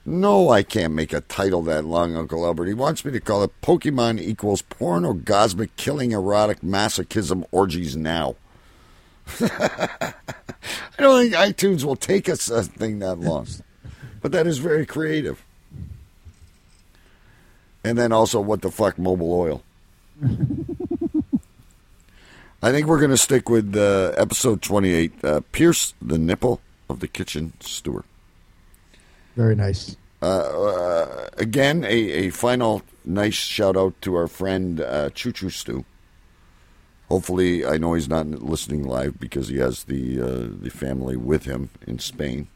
[0.05, 2.67] no, I can't make a title that long, Uncle Albert.
[2.67, 8.35] He wants me to call it Pokemon equals porn, pornogosmic killing erotic masochism orgies now.
[9.41, 10.13] I
[10.99, 13.47] don't think iTunes will take us a thing that long.
[14.21, 15.43] But that is very creative.
[17.83, 19.63] And then also, what the fuck, Mobil oil?
[22.63, 26.61] I think we're going to stick with uh, episode 28 uh, Pierce the Nipple
[26.91, 28.05] of the Kitchen Steward.
[29.35, 29.97] Very nice.
[30.21, 31.89] Uh, uh, again, a,
[32.27, 35.87] a final nice shout out to our friend uh, Choo Choo Stew.
[37.11, 41.45] Hopefully, I know he's not listening live because he has the uh, the family with
[41.45, 42.47] him in Spain.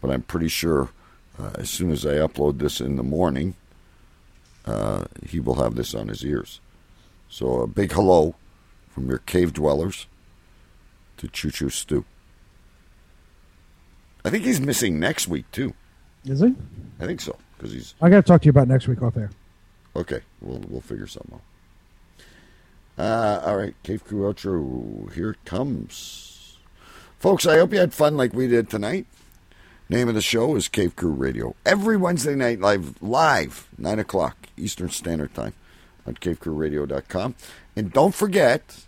[0.00, 0.90] But I'm pretty sure
[1.38, 3.54] uh, as soon as I upload this in the morning,
[4.64, 6.60] uh, he will have this on his ears.
[7.28, 8.36] So a big hello
[8.90, 10.06] from your cave dwellers
[11.16, 12.04] to Choo Choo Stew.
[14.24, 15.74] I think he's missing next week too.
[16.24, 16.54] Is he?
[17.00, 19.16] I think so because he's I got to talk to you about next week off
[19.16, 19.30] air.
[19.96, 21.42] Okay, we'll we'll figure something out.
[22.96, 25.12] Uh, all right, Cave Crew outro.
[25.12, 26.58] Here it comes,
[27.18, 27.46] folks.
[27.46, 29.06] I hope you had fun like we did tonight.
[29.88, 31.54] Name of the show is Cave Crew Radio.
[31.66, 35.54] Every Wednesday night, live, live, nine o'clock Eastern Standard Time
[36.06, 37.34] on CaveCrewRadio.com,
[37.76, 38.84] and don't forget,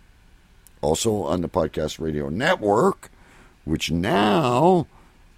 [0.81, 3.11] also on the Podcast Radio Network,
[3.65, 4.87] which now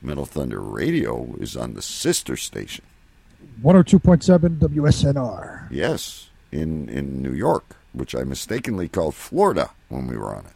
[0.01, 2.85] Metal Thunder Radio is on the sister station.
[3.63, 5.67] 102.7 WSNR.
[5.71, 10.53] Yes, in in New York, which I mistakenly called Florida when we were on it.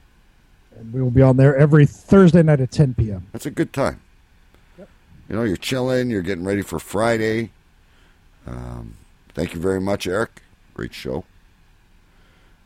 [0.77, 3.27] And we will be on there every Thursday night at 10 p.m.
[3.31, 4.01] That's a good time.
[4.77, 7.51] You know, you're chilling, you're getting ready for Friday.
[8.45, 8.97] Um,
[9.33, 10.41] thank you very much, Eric.
[10.73, 11.23] Great show.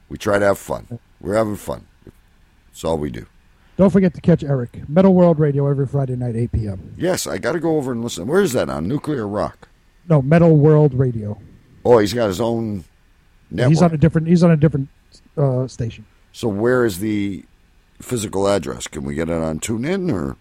[0.10, 1.00] We try to have fun.
[1.22, 1.86] We're having fun.
[2.72, 3.26] It's all we do.
[3.78, 6.96] Don't forget to catch Eric, Metal World Radio, every Friday night, 8 p.m.
[6.98, 8.26] Yes, I got to go over and listen.
[8.26, 9.68] Where is that on Nuclear Rock?
[10.10, 11.40] No, Metal World Radio.
[11.86, 12.86] Oh, he's got his own
[13.52, 13.70] network.
[13.70, 14.28] He's on a different.
[14.28, 14.90] He's on a different
[15.38, 16.06] uh, station.
[16.32, 17.46] So where is the
[18.02, 18.88] physical address?
[18.88, 20.38] Can we get it on TuneIn or?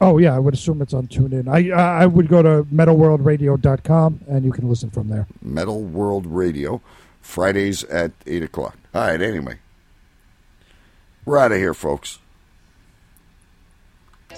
[0.00, 1.48] Oh yeah, I would assume it's on TuneIn.
[1.48, 5.26] I I I would go to metalworldradio.com and you can listen from there.
[5.40, 6.82] Metal World Radio,
[7.22, 8.76] Fridays at 8 o'clock.
[8.94, 9.58] All right, anyway.
[11.24, 12.20] We're out of here, folks.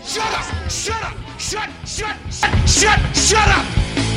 [0.02, 0.70] Shut up!
[0.70, 1.16] Shut up!
[1.38, 4.07] Shut, shut, shut, shut, shut up!